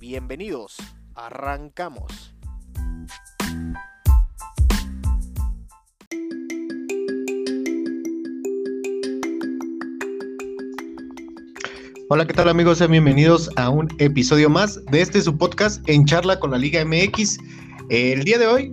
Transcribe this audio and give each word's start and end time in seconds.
Bienvenidos, 0.00 0.76
arrancamos. 1.16 2.32
Hola, 12.10 12.28
¿qué 12.28 12.32
tal 12.32 12.48
amigos? 12.48 12.78
Sean 12.78 12.92
bienvenidos 12.92 13.50
a 13.56 13.70
un 13.70 13.88
episodio 13.98 14.48
más 14.48 14.84
de 14.86 15.00
este 15.00 15.20
su 15.20 15.36
podcast 15.36 15.86
en 15.88 16.04
charla 16.04 16.38
con 16.38 16.52
la 16.52 16.58
Liga 16.58 16.84
MX. 16.84 17.38
El 17.90 18.22
día 18.22 18.38
de 18.38 18.46
hoy, 18.46 18.72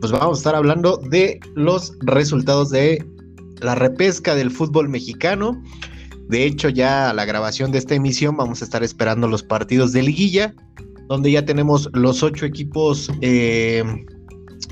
pues 0.00 0.10
vamos 0.10 0.38
a 0.38 0.40
estar 0.40 0.54
hablando 0.56 0.96
de 0.96 1.38
los 1.54 1.96
resultados 2.00 2.70
de 2.70 3.06
la 3.60 3.76
repesca 3.76 4.34
del 4.34 4.50
fútbol 4.50 4.88
mexicano. 4.88 5.62
De 6.30 6.44
hecho, 6.44 6.68
ya 6.68 7.10
a 7.10 7.12
la 7.12 7.24
grabación 7.24 7.72
de 7.72 7.78
esta 7.78 7.96
emisión 7.96 8.36
vamos 8.36 8.62
a 8.62 8.64
estar 8.64 8.84
esperando 8.84 9.26
los 9.26 9.42
partidos 9.42 9.92
de 9.92 10.04
liguilla, 10.04 10.54
donde 11.08 11.32
ya 11.32 11.44
tenemos 11.44 11.90
los 11.92 12.22
ocho 12.22 12.46
equipos 12.46 13.10
eh, 13.20 13.82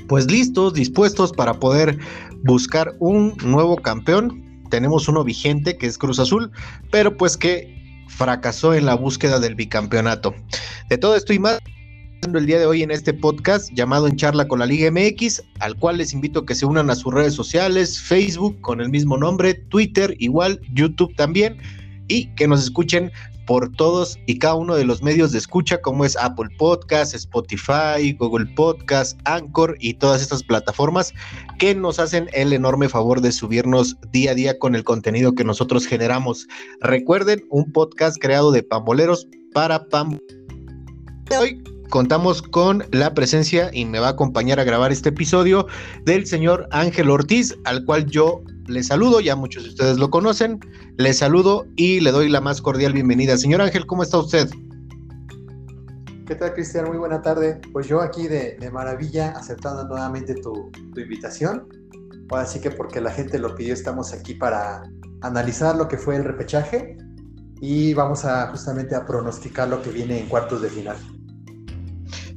pues 0.07 0.31
listos, 0.31 0.73
dispuestos 0.73 1.33
para 1.33 1.59
poder 1.59 1.99
buscar 2.45 2.95
un 2.99 3.35
nuevo 3.43 3.75
campeón. 3.75 4.63
Tenemos 4.69 5.09
uno 5.09 5.25
vigente 5.25 5.77
que 5.77 5.87
es 5.87 5.97
Cruz 5.97 6.19
Azul, 6.19 6.49
pero 6.91 7.17
pues 7.17 7.35
que 7.35 7.75
fracasó 8.07 8.73
en 8.73 8.85
la 8.85 8.95
búsqueda 8.95 9.37
del 9.41 9.55
bicampeonato. 9.55 10.33
De 10.89 10.97
todo 10.97 11.17
esto 11.17 11.33
y 11.33 11.39
más 11.39 11.59
el 12.27 12.45
día 12.45 12.59
de 12.59 12.65
hoy 12.65 12.83
en 12.83 12.91
este 12.91 13.13
podcast 13.13 13.71
llamado 13.73 14.07
En 14.07 14.15
Charla 14.15 14.47
con 14.47 14.59
la 14.59 14.65
Liga 14.65 14.91
MX, 14.91 15.41
al 15.59 15.75
cual 15.75 15.97
les 15.97 16.13
invito 16.13 16.41
a 16.41 16.45
que 16.45 16.53
se 16.53 16.65
unan 16.65 16.89
a 16.89 16.95
sus 16.95 17.13
redes 17.13 17.33
sociales, 17.33 17.99
Facebook 17.99 18.59
con 18.61 18.81
el 18.81 18.89
mismo 18.89 19.17
nombre, 19.17 19.55
Twitter 19.55 20.15
igual, 20.19 20.59
YouTube 20.73 21.15
también, 21.15 21.57
y 22.07 22.27
que 22.35 22.47
nos 22.47 22.61
escuchen 22.63 23.11
por 23.47 23.71
todos 23.71 24.19
y 24.27 24.37
cada 24.37 24.53
uno 24.55 24.75
de 24.75 24.85
los 24.85 25.01
medios 25.01 25.31
de 25.31 25.39
escucha 25.39 25.81
como 25.81 26.05
es 26.05 26.15
Apple 26.17 26.49
Podcast, 26.59 27.15
Spotify, 27.15 28.13
Google 28.19 28.45
Podcast, 28.55 29.19
Anchor 29.25 29.75
y 29.79 29.95
todas 29.95 30.21
estas 30.21 30.43
plataformas 30.43 31.13
que 31.57 31.73
nos 31.73 31.97
hacen 31.97 32.29
el 32.33 32.53
enorme 32.53 32.89
favor 32.89 33.21
de 33.21 33.31
subirnos 33.31 33.97
día 34.11 34.31
a 34.31 34.35
día 34.35 34.59
con 34.59 34.75
el 34.75 34.83
contenido 34.83 35.33
que 35.33 35.43
nosotros 35.43 35.87
generamos. 35.87 36.47
Recuerden, 36.81 37.43
un 37.49 37.71
podcast 37.71 38.17
creado 38.21 38.51
de 38.51 38.61
pamboleros 38.61 39.27
para 39.51 39.85
pam. 39.85 40.19
Hoy 41.39 41.63
contamos 41.89 42.41
con 42.41 42.83
la 42.91 43.13
presencia 43.13 43.69
y 43.73 43.85
me 43.85 43.99
va 43.99 44.07
a 44.07 44.11
acompañar 44.11 44.59
a 44.59 44.63
grabar 44.63 44.91
este 44.91 45.09
episodio 45.09 45.67
del 46.05 46.25
señor 46.25 46.67
Ángel 46.71 47.09
Ortiz, 47.09 47.57
al 47.65 47.83
cual 47.85 48.05
yo 48.05 48.43
le 48.67 48.83
saludo, 48.83 49.19
ya 49.19 49.35
muchos 49.35 49.63
de 49.63 49.69
ustedes 49.69 49.97
lo 49.97 50.09
conocen, 50.09 50.59
le 50.97 51.13
saludo 51.13 51.65
y 51.75 51.99
le 51.99 52.11
doy 52.11 52.29
la 52.29 52.41
más 52.41 52.61
cordial 52.61 52.93
bienvenida. 52.93 53.37
Señor 53.37 53.61
Ángel, 53.61 53.85
¿cómo 53.87 54.03
está 54.03 54.19
usted? 54.19 54.49
¿Qué 56.27 56.35
tal, 56.35 56.53
Cristian? 56.53 56.87
Muy 56.87 56.97
buena 56.97 57.23
tarde. 57.23 57.59
Pues 57.73 57.87
yo 57.87 58.01
aquí 58.01 58.27
de, 58.27 58.57
maravilla, 58.71 59.31
aceptando 59.31 59.85
nuevamente 59.85 60.35
tu, 60.35 60.71
invitación. 60.95 61.67
Así 62.29 62.61
que 62.61 62.69
porque 62.69 63.01
la 63.01 63.09
gente 63.09 63.39
lo 63.39 63.55
pidió, 63.55 63.73
estamos 63.73 64.13
aquí 64.13 64.35
para 64.35 64.83
analizar 65.21 65.75
lo 65.75 65.87
que 65.87 65.97
fue 65.97 66.15
el 66.15 66.23
repechaje 66.23 66.95
y 67.59 67.95
vamos 67.95 68.23
a 68.25 68.47
justamente 68.51 68.93
a 68.93 69.05
pronosticar 69.05 69.67
lo 69.67 69.81
que 69.81 69.89
viene 69.89 70.19
en 70.19 70.29
cuartos 70.29 70.61
de 70.61 70.69
final. 70.69 70.97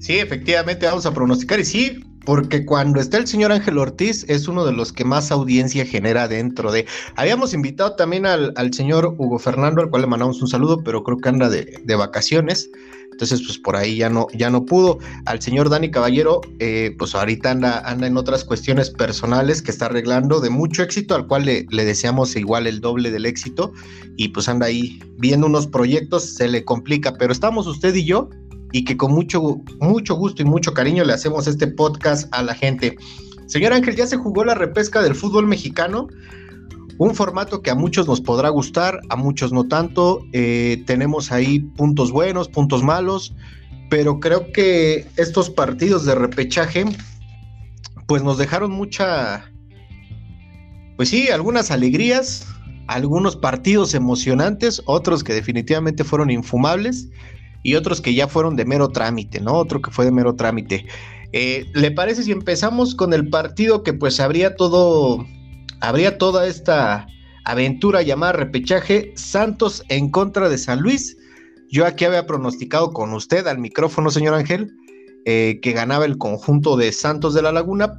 Sí, 0.02 0.18
efectivamente 0.18 0.84
vamos 0.84 1.06
a 1.06 1.14
pronosticar 1.14 1.60
y 1.60 1.64
sí, 1.64 2.04
porque 2.24 2.66
cuando 2.66 3.00
está 3.00 3.18
el 3.18 3.28
señor 3.28 3.52
Ángel 3.52 3.78
Ortiz 3.78 4.24
es 4.28 4.48
uno 4.48 4.64
de 4.64 4.72
los 4.72 4.92
que 4.92 5.04
más 5.04 5.30
audiencia 5.30 5.86
genera 5.86 6.26
dentro 6.26 6.72
de... 6.72 6.86
Habíamos 7.14 7.54
invitado 7.54 7.94
también 7.94 8.26
al, 8.26 8.74
señor 8.74 9.14
Hugo 9.16 9.38
Fernando, 9.38 9.80
al 9.80 9.90
cual 9.90 10.02
le 10.02 10.08
mandamos 10.08 10.42
un 10.42 10.48
saludo, 10.48 10.82
pero 10.82 11.04
creo 11.04 11.18
que 11.18 11.28
anda 11.28 11.48
de, 11.48 11.94
vacaciones. 11.94 12.68
Entonces, 13.12 13.42
pues 13.46 13.58
por 13.58 13.76
ahí 13.76 13.98
ya 13.98 14.10
no, 14.10 14.26
ya 14.34 14.50
no 14.50 14.66
pudo. 14.66 14.98
Al 15.26 15.40
señor 15.40 15.68
Dani 15.68 15.92
Caballero, 15.92 16.40
eh, 16.58 16.96
pues 16.98 17.14
ahorita 17.14 17.52
anda, 17.52 17.78
anda 17.88 18.08
en 18.08 18.16
otras 18.16 18.44
cuestiones 18.44 18.90
personales 18.90 19.62
que 19.62 19.70
está 19.70 19.86
arreglando 19.86 20.40
de 20.40 20.50
mucho 20.50 20.82
éxito, 20.82 21.14
al 21.14 21.28
cual 21.28 21.44
le, 21.44 21.64
le 21.70 21.84
deseamos 21.84 22.34
igual 22.34 22.66
el 22.66 22.80
doble 22.80 23.12
del 23.12 23.24
éxito. 23.24 23.72
Y 24.16 24.30
pues 24.30 24.48
anda 24.48 24.66
ahí 24.66 24.98
viendo 25.18 25.46
unos 25.46 25.68
proyectos, 25.68 26.24
se 26.24 26.48
le 26.48 26.64
complica, 26.64 27.14
pero 27.14 27.32
estamos 27.32 27.68
usted 27.68 27.94
y 27.94 28.04
yo 28.04 28.28
y 28.72 28.84
que 28.84 28.96
con 28.96 29.12
mucho, 29.12 29.60
mucho 29.80 30.14
gusto 30.14 30.42
y 30.42 30.46
mucho 30.46 30.74
cariño 30.74 31.04
le 31.04 31.12
hacemos 31.12 31.46
este 31.46 31.66
podcast 31.66 32.28
a 32.34 32.42
la 32.42 32.54
gente. 32.54 32.96
Señor 33.46 33.74
Ángel, 33.74 33.94
ya 33.94 34.06
se 34.06 34.16
jugó 34.16 34.44
la 34.44 34.54
repesca 34.54 35.02
del 35.02 35.14
fútbol 35.14 35.46
mexicano, 35.46 36.08
un 36.98 37.14
formato 37.14 37.62
que 37.62 37.70
a 37.70 37.74
muchos 37.74 38.06
nos 38.06 38.20
podrá 38.20 38.48
gustar, 38.48 39.00
a 39.10 39.16
muchos 39.16 39.52
no 39.52 39.68
tanto. 39.68 40.24
Eh, 40.32 40.82
tenemos 40.86 41.32
ahí 41.32 41.60
puntos 41.60 42.10
buenos, 42.10 42.48
puntos 42.48 42.82
malos, 42.82 43.34
pero 43.90 44.20
creo 44.20 44.52
que 44.52 45.06
estos 45.16 45.50
partidos 45.50 46.06
de 46.06 46.14
repechaje, 46.14 46.84
pues 48.06 48.22
nos 48.22 48.38
dejaron 48.38 48.72
mucha, 48.72 49.50
pues 50.96 51.10
sí, 51.10 51.28
algunas 51.28 51.70
alegrías, 51.70 52.46
algunos 52.86 53.36
partidos 53.36 53.94
emocionantes, 53.94 54.80
otros 54.86 55.22
que 55.22 55.34
definitivamente 55.34 56.04
fueron 56.04 56.30
infumables 56.30 57.08
y 57.62 57.74
otros 57.74 58.00
que 58.00 58.14
ya 58.14 58.28
fueron 58.28 58.56
de 58.56 58.64
mero 58.64 58.88
trámite, 58.88 59.40
¿no? 59.40 59.54
Otro 59.54 59.80
que 59.80 59.90
fue 59.90 60.04
de 60.04 60.12
mero 60.12 60.34
trámite. 60.34 60.86
Eh, 61.32 61.66
¿Le 61.74 61.90
parece 61.90 62.22
si 62.22 62.32
empezamos 62.32 62.94
con 62.94 63.12
el 63.12 63.28
partido 63.28 63.82
que 63.82 63.94
pues 63.94 64.20
habría 64.20 64.54
todo, 64.54 65.24
habría 65.80 66.18
toda 66.18 66.46
esta 66.46 67.06
aventura 67.44 68.02
llamada 68.02 68.32
repechaje 68.32 69.12
Santos 69.16 69.82
en 69.88 70.10
contra 70.10 70.48
de 70.48 70.58
San 70.58 70.80
Luis? 70.80 71.16
Yo 71.70 71.86
aquí 71.86 72.04
había 72.04 72.26
pronosticado 72.26 72.92
con 72.92 73.14
usted 73.14 73.46
al 73.46 73.58
micrófono, 73.58 74.10
señor 74.10 74.34
Ángel, 74.34 74.70
eh, 75.24 75.58
que 75.62 75.72
ganaba 75.72 76.04
el 76.04 76.18
conjunto 76.18 76.76
de 76.76 76.92
Santos 76.92 77.32
de 77.32 77.40
la 77.42 77.52
Laguna, 77.52 77.96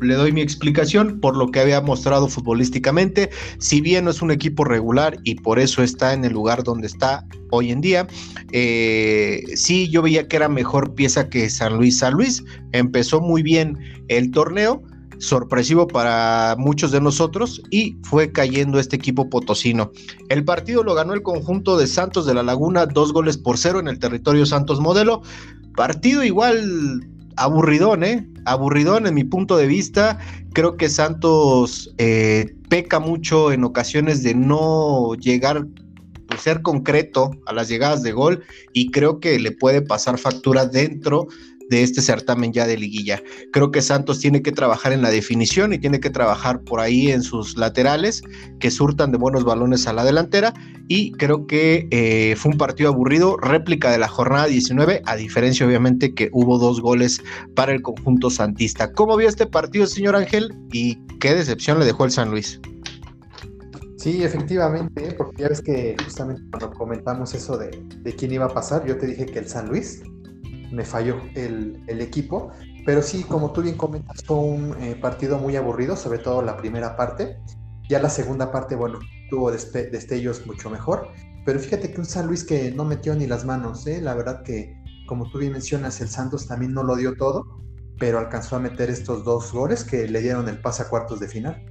le 0.00 0.14
doy 0.14 0.32
mi 0.32 0.40
explicación 0.40 1.20
por 1.20 1.36
lo 1.36 1.50
que 1.50 1.60
había 1.60 1.80
mostrado 1.80 2.28
futbolísticamente. 2.28 3.30
Si 3.58 3.80
bien 3.80 4.04
no 4.04 4.10
es 4.10 4.22
un 4.22 4.30
equipo 4.30 4.64
regular 4.64 5.18
y 5.24 5.36
por 5.36 5.58
eso 5.58 5.82
está 5.82 6.12
en 6.12 6.24
el 6.24 6.32
lugar 6.32 6.62
donde 6.62 6.86
está 6.86 7.26
hoy 7.50 7.70
en 7.70 7.80
día, 7.80 8.06
eh, 8.52 9.44
sí 9.54 9.88
yo 9.88 10.02
veía 10.02 10.28
que 10.28 10.36
era 10.36 10.48
mejor 10.48 10.94
pieza 10.94 11.28
que 11.28 11.48
San 11.50 11.76
Luis. 11.76 11.98
San 11.98 12.14
Luis 12.14 12.44
empezó 12.72 13.20
muy 13.20 13.42
bien 13.42 13.78
el 14.08 14.30
torneo, 14.30 14.82
sorpresivo 15.18 15.86
para 15.86 16.56
muchos 16.58 16.90
de 16.92 17.00
nosotros 17.00 17.62
y 17.70 17.96
fue 18.02 18.32
cayendo 18.32 18.78
este 18.78 18.96
equipo 18.96 19.28
potosino. 19.30 19.90
El 20.28 20.44
partido 20.44 20.82
lo 20.82 20.94
ganó 20.94 21.14
el 21.14 21.22
conjunto 21.22 21.78
de 21.78 21.86
Santos 21.86 22.26
de 22.26 22.34
la 22.34 22.42
Laguna, 22.42 22.86
dos 22.86 23.12
goles 23.12 23.38
por 23.38 23.58
cero 23.58 23.80
en 23.80 23.88
el 23.88 23.98
territorio 23.98 24.44
Santos 24.46 24.80
Modelo. 24.80 25.22
Partido 25.74 26.22
igual 26.24 27.06
aburridón, 27.36 28.04
¿eh? 28.04 28.26
Aburridón 28.44 29.06
en 29.06 29.14
mi 29.14 29.24
punto 29.24 29.56
de 29.56 29.66
vista. 29.66 30.18
Creo 30.52 30.76
que 30.76 30.88
Santos 30.88 31.94
eh, 31.98 32.54
peca 32.68 32.98
mucho 32.98 33.52
en 33.52 33.64
ocasiones 33.64 34.22
de 34.22 34.34
no 34.34 35.14
llegar, 35.14 35.66
pues, 36.28 36.40
ser 36.40 36.62
concreto 36.62 37.30
a 37.46 37.52
las 37.52 37.68
llegadas 37.68 38.02
de 38.02 38.12
gol 38.12 38.42
y 38.72 38.90
creo 38.90 39.20
que 39.20 39.38
le 39.38 39.52
puede 39.52 39.82
pasar 39.82 40.18
factura 40.18 40.66
dentro 40.66 41.28
de 41.70 41.82
este 41.82 42.00
certamen 42.00 42.52
ya 42.52 42.66
de 42.66 42.76
liguilla. 42.76 43.22
Creo 43.52 43.70
que 43.70 43.82
Santos 43.82 44.20
tiene 44.20 44.42
que 44.42 44.52
trabajar 44.52 44.92
en 44.92 45.02
la 45.02 45.10
definición 45.10 45.72
y 45.72 45.78
tiene 45.78 46.00
que 46.00 46.10
trabajar 46.10 46.60
por 46.62 46.80
ahí 46.80 47.10
en 47.10 47.22
sus 47.22 47.56
laterales 47.56 48.22
que 48.60 48.70
surtan 48.70 49.12
de 49.12 49.18
buenos 49.18 49.44
balones 49.44 49.86
a 49.86 49.92
la 49.92 50.04
delantera 50.04 50.54
y 50.88 51.12
creo 51.12 51.46
que 51.46 51.88
eh, 51.90 52.34
fue 52.36 52.52
un 52.52 52.58
partido 52.58 52.90
aburrido, 52.90 53.36
réplica 53.38 53.90
de 53.90 53.98
la 53.98 54.08
jornada 54.08 54.46
19, 54.46 55.02
a 55.04 55.16
diferencia 55.16 55.66
obviamente 55.66 56.14
que 56.14 56.28
hubo 56.32 56.58
dos 56.58 56.80
goles 56.80 57.20
para 57.54 57.72
el 57.72 57.82
conjunto 57.82 58.30
santista. 58.30 58.92
¿Cómo 58.92 59.16
vio 59.16 59.28
este 59.28 59.46
partido, 59.46 59.86
señor 59.86 60.16
Ángel? 60.16 60.54
¿Y 60.72 60.96
qué 61.18 61.34
decepción 61.34 61.78
le 61.78 61.84
dejó 61.84 62.04
el 62.04 62.10
San 62.10 62.30
Luis? 62.30 62.60
Sí, 63.96 64.22
efectivamente, 64.22 65.12
porque 65.18 65.42
ya 65.42 65.48
ves 65.48 65.60
que 65.60 65.96
justamente 66.04 66.42
cuando 66.50 66.70
comentamos 66.70 67.34
eso 67.34 67.56
de, 67.56 67.70
de 68.02 68.14
quién 68.14 68.32
iba 68.32 68.44
a 68.44 68.54
pasar, 68.54 68.86
yo 68.86 68.96
te 68.98 69.06
dije 69.06 69.26
que 69.26 69.40
el 69.40 69.48
San 69.48 69.68
Luis, 69.68 70.02
me 70.70 70.84
falló 70.84 71.20
el, 71.34 72.00
equipo. 72.00 72.50
Pero 72.84 73.02
sí, 73.02 73.24
como 73.24 73.52
tú 73.52 73.62
bien 73.62 73.76
comentas, 73.76 74.22
fue 74.24 74.36
un 74.36 74.76
eh, 74.80 74.96
partido 75.00 75.38
muy 75.38 75.56
aburrido, 75.56 75.96
sobre 75.96 76.18
todo 76.18 76.42
la 76.42 76.56
primera 76.56 76.96
parte. 76.96 77.38
Ya 77.88 78.00
la 78.00 78.10
segunda 78.10 78.52
parte, 78.52 78.74
bueno, 78.74 78.98
tuvo 79.30 79.50
destellos 79.50 80.46
mucho 80.46 80.70
mejor. 80.70 81.08
pero 81.44 81.58
fíjate 81.60 81.92
que 81.92 82.00
un 82.00 82.06
San 82.06 82.26
Luis 82.26 82.44
que 82.44 82.72
no 82.72 82.84
metió 82.84 83.14
ni 83.14 83.26
las 83.26 83.44
manos, 83.44 83.86
¿eh? 83.86 84.00
la 84.00 84.14
verdad 84.14 84.42
que, 84.42 84.74
como 85.06 85.30
tú 85.30 85.38
bien 85.38 85.52
mencionas, 85.52 86.00
el 86.00 86.08
Santos 86.08 86.48
también 86.48 86.72
no 86.72 86.82
lo 86.82 86.96
dio 86.96 87.16
todo, 87.16 87.44
pero 87.98 88.18
alcanzó 88.18 88.56
a 88.56 88.58
meter 88.58 88.90
estos 88.90 89.24
dos 89.24 89.52
goles 89.52 89.84
que 89.84 90.08
le 90.08 90.20
dieron 90.20 90.48
el 90.48 90.60
pase 90.60 90.82
a 90.82 90.88
cuartos 90.88 91.20
de 91.20 91.28
final. 91.28 91.64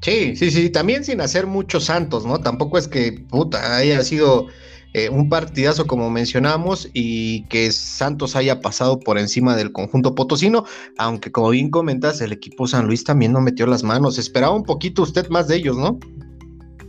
Sí, 0.00 0.36
sí, 0.36 0.50
sí, 0.50 0.70
también 0.70 1.04
sin 1.04 1.20
hacer 1.20 1.46
muchos 1.46 1.84
santos, 1.84 2.24
¿no? 2.24 2.40
Tampoco 2.40 2.78
es 2.78 2.88
que, 2.88 3.12
puta, 3.28 3.76
haya 3.76 4.02
sido 4.02 4.46
eh, 4.94 5.08
un 5.10 5.28
partidazo 5.28 5.86
como 5.86 6.10
mencionamos 6.10 6.88
y 6.94 7.44
que 7.44 7.70
Santos 7.72 8.36
haya 8.36 8.60
pasado 8.60 8.98
por 8.98 9.18
encima 9.18 9.54
del 9.56 9.72
conjunto 9.72 10.14
potosino, 10.14 10.64
aunque 10.96 11.30
como 11.30 11.50
bien 11.50 11.70
comentas, 11.70 12.20
el 12.20 12.32
equipo 12.32 12.66
San 12.66 12.86
Luis 12.86 13.04
también 13.04 13.32
no 13.32 13.40
metió 13.40 13.66
las 13.66 13.82
manos. 13.82 14.18
Esperaba 14.18 14.54
un 14.54 14.64
poquito 14.64 15.02
usted 15.02 15.28
más 15.28 15.48
de 15.48 15.56
ellos, 15.56 15.76
¿no? 15.76 15.98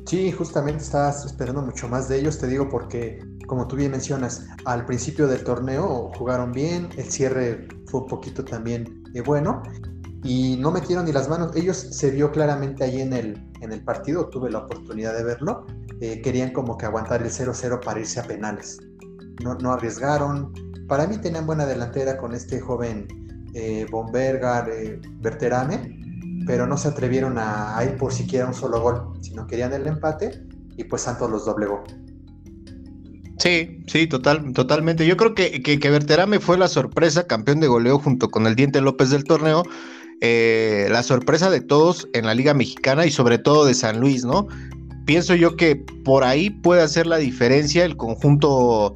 Sí, 0.06 0.32
justamente 0.32 0.84
estás 0.84 1.26
esperando 1.26 1.62
mucho 1.62 1.88
más 1.88 2.10
de 2.10 2.20
ellos, 2.20 2.40
te 2.40 2.48
digo, 2.48 2.68
porque 2.70 3.20
como 3.46 3.68
tú 3.68 3.76
bien 3.76 3.92
mencionas, 3.92 4.48
al 4.66 4.86
principio 4.86 5.28
del 5.28 5.44
torneo 5.44 6.12
jugaron 6.16 6.52
bien, 6.52 6.90
el 6.98 7.06
cierre 7.06 7.68
fue 7.86 8.02
un 8.02 8.08
poquito 8.08 8.46
también 8.46 9.04
eh, 9.14 9.22
bueno 9.22 9.62
y 10.24 10.58
no 10.58 10.72
metieron 10.72 11.06
ni 11.06 11.12
las 11.12 11.30
manos. 11.30 11.56
Ellos 11.56 11.78
se 11.78 12.12
vio 12.12 12.32
claramente 12.32 12.84
ahí 12.84 13.02
en 13.02 13.14
el, 13.14 13.52
en 13.62 13.72
el 13.72 13.84
partido, 13.84 14.30
tuve 14.30 14.50
la 14.52 14.60
oportunidad 14.60 15.16
de 15.16 15.24
verlo. 15.24 15.66
Eh, 16.02 16.22
querían 16.22 16.52
como 16.52 16.78
que 16.78 16.86
aguantar 16.86 17.22
el 17.22 17.30
0-0 17.30 17.80
para 17.84 18.00
irse 18.00 18.20
a 18.20 18.24
penales. 18.24 18.78
No, 19.44 19.72
arriesgaron. 19.72 20.54
Para 20.88 21.08
mí 21.08 21.18
tenían 21.18 21.46
buena 21.46 21.66
delantera 21.66 22.18
con 22.18 22.34
este 22.34 22.60
joven 22.60 23.08
eh, 23.54 23.86
Bombergar, 23.90 24.70
eh, 24.70 25.00
Berterame, 25.20 25.98
pero 26.46 26.66
no 26.68 26.78
se 26.78 26.90
atrevieron 26.90 27.38
a, 27.38 27.78
ir 27.84 27.98
por 27.98 28.14
siquiera 28.14 28.48
un 28.48 28.54
solo 28.54 28.82
gol, 28.82 29.14
sino 29.22 29.46
querían 29.46 29.74
el 29.74 29.88
empate 29.88 30.44
y 30.78 30.84
pues 30.84 31.04
Santos 31.04 31.30
los 31.30 31.46
doblegó. 31.46 31.84
Sí, 33.38 33.84
sí, 33.88 34.08
total, 34.08 34.52
totalmente. 34.54 35.06
Yo 35.06 35.16
creo 35.16 35.34
que, 35.34 35.62
que, 35.62 35.80
que 35.80 35.90
Berterame 35.90 36.40
fue 36.40 36.58
la 36.58 36.68
sorpresa, 36.68 37.28
campeón 37.28 37.60
de 37.62 37.68
goleo 37.68 37.98
junto 38.00 38.30
con 38.30 38.48
el 38.48 38.56
Diente 38.56 38.82
López 38.82 39.10
del 39.10 39.24
torneo. 39.24 39.64
Eh, 40.22 40.88
la 40.92 41.02
sorpresa 41.02 41.50
de 41.50 41.62
todos 41.62 42.10
en 42.14 42.26
la 42.26 42.34
Liga 42.34 42.54
Mexicana 42.54 43.06
y 43.06 43.12
sobre 43.12 43.38
todo 43.38 43.66
de 43.66 43.74
San 43.74 44.02
Luis, 44.02 44.26
¿no? 44.26 44.48
Pienso 45.10 45.34
yo 45.34 45.56
que 45.56 45.76
por 45.76 46.24
ahí 46.24 46.52
puede 46.52 46.84
hacer 46.84 47.08
la 47.08 47.18
diferencia 47.18 47.84
el 47.84 47.98
conjunto 47.98 48.94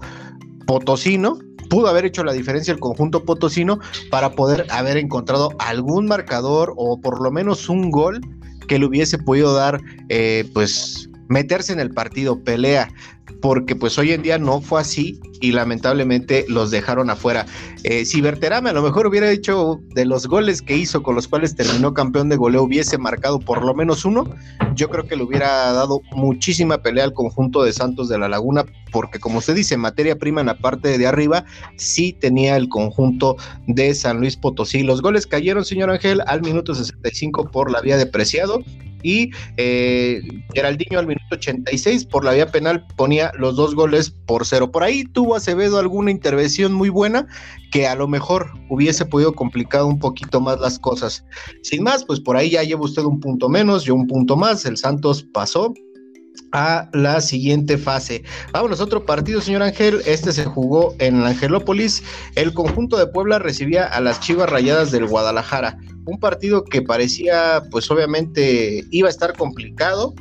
potosino, 0.68 1.40
pudo 1.72 1.88
haber 1.88 2.06
hecho 2.06 2.24
la 2.24 2.34
diferencia 2.34 2.72
el 2.72 2.80
conjunto 2.80 3.24
potosino 3.26 3.80
para 4.12 4.34
poder 4.34 4.68
haber 4.70 4.98
encontrado 4.98 5.50
algún 5.58 6.06
marcador 6.06 6.76
o 6.78 7.02
por 7.02 7.20
lo 7.20 7.32
menos 7.32 7.68
un 7.68 7.90
gol 7.90 8.22
que 8.68 8.78
le 8.78 8.86
hubiese 8.86 9.18
podido 9.18 9.56
dar, 9.56 9.82
eh, 10.10 10.48
pues, 10.54 11.10
meterse 11.30 11.74
en 11.74 11.80
el 11.80 11.90
partido, 11.90 12.44
pelea, 12.44 12.94
porque 13.42 13.76
pues 13.76 13.98
hoy 13.98 14.12
en 14.12 14.22
día 14.22 14.38
no 14.38 14.62
fue 14.62 14.82
así 14.82 15.20
y 15.44 15.52
lamentablemente 15.52 16.46
los 16.48 16.72
dejaron 16.72 17.10
afuera. 17.10 17.46
Eh, 17.84 18.06
si 18.06 18.22
Berterame 18.22 18.70
a 18.70 18.74
lo 18.74 18.82
mejor 18.82 19.08
hubiera 19.08 19.30
hecho 19.30 19.82
de 19.94 20.06
los 20.06 20.26
goles 20.26 20.62
que 20.62 20.78
hizo 20.78 21.04
con 21.04 21.16
los 21.16 21.28
cuales 21.28 21.54
terminó 21.54 21.94
campeón 21.94 22.30
de 22.30 22.38
goleo, 22.38 22.64
hubiese 22.64 22.98
marcado 22.98 23.42
por 23.42 23.66
lo 23.66 23.74
menos 23.74 24.06
uno, 24.06 24.24
yo 24.74 24.90
creo 24.90 25.06
que 25.06 25.18
le 25.18 25.24
hubiera 25.24 25.74
dado 25.74 26.00
muchísima 26.14 26.82
pelea 26.82 27.04
al 27.04 27.14
conjunto 27.14 27.62
de 27.62 27.74
Santos 27.74 28.08
de 28.08 28.18
la 28.18 28.30
Laguna, 28.30 28.64
porque 28.94 29.20
como 29.20 29.40
usted 29.40 29.54
dice, 29.54 29.76
materia 29.76 30.18
prima 30.18 30.40
en 30.40 30.48
la 30.48 30.58
parte 30.58 30.98
de 30.98 31.08
arriba, 31.08 31.44
sí 31.76 32.14
tenía 32.14 32.56
el 32.56 32.70
conjunto 32.70 33.36
de 33.68 33.94
San 33.96 34.22
Luis 34.22 34.38
Potosí. 34.38 34.82
Los 34.82 35.02
goles 35.02 35.28
cayeron, 35.28 35.66
señor 35.66 35.90
Ángel, 35.90 36.22
al 36.26 36.42
minuto 36.42 36.74
65 36.74 37.52
por 37.52 37.70
la 37.70 37.82
vía 37.82 37.98
de 37.98 38.06
Preciado 38.06 38.64
y 39.04 39.32
eh, 39.58 40.22
Geraldinho 40.54 40.98
al 40.98 41.06
minuto 41.06 41.36
86 41.36 42.06
por 42.06 42.26
la 42.26 42.32
vía 42.32 42.48
penal 42.48 42.86
ponía 42.96 43.32
los 43.38 43.56
dos 43.56 43.76
goles 43.76 44.10
por 44.10 44.46
cero. 44.46 44.72
Por 44.72 44.84
ahí 44.84 45.04
tuvo 45.04 45.33
Acevedo 45.36 45.80
alguna 45.80 46.12
intervención 46.12 46.74
muy 46.74 46.90
buena 46.90 47.28
que 47.72 47.88
a 47.88 47.96
lo 47.96 48.08
mejor 48.08 48.52
hubiese 48.70 49.06
podido 49.06 49.34
complicar 49.34 49.84
un 49.84 50.00
poquito 50.00 50.40
más 50.40 50.60
las 50.60 50.80
cosas. 50.80 51.26
Sin 51.64 51.84
más, 51.84 52.06
pues 52.06 52.20
por 52.20 52.38
ahí 52.38 52.52
ya 52.52 52.64
lleva 52.64 52.82
usted 52.82 53.04
un 53.04 53.20
punto 53.20 53.50
menos, 53.50 53.84
yo 53.84 53.96
un 53.96 54.08
punto 54.08 54.36
más, 54.36 54.66
el 54.66 54.78
Santos 54.78 55.24
pasó 55.34 55.74
a 56.52 56.90
la 56.94 57.20
siguiente 57.20 57.78
fase. 57.78 58.24
Vámonos 58.52 58.80
otro 58.80 59.06
partido, 59.06 59.42
señor 59.42 59.64
Ángel. 59.64 60.02
Este 60.06 60.32
se 60.32 60.46
jugó 60.46 60.96
en 61.00 61.24
Angelópolis. 61.24 62.04
El 62.36 62.54
conjunto 62.54 62.98
de 62.98 63.08
Puebla 63.08 63.40
recibía 63.40 63.86
a 63.86 64.00
las 64.00 64.20
Chivas 64.20 64.50
Rayadas 64.50 64.92
del 64.92 65.08
Guadalajara. 65.08 65.78
Un 66.06 66.20
partido 66.20 66.64
que 66.64 66.82
parecía, 66.82 67.64
pues 67.72 67.90
obviamente, 67.90 68.86
iba 68.92 69.08
a 69.08 69.12
estar 69.12 69.36
complicado. 69.36 70.14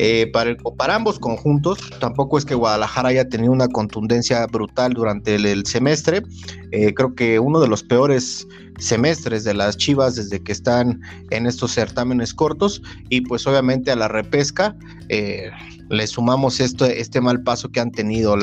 Eh, 0.00 0.30
para, 0.32 0.94
ambos 0.94 1.18
conjuntos. 1.18 1.80
Tampoco 1.98 2.38
es 2.38 2.44
que 2.44 2.54
Guadalajara 2.54 3.08
haya 3.08 3.28
tenido 3.28 3.52
una 3.52 3.66
contundencia 3.66 4.46
brutal 4.46 4.92
durante 4.92 5.34
el, 5.34 5.66
semestre. 5.66 6.22
Eh, 6.70 6.94
creo 6.94 7.16
que 7.16 7.40
uno 7.40 7.58
de 7.58 7.66
los 7.66 7.82
peores 7.82 8.46
semestres 8.78 9.42
de 9.42 9.54
las 9.54 9.76
Chivas 9.76 10.14
desde 10.14 10.40
que 10.40 10.52
están 10.52 11.00
en 11.30 11.46
estos 11.46 11.72
certámenes 11.74 12.32
cortos 12.32 12.80
y 13.08 13.22
pues 13.22 13.44
obviamente 13.48 13.90
a 13.90 13.96
la 13.96 14.06
repesca 14.06 14.76
eh, 15.08 15.50
le 15.90 16.06
sumamos 16.06 16.60
esto, 16.60 16.84
este 16.84 17.20
mal 17.20 17.42
paso 17.42 17.70
que 17.70 17.80
han 17.80 17.90
tenido, 17.90 18.36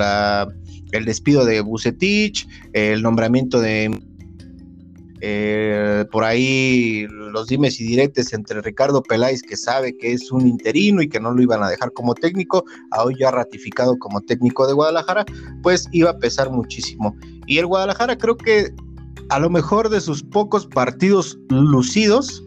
el 0.91 1.05
despido 1.05 1.45
de 1.45 1.61
Bucetich, 1.61 2.49
el 2.73 3.01
nombramiento 3.01 3.61
de 3.61 3.97
eh, 5.21 6.05
por 6.11 6.23
ahí 6.23 7.07
los 7.09 7.47
dimes 7.47 7.79
y 7.79 7.85
directes 7.85 8.33
entre 8.33 8.61
Ricardo 8.61 9.01
Peláez, 9.01 9.41
que 9.41 9.57
sabe 9.57 9.95
que 9.97 10.13
es 10.13 10.31
un 10.31 10.47
interino 10.47 11.01
y 11.01 11.09
que 11.09 11.19
no 11.19 11.31
lo 11.31 11.41
iban 11.41 11.63
a 11.63 11.69
dejar 11.69 11.91
como 11.93 12.13
técnico, 12.15 12.63
hoy 12.97 13.15
ya 13.19 13.31
ratificado 13.31 13.97
como 13.97 14.21
técnico 14.21 14.67
de 14.67 14.73
Guadalajara, 14.73 15.25
pues 15.63 15.87
iba 15.91 16.11
a 16.11 16.17
pesar 16.17 16.49
muchísimo. 16.49 17.15
Y 17.47 17.57
el 17.57 17.67
Guadalajara 17.67 18.17
creo 18.17 18.37
que 18.37 18.73
a 19.29 19.39
lo 19.39 19.49
mejor 19.49 19.89
de 19.89 20.01
sus 20.01 20.23
pocos 20.23 20.67
partidos 20.67 21.37
lucidos, 21.49 22.43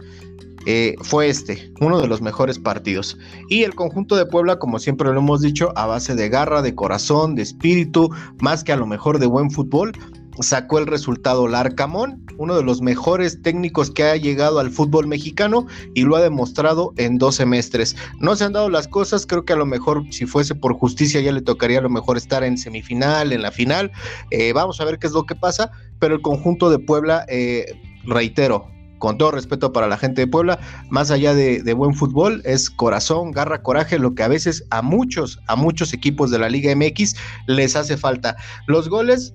eh, 0.66 0.96
fue 1.00 1.28
este, 1.28 1.72
uno 1.80 1.98
de 1.98 2.08
los 2.08 2.20
mejores 2.20 2.58
partidos. 2.58 3.16
Y 3.48 3.62
el 3.62 3.74
conjunto 3.74 4.16
de 4.16 4.26
Puebla, 4.26 4.58
como 4.58 4.78
siempre 4.78 5.10
lo 5.10 5.18
hemos 5.18 5.40
dicho, 5.40 5.72
a 5.76 5.86
base 5.86 6.14
de 6.14 6.28
garra, 6.28 6.60
de 6.60 6.74
corazón, 6.74 7.34
de 7.34 7.42
espíritu, 7.42 8.10
más 8.40 8.64
que 8.64 8.72
a 8.72 8.76
lo 8.76 8.86
mejor 8.86 9.18
de 9.18 9.26
buen 9.26 9.50
fútbol, 9.50 9.92
sacó 10.40 10.78
el 10.78 10.86
resultado 10.86 11.48
Larcamón, 11.48 12.24
uno 12.36 12.56
de 12.56 12.62
los 12.62 12.80
mejores 12.80 13.42
técnicos 13.42 13.90
que 13.90 14.04
ha 14.04 14.16
llegado 14.16 14.58
al 14.58 14.70
fútbol 14.70 15.06
mexicano 15.06 15.66
y 15.94 16.02
lo 16.02 16.16
ha 16.16 16.20
demostrado 16.20 16.92
en 16.96 17.18
dos 17.18 17.36
semestres. 17.36 17.96
No 18.20 18.36
se 18.36 18.44
han 18.44 18.52
dado 18.52 18.70
las 18.70 18.88
cosas, 18.88 19.26
creo 19.26 19.44
que 19.44 19.52
a 19.52 19.56
lo 19.56 19.66
mejor 19.66 20.04
si 20.10 20.26
fuese 20.26 20.54
por 20.54 20.74
justicia 20.74 21.20
ya 21.20 21.32
le 21.32 21.42
tocaría 21.42 21.78
a 21.78 21.82
lo 21.82 21.90
mejor 21.90 22.16
estar 22.16 22.44
en 22.44 22.58
semifinal, 22.58 23.32
en 23.32 23.42
la 23.42 23.50
final. 23.50 23.90
Eh, 24.30 24.52
vamos 24.52 24.80
a 24.80 24.84
ver 24.84 24.98
qué 24.98 25.06
es 25.06 25.12
lo 25.12 25.24
que 25.24 25.34
pasa, 25.34 25.70
pero 25.98 26.14
el 26.14 26.22
conjunto 26.22 26.70
de 26.70 26.78
Puebla, 26.78 27.24
eh, 27.28 27.74
reitero, 28.04 28.66
con 28.98 29.16
todo 29.16 29.30
respeto 29.30 29.72
para 29.72 29.86
la 29.86 29.96
gente 29.96 30.22
de 30.22 30.26
Puebla, 30.26 30.58
más 30.90 31.10
allá 31.10 31.34
de, 31.34 31.62
de, 31.62 31.72
buen 31.72 31.94
fútbol, 31.94 32.42
es 32.44 32.68
corazón, 32.68 33.30
garra, 33.30 33.62
coraje, 33.62 33.98
lo 33.98 34.14
que 34.14 34.24
a 34.24 34.28
veces 34.28 34.64
a 34.70 34.82
muchos, 34.82 35.38
a 35.46 35.54
muchos 35.54 35.92
equipos 35.92 36.30
de 36.30 36.38
la 36.38 36.48
Liga 36.48 36.74
MX 36.74 37.14
les 37.46 37.76
hace 37.76 37.96
falta. 37.96 38.36
Los 38.66 38.88
goles 38.88 39.34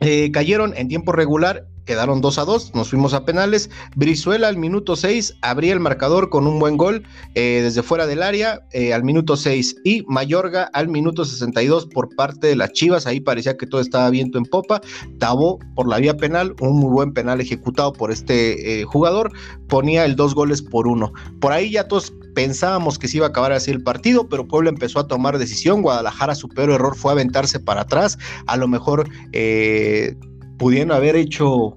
eh, 0.00 0.30
cayeron 0.32 0.74
en 0.76 0.88
tiempo 0.88 1.12
regular 1.12 1.66
quedaron 1.86 2.20
2 2.20 2.38
a 2.38 2.44
2, 2.44 2.74
nos 2.74 2.90
fuimos 2.90 3.14
a 3.14 3.24
penales. 3.24 3.70
Brizuela 3.94 4.48
al 4.48 4.58
minuto 4.58 4.96
6 4.96 5.38
abría 5.40 5.72
el 5.72 5.80
marcador 5.80 6.28
con 6.28 6.46
un 6.46 6.58
buen 6.58 6.76
gol 6.76 7.04
eh, 7.34 7.60
desde 7.62 7.82
fuera 7.82 8.06
del 8.06 8.22
área 8.22 8.60
eh, 8.72 8.92
al 8.92 9.04
minuto 9.04 9.36
6 9.36 9.76
y 9.84 10.02
Mayorga 10.08 10.64
al 10.74 10.88
minuto 10.88 11.24
62 11.24 11.86
por 11.86 12.14
parte 12.14 12.48
de 12.48 12.56
las 12.56 12.72
Chivas, 12.72 13.06
ahí 13.06 13.20
parecía 13.20 13.56
que 13.56 13.66
todo 13.66 13.80
estaba 13.80 14.10
viento 14.10 14.36
en 14.36 14.44
popa. 14.44 14.80
Tabó 15.18 15.58
por 15.74 15.88
la 15.88 15.98
vía 15.98 16.16
penal, 16.16 16.54
un 16.60 16.78
muy 16.78 16.90
buen 16.90 17.12
penal 17.12 17.40
ejecutado 17.40 17.92
por 17.92 18.10
este 18.10 18.84
jugador, 18.84 19.32
ponía 19.68 20.04
el 20.04 20.16
dos 20.16 20.34
goles 20.34 20.60
por 20.60 20.86
uno. 20.88 21.12
Por 21.40 21.52
ahí 21.52 21.70
ya 21.70 21.88
todos 21.88 22.12
pensábamos 22.36 22.98
que 22.98 23.08
se 23.08 23.16
iba 23.16 23.26
a 23.26 23.30
acabar 23.30 23.52
así 23.52 23.70
el 23.70 23.82
partido, 23.82 24.28
pero 24.28 24.46
Puebla 24.46 24.68
empezó 24.68 25.00
a 25.00 25.08
tomar 25.08 25.38
decisión. 25.38 25.80
Guadalajara, 25.80 26.34
su 26.34 26.48
peor 26.48 26.70
error 26.70 26.94
fue 26.94 27.12
aventarse 27.12 27.58
para 27.58 27.80
atrás. 27.80 28.18
A 28.46 28.58
lo 28.58 28.68
mejor 28.68 29.08
eh, 29.32 30.14
pudiendo 30.58 30.94
haber 30.94 31.16
hecho 31.16 31.74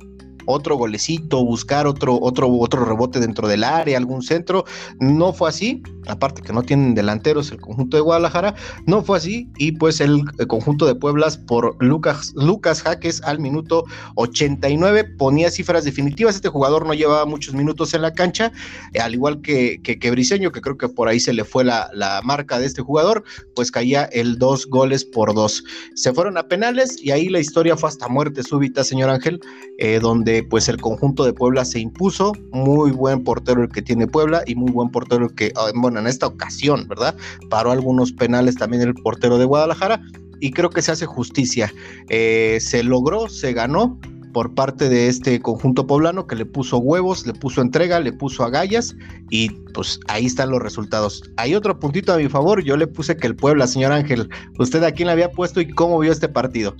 otro 0.50 0.76
golecito, 0.76 1.44
buscar 1.44 1.88
otro, 1.88 2.20
otro, 2.22 2.50
otro 2.50 2.86
rebote 2.86 3.20
dentro 3.20 3.48
del 3.48 3.64
área, 3.64 3.98
algún 3.98 4.22
centro. 4.22 4.66
No 5.00 5.34
fue 5.34 5.50
así, 5.50 5.82
aparte 6.08 6.42
que 6.42 6.54
no 6.54 6.64
tienen 6.64 6.96
delanteros 6.96 7.52
el 7.52 7.62
conjunto 7.62 7.98
de 7.98 8.02
Guadalajara, 8.02 8.56
no 8.86 9.04
fue 9.04 9.18
así. 9.18 9.50
Y 9.58 9.74
pues 9.74 10.02
el, 10.02 10.24
conjunto 10.48 10.86
de 10.86 10.96
Pueblas 10.96 11.38
por 11.38 11.76
Lucas, 11.84 12.34
Lucas 12.36 12.82
Jaques 12.82 13.22
al 13.24 13.40
minuto 13.40 13.86
89 14.16 15.04
ponía 15.18 15.52
cifras 15.52 15.84
definitivas. 15.84 16.36
Este 16.36 16.50
jugador 16.50 16.86
no 16.86 16.94
llevaba 16.94 17.26
muchos 17.26 17.54
minutos 17.54 17.94
en 17.94 18.02
la 18.02 18.14
cancha, 18.14 18.52
al 19.00 19.14
igual 19.14 19.42
que, 19.42 19.80
que, 19.84 19.98
que 19.98 20.10
que 20.10 20.62
creo 20.62 20.78
que 20.78 20.90
por 20.90 21.08
ahí 21.08 21.20
se 21.20 21.34
le 21.34 21.44
fue 21.44 21.64
la, 21.64 21.90
la 21.94 22.22
marca 22.24 22.60
de 22.60 22.66
este 22.66 22.82
jugador, 22.82 23.24
pues 23.56 23.72
caía 23.72 24.06
el 24.06 24.38
dos 24.38 24.66
goles 24.68 25.06
por 25.06 25.34
dos. 25.34 25.64
Se 25.96 26.14
fueron 26.14 26.38
a 26.38 26.48
penales 26.48 26.98
y 27.02 27.12
ahí 27.12 27.30
la 27.30 27.40
historia 27.40 27.78
fue 27.78 27.90
hasta 27.90 28.08
muerte 28.08 28.44
súbita, 28.44 28.84
señor 28.84 29.10
Ángel, 29.10 29.40
eh, 29.78 30.00
donde 30.02 30.39
pues 30.44 30.70
el 30.70 30.80
conjunto 30.80 31.26
de 31.26 31.34
Puebla 31.34 31.66
se 31.66 31.80
impuso, 31.80 32.34
muy 32.52 32.92
buen 32.92 33.24
portero 33.24 33.64
el 33.64 33.70
que 33.70 33.82
tiene 33.82 34.08
Puebla 34.08 34.44
y 34.46 34.56
muy 34.56 34.72
buen 34.72 34.90
portero 34.90 35.26
el 35.26 35.36
que, 35.36 35.54
bueno, 35.76 36.00
en 36.00 36.08
esta 36.08 36.28
ocasión, 36.28 36.88
¿verdad? 36.88 37.16
Paró 37.50 37.72
algunos 37.72 38.12
penales 38.12 38.56
también 38.56 38.84
el 38.84 38.94
portero 38.94 39.38
de 39.38 39.46
Guadalajara 39.46 40.02
y 40.40 40.52
creo 40.52 40.70
que 40.70 40.82
se 40.82 40.92
hace 40.92 41.06
justicia. 41.06 41.74
Eh, 42.10 42.58
se 42.62 42.84
logró, 42.84 43.30
se 43.30 43.54
ganó 43.54 44.00
por 44.34 44.54
parte 44.54 44.90
de 44.90 45.08
este 45.08 45.40
conjunto 45.42 45.88
poblano 45.88 46.28
que 46.28 46.36
le 46.36 46.46
puso 46.46 46.78
huevos, 46.78 47.26
le 47.26 47.34
puso 47.34 47.62
entrega, 47.62 48.00
le 48.00 48.14
puso 48.14 48.44
agallas 48.44 48.96
y 49.30 49.50
pues 49.74 50.00
ahí 50.08 50.26
están 50.26 50.52
los 50.52 50.62
resultados. 50.62 51.24
Hay 51.38 51.56
otro 51.56 51.80
puntito 51.80 52.14
a 52.14 52.18
mi 52.18 52.30
favor, 52.30 52.64
yo 52.64 52.78
le 52.78 52.88
puse 52.88 53.18
que 53.18 53.28
el 53.28 53.36
Puebla, 53.36 53.68
señor 53.68 53.92
Ángel, 53.92 54.30
¿usted 54.60 54.84
a 54.84 54.92
quién 54.92 55.08
le 55.08 55.14
había 55.14 55.32
puesto 55.32 55.62
y 55.62 55.70
cómo 55.70 56.00
vio 56.00 56.12
este 56.12 56.30
partido? 56.30 56.76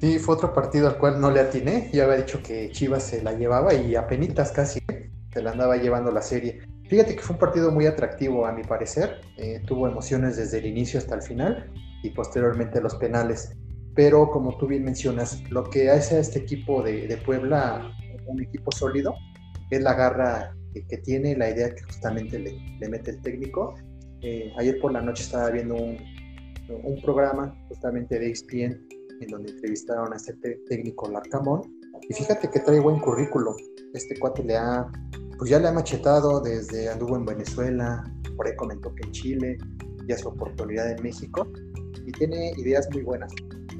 Sí, 0.00 0.18
fue 0.18 0.34
otro 0.34 0.54
partido 0.54 0.88
al 0.88 0.96
cual 0.96 1.20
no 1.20 1.30
le 1.30 1.40
atiné, 1.40 1.90
yo 1.92 2.04
había 2.04 2.16
dicho 2.16 2.42
que 2.42 2.70
Chivas 2.70 3.02
se 3.02 3.22
la 3.22 3.34
llevaba 3.34 3.74
y 3.74 3.96
apenas 3.96 4.50
casi 4.50 4.80
se 5.30 5.42
la 5.42 5.50
andaba 5.50 5.76
llevando 5.76 6.10
la 6.10 6.22
serie. 6.22 6.62
Fíjate 6.88 7.14
que 7.14 7.20
fue 7.20 7.34
un 7.34 7.38
partido 7.38 7.70
muy 7.70 7.84
atractivo 7.84 8.46
a 8.46 8.52
mi 8.52 8.62
parecer, 8.62 9.20
eh, 9.36 9.60
tuvo 9.66 9.86
emociones 9.86 10.38
desde 10.38 10.56
el 10.56 10.66
inicio 10.66 10.98
hasta 10.98 11.16
el 11.16 11.22
final 11.22 11.70
y 12.02 12.08
posteriormente 12.10 12.80
los 12.80 12.94
penales. 12.94 13.54
Pero 13.94 14.30
como 14.30 14.56
tú 14.56 14.66
bien 14.66 14.84
mencionas, 14.84 15.42
lo 15.50 15.64
que 15.64 15.90
hace 15.90 16.16
a 16.16 16.20
este 16.20 16.38
equipo 16.38 16.82
de, 16.82 17.20
Puebla 17.26 17.92
un 18.26 18.42
equipo 18.42 18.72
sólido 18.72 19.14
es 19.70 19.82
la 19.82 19.92
garra 19.92 20.56
que, 20.72 20.96
tiene, 20.96 21.36
la 21.36 21.50
idea 21.50 21.74
que 21.74 21.82
justamente 21.82 22.38
le, 22.38 22.88
mete 22.88 23.10
el 23.10 23.20
técnico. 23.20 23.74
Eh, 24.22 24.50
ayer 24.56 24.80
por 24.80 24.92
la 24.92 25.02
noche 25.02 25.24
estaba 25.24 25.50
viendo 25.50 25.74
un, 25.74 25.98
un 26.70 27.02
programa 27.02 27.54
justamente 27.68 28.18
de 28.18 28.30
ESPN 28.30 28.99
en 29.20 29.28
donde 29.28 29.50
entrevistaron 29.50 30.12
a 30.12 30.16
este 30.16 30.32
técnico 30.68 31.08
Larcamón 31.08 31.62
y 32.08 32.14
fíjate 32.14 32.48
que 32.48 32.60
trae 32.60 32.80
buen 32.80 32.98
currículum. 33.00 33.54
Este 33.94 34.18
cuate 34.18 34.42
le 34.42 34.56
ha, 34.56 34.90
pues 35.38 35.50
ya 35.50 35.58
le 35.58 35.68
ha 35.68 35.72
machetado 35.72 36.40
desde 36.40 36.88
anduvo 36.88 37.16
en 37.16 37.24
Venezuela, 37.24 38.02
por 38.36 38.46
ahí 38.46 38.56
comentó 38.56 38.94
que 38.94 39.04
en 39.04 39.12
Chile, 39.12 39.58
ya 40.06 40.16
su 40.16 40.28
oportunidad 40.28 40.90
en 40.90 41.02
México 41.02 41.46
y 42.06 42.12
tiene 42.12 42.52
ideas 42.56 42.88
muy 42.92 43.02
buenas, 43.02 43.32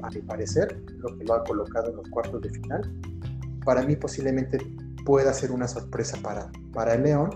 a 0.03 0.09
mi 0.09 0.21
parecer, 0.21 0.81
lo 0.97 1.17
que 1.17 1.25
lo 1.25 1.33
ha 1.33 1.43
colocado 1.43 1.89
en 1.89 1.97
los 1.97 2.09
cuartos 2.09 2.41
de 2.41 2.49
final. 2.49 3.01
Para 3.65 3.83
mí 3.83 3.95
posiblemente 3.95 4.57
pueda 5.05 5.33
ser 5.33 5.51
una 5.51 5.67
sorpresa 5.67 6.17
para, 6.21 6.51
para 6.73 6.93
el 6.93 7.03
León, 7.03 7.29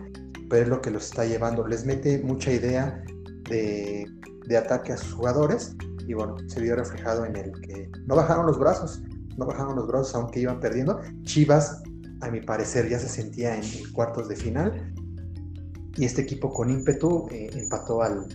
pero 0.50 0.64
es 0.64 0.70
lo 0.70 0.82
que 0.82 0.92
los 0.92 1.06
está 1.06 1.26
llevando. 1.26 1.68
Les 1.68 1.86
mete 1.86 2.20
mucha 2.20 2.52
idea 2.52 3.04
de, 3.50 4.08
de 4.48 4.58
ataque 4.58 4.94
a 4.94 4.98
sus 4.98 5.14
jugadores 5.14 5.76
y 6.08 6.14
bueno, 6.14 6.36
se 6.48 6.62
vio 6.62 6.76
reflejado 6.76 7.26
en 7.26 7.36
el 7.36 7.52
que 7.62 7.90
no 8.06 8.16
bajaron 8.16 8.46
los 8.46 8.60
brazos, 8.60 9.02
no 9.38 9.46
bajaron 9.46 9.76
los 9.76 9.88
brazos 9.88 10.16
aunque 10.16 10.40
iban 10.40 10.60
perdiendo. 10.60 11.00
Chivas, 11.24 11.84
a 12.22 12.30
mi 12.30 12.42
parecer, 12.42 12.90
ya 12.90 13.00
se 13.00 13.10
sentía 13.10 13.56
en, 13.56 13.64
cuartos 13.94 14.28
de 14.30 14.36
final 14.36 14.94
y 15.98 16.06
este 16.06 16.22
equipo 16.22 16.52
con 16.52 16.70
ímpetu 16.70 17.28
eh, 17.32 17.50
empató 17.54 18.02
al, 18.02 18.26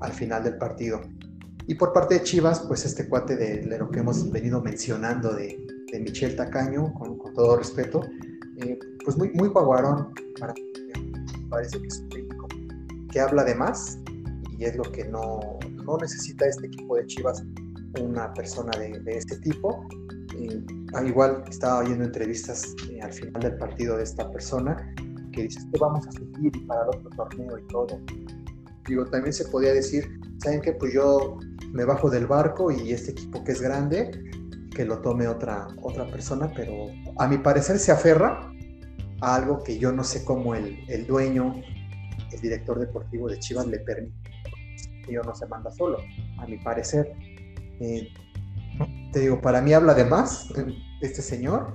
al 0.00 0.12
final 0.12 0.44
del 0.44 0.58
partido. 0.58 1.00
Y 1.66 1.74
por 1.74 1.92
parte 1.92 2.14
de 2.14 2.22
Chivas, 2.22 2.60
pues 2.60 2.84
este 2.84 3.08
cuate 3.08 3.36
de, 3.36 3.78
lo 3.78 3.90
que 3.90 4.00
hemos 4.00 4.30
venido 4.30 4.60
mencionando 4.60 5.32
de, 5.32 5.66
de 5.90 6.00
Michel 6.00 6.36
Tacaño, 6.36 6.92
con, 6.94 7.18
todo 7.34 7.56
respeto, 7.56 8.02
eh, 8.58 8.78
pues 9.04 9.16
muy, 9.16 9.30
muy 9.32 9.48
guaguarón, 9.48 10.12
parece 11.48 11.80
que 11.80 11.88
es 11.88 12.00
un 12.00 12.08
técnico 12.10 12.48
que 13.10 13.20
habla 13.20 13.44
de 13.44 13.54
más 13.54 13.98
y 14.58 14.64
es 14.64 14.76
lo 14.76 14.84
que 14.84 15.04
no, 15.04 15.58
no 15.84 15.96
necesita 15.98 16.46
este 16.46 16.66
equipo 16.66 16.96
de 16.96 17.06
Chivas, 17.06 17.44
una 18.00 18.32
persona 18.34 18.70
de, 18.78 19.02
este 19.06 19.36
tipo. 19.38 19.86
Eh, 20.36 20.64
igual 21.06 21.44
estaba 21.48 21.80
oyendo 21.80 22.04
entrevistas 22.04 22.74
al 23.02 23.12
final 23.12 23.42
del 23.42 23.56
partido 23.56 23.96
de 23.96 24.04
esta 24.04 24.30
persona 24.30 24.94
que 25.32 25.42
dice 25.42 25.60
que 25.72 25.78
vamos 25.78 26.06
a 26.06 26.12
seguir 26.12 26.52
para 26.66 26.82
el 26.82 26.88
otro 26.88 27.10
torneo 27.10 27.58
y 27.58 27.66
todo. 27.68 28.00
Digo, 28.86 29.04
también 29.06 29.32
se 29.32 29.44
podía 29.46 29.72
decir, 29.72 30.20
¿saben 30.38 30.60
qué? 30.60 30.72
Pues 30.72 30.92
yo 30.92 31.38
me 31.72 31.84
bajo 31.84 32.10
del 32.10 32.26
barco 32.26 32.70
y 32.70 32.92
este 32.92 33.12
equipo 33.12 33.42
que 33.42 33.52
es 33.52 33.60
grande, 33.60 34.10
que 34.74 34.84
lo 34.84 35.00
tome 35.00 35.26
otra, 35.26 35.66
otra 35.82 36.06
persona, 36.10 36.52
pero 36.54 36.72
a 37.18 37.26
mi 37.26 37.38
parecer 37.38 37.78
se 37.78 37.92
aferra 37.92 38.52
a 39.20 39.34
algo 39.36 39.62
que 39.62 39.78
yo 39.78 39.92
no 39.92 40.04
sé 40.04 40.24
cómo 40.24 40.54
el, 40.54 40.78
el 40.88 41.06
dueño, 41.06 41.54
el 42.32 42.40
director 42.40 42.78
deportivo 42.78 43.28
de 43.28 43.38
Chivas 43.38 43.66
le 43.66 43.78
permite. 43.80 44.23
Yo 45.12 45.22
no 45.22 45.34
se 45.34 45.46
manda 45.46 45.70
solo, 45.70 45.98
a 46.38 46.46
mi 46.46 46.58
parecer. 46.58 47.12
Eh, 47.80 48.08
te 49.12 49.20
digo, 49.20 49.40
para 49.40 49.60
mí 49.60 49.72
habla 49.72 49.94
de 49.94 50.04
más 50.04 50.52
este 51.00 51.22
señor. 51.22 51.74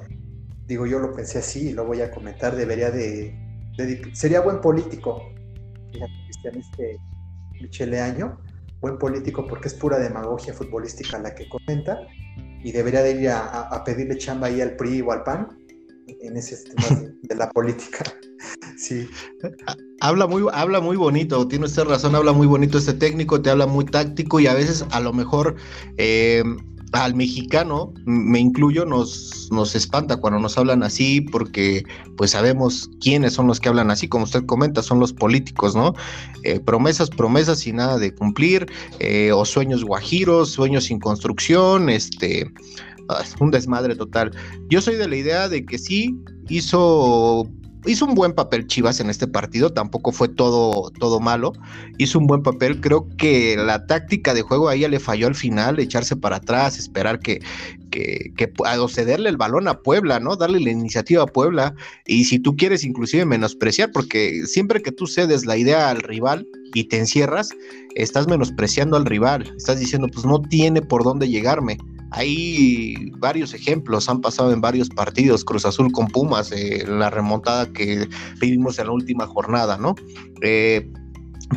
Digo, 0.65 0.85
yo 0.85 0.99
lo 0.99 1.13
pensé 1.13 1.39
así 1.39 1.69
y 1.69 1.73
lo 1.73 1.85
voy 1.85 2.01
a 2.01 2.11
comentar. 2.11 2.55
Debería 2.55 2.91
de. 2.91 3.35
sería 4.13 4.41
buen 4.41 4.61
político. 4.61 5.21
Fíjate, 5.91 6.13
Cristian, 6.25 6.55
este 6.57 6.97
Michele 7.61 7.99
Año 7.99 8.37
buen 8.81 8.97
político 8.97 9.45
porque 9.47 9.67
es 9.67 9.73
pura 9.73 9.99
demagogia 9.99 10.53
futbolística 10.53 11.19
la 11.19 11.35
que 11.35 11.47
comenta 11.49 11.99
y 12.63 12.71
debería 12.71 13.01
de 13.03 13.21
ir 13.21 13.29
a, 13.29 13.83
pedirle 13.85 14.17
chamba 14.17 14.47
ahí 14.47 14.61
al 14.61 14.75
PRI 14.75 15.01
o 15.01 15.11
al 15.11 15.23
PAN 15.23 15.47
en 16.07 16.35
ese 16.35 16.57
tema 16.63 17.01
de, 17.21 17.35
la 17.35 17.49
política. 17.49 18.03
Sí. 18.79 19.09
Habla 19.99 20.25
muy, 20.25 20.45
habla 20.53 20.79
muy 20.79 20.95
bonito, 20.95 21.45
tiene 21.47 21.65
usted 21.65 21.83
razón, 21.83 22.15
habla 22.15 22.31
muy 22.31 22.47
bonito 22.47 22.77
este 22.77 22.93
técnico, 22.93 23.41
te 23.41 23.49
habla 23.49 23.67
muy 23.67 23.83
táctico 23.83 24.39
y 24.39 24.47
a 24.47 24.53
veces 24.53 24.85
a 24.91 25.01
lo 25.01 25.11
mejor 25.11 25.57
eh, 25.97 26.41
al 26.93 27.13
mexicano, 27.13 27.93
me 28.05 28.39
incluyo, 28.39 28.85
nos, 28.85 29.49
nos 29.51 29.75
espanta 29.75 30.15
cuando 30.17 30.39
nos 30.39 30.57
hablan 30.57 30.83
así, 30.83 31.19
porque 31.19 31.83
pues 32.15 32.31
sabemos 32.31 32.89
quiénes 33.01 33.33
son 33.33 33.47
los 33.47 33.59
que 33.59 33.67
hablan 33.67 33.91
así, 33.91 34.07
como 34.07 34.23
usted 34.23 34.45
comenta, 34.45 34.81
son 34.81 35.01
los 35.01 35.11
políticos, 35.11 35.75
¿no? 35.75 35.93
Eh, 36.43 36.61
promesas, 36.61 37.09
promesas 37.09 37.67
y 37.67 37.73
nada 37.73 37.97
de 37.97 38.15
cumplir, 38.15 38.65
eh, 38.99 39.33
o 39.33 39.43
sueños 39.43 39.83
guajiros, 39.83 40.51
sueños 40.51 40.85
sin 40.85 40.99
construcción, 40.99 41.89
este, 41.89 42.49
ah, 43.09 43.23
un 43.41 43.51
desmadre 43.51 43.95
total. 43.97 44.31
Yo 44.69 44.81
soy 44.81 44.95
de 44.95 45.09
la 45.09 45.17
idea 45.17 45.49
de 45.49 45.65
que 45.65 45.77
sí 45.77 46.15
hizo 46.47 47.47
hizo 47.85 48.05
un 48.05 48.15
buen 48.15 48.33
papel 48.33 48.67
Chivas 48.67 48.99
en 48.99 49.09
este 49.09 49.27
partido, 49.27 49.71
tampoco 49.71 50.11
fue 50.11 50.27
todo, 50.27 50.91
todo 50.99 51.19
malo, 51.19 51.53
hizo 51.97 52.19
un 52.19 52.27
buen 52.27 52.43
papel, 52.43 52.81
creo 52.81 53.07
que 53.17 53.55
la 53.57 53.85
táctica 53.85 54.33
de 54.33 54.41
juego 54.41 54.67
a 54.67 54.75
ella 54.75 54.89
le 54.89 54.99
falló 54.99 55.27
al 55.27 55.35
final, 55.35 55.79
echarse 55.79 56.15
para 56.15 56.37
atrás, 56.37 56.77
esperar 56.77 57.19
que, 57.19 57.41
que, 57.91 58.31
cederle 58.89 59.29
el 59.29 59.37
balón 59.37 59.67
a 59.67 59.79
Puebla, 59.79 60.19
¿no? 60.19 60.35
Darle 60.35 60.59
la 60.59 60.71
iniciativa 60.71 61.23
a 61.23 61.27
Puebla, 61.27 61.73
y 62.05 62.25
si 62.25 62.39
tú 62.39 62.55
quieres 62.55 62.83
inclusive 62.83 63.25
menospreciar, 63.25 63.91
porque 63.91 64.45
siempre 64.45 64.81
que 64.81 64.91
tú 64.91 65.07
cedes 65.07 65.45
la 65.45 65.57
idea 65.57 65.89
al 65.89 66.01
rival 66.01 66.47
y 66.73 66.85
te 66.85 66.97
encierras, 66.97 67.49
estás 67.95 68.27
menospreciando 68.27 68.97
al 68.97 69.05
rival, 69.05 69.53
estás 69.57 69.79
diciendo, 69.79 70.07
pues 70.11 70.25
no 70.25 70.41
tiene 70.41 70.81
por 70.81 71.03
dónde 71.03 71.29
llegarme. 71.29 71.77
Hay 72.11 73.11
varios 73.17 73.53
ejemplos, 73.53 74.09
han 74.09 74.21
pasado 74.21 74.51
en 74.51 74.61
varios 74.61 74.89
partidos, 74.89 75.45
Cruz 75.45 75.65
Azul 75.65 75.91
con 75.91 76.07
Pumas, 76.07 76.51
eh, 76.51 76.83
la 76.87 77.09
remontada 77.09 77.71
que 77.71 78.07
vivimos 78.39 78.79
en 78.79 78.87
la 78.87 78.93
última 78.93 79.27
jornada, 79.27 79.77
¿no? 79.77 79.95
Eh, 80.41 80.91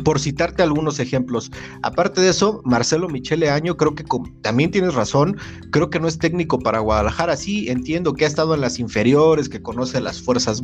por 0.03 0.19
citarte 0.19 0.63
algunos 0.63 0.99
ejemplos. 0.99 1.51
Aparte 1.83 2.21
de 2.21 2.29
eso, 2.29 2.61
Marcelo 2.65 3.07
Michele 3.09 3.49
Año, 3.49 3.77
creo 3.77 3.93
que 3.93 4.03
también 4.41 4.71
tienes 4.71 4.95
razón, 4.95 5.37
creo 5.71 5.89
que 5.89 5.99
no 5.99 6.07
es 6.07 6.17
técnico 6.17 6.59
para 6.59 6.79
Guadalajara, 6.79 7.37
sí, 7.37 7.69
entiendo 7.69 8.13
que 8.13 8.25
ha 8.25 8.27
estado 8.27 8.55
en 8.55 8.61
las 8.61 8.79
inferiores, 8.79 9.49
que 9.49 9.61
conoce 9.61 10.01
las 10.01 10.21
fuerzas 10.21 10.63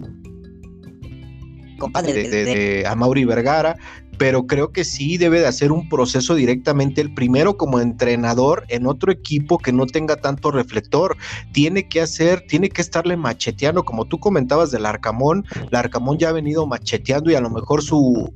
compadre 1.80 2.14
de, 2.28 2.46
de, 2.46 2.88
Amaury 2.88 3.26
Vergara, 3.26 3.78
pero 4.20 4.46
creo 4.46 4.74
que 4.74 4.84
sí 4.84 5.18
debe 5.18 5.40
de 5.40 5.48
hacer 5.48 5.72
un 5.72 5.88
proceso 5.88 6.36
directamente 6.36 7.00
el 7.00 7.14
primero 7.14 7.56
como 7.56 7.80
entrenador 7.80 8.66
en 8.68 8.86
otro 8.86 9.14
equipo 9.14 9.58
que 9.58 9.72
no 9.72 9.86
tenga 9.86 10.18
tanto 10.18 10.52
reflector. 10.52 11.16
Tiene 11.54 11.88
que 11.88 12.02
hacer, 12.02 12.42
tiene 12.46 12.70
que 12.70 12.82
estarle 12.82 13.16
macheteando, 13.16 13.86
como 13.86 14.06
tú 14.06 14.20
comentabas 14.20 14.72
del 14.72 14.86
Arcamón, 14.86 15.46
el 15.72 15.76
Arcamón 15.76 16.18
ya 16.18 16.30
ha 16.30 16.34
venido 16.34 16.68
macheteando 16.68 17.32
y 17.32 17.36
a 17.36 17.42
lo 17.42 17.50
mejor 17.50 17.82
su 17.82 18.34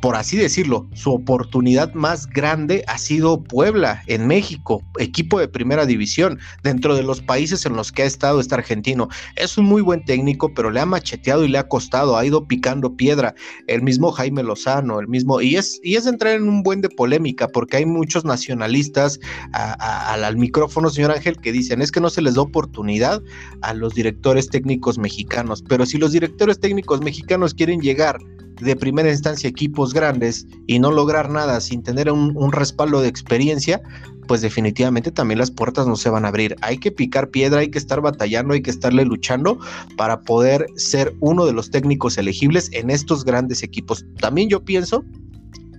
por 0.00 0.16
así 0.16 0.36
decirlo, 0.36 0.88
su 0.94 1.12
oportunidad 1.12 1.92
más 1.92 2.26
grande 2.26 2.84
ha 2.86 2.96
sido 2.96 3.42
Puebla 3.42 4.02
en 4.06 4.26
México, 4.26 4.82
equipo 4.98 5.38
de 5.38 5.48
primera 5.48 5.84
división, 5.84 6.38
dentro 6.62 6.94
de 6.96 7.02
los 7.02 7.20
países 7.20 7.66
en 7.66 7.76
los 7.76 7.92
que 7.92 8.02
ha 8.02 8.06
estado 8.06 8.40
este 8.40 8.54
argentino. 8.54 9.08
Es 9.36 9.58
un 9.58 9.66
muy 9.66 9.82
buen 9.82 10.04
técnico, 10.04 10.52
pero 10.54 10.70
le 10.70 10.80
ha 10.80 10.86
macheteado 10.86 11.44
y 11.44 11.48
le 11.48 11.58
ha 11.58 11.68
costado, 11.68 12.16
ha 12.16 12.24
ido 12.24 12.46
picando 12.46 12.96
piedra. 12.96 13.34
El 13.66 13.82
mismo 13.82 14.10
Jaime 14.12 14.42
Lozano, 14.42 15.00
el 15.00 15.08
mismo, 15.08 15.40
y 15.40 15.56
es, 15.56 15.80
y 15.82 15.96
es 15.96 16.06
entrar 16.06 16.34
en 16.34 16.48
un 16.48 16.62
buen 16.62 16.80
de 16.80 16.88
polémica, 16.88 17.48
porque 17.48 17.78
hay 17.78 17.86
muchos 17.86 18.24
nacionalistas 18.24 19.20
al 19.52 20.36
micrófono, 20.36 20.88
señor 20.90 21.10
Ángel, 21.12 21.36
que 21.36 21.52
dicen, 21.52 21.82
es 21.82 21.92
que 21.92 22.00
no 22.00 22.10
se 22.10 22.22
les 22.22 22.34
da 22.34 22.42
oportunidad 22.42 23.22
a 23.62 23.74
los 23.74 23.94
directores 23.94 24.48
técnicos 24.48 24.98
mexicanos, 24.98 25.62
pero 25.68 25.84
si 25.84 25.98
los 25.98 26.12
directores 26.12 26.58
técnicos 26.58 27.02
mexicanos 27.02 27.54
quieren 27.54 27.80
llegar 27.80 28.18
de 28.60 28.76
primera 28.76 29.10
instancia 29.10 29.48
equipos 29.48 29.92
grandes 29.92 30.46
y 30.66 30.78
no 30.78 30.90
lograr 30.90 31.30
nada 31.30 31.60
sin 31.60 31.82
tener 31.82 32.10
un, 32.10 32.52
respaldo 32.52 33.00
de 33.00 33.08
experiencia, 33.08 33.80
pues 34.26 34.40
definitivamente 34.40 35.10
también 35.10 35.38
las 35.38 35.50
puertas 35.50 35.86
no 35.86 35.96
se 35.96 36.10
van 36.10 36.24
a 36.24 36.28
abrir. 36.28 36.56
Hay 36.62 36.78
que 36.78 36.90
picar 36.90 37.30
piedra, 37.30 37.60
hay 37.60 37.70
que 37.70 37.78
estar 37.78 38.00
batallando, 38.00 38.54
hay 38.54 38.62
que 38.62 38.70
estarle 38.70 39.04
luchando 39.04 39.58
para 39.96 40.20
poder 40.20 40.66
ser 40.76 41.14
uno 41.20 41.46
de 41.46 41.52
los 41.52 41.70
técnicos 41.70 42.18
elegibles 42.18 42.70
en 42.72 42.90
estos 42.90 43.24
grandes 43.24 43.62
equipos. 43.62 44.04
También 44.20 44.48
yo 44.48 44.64
pienso 44.64 45.04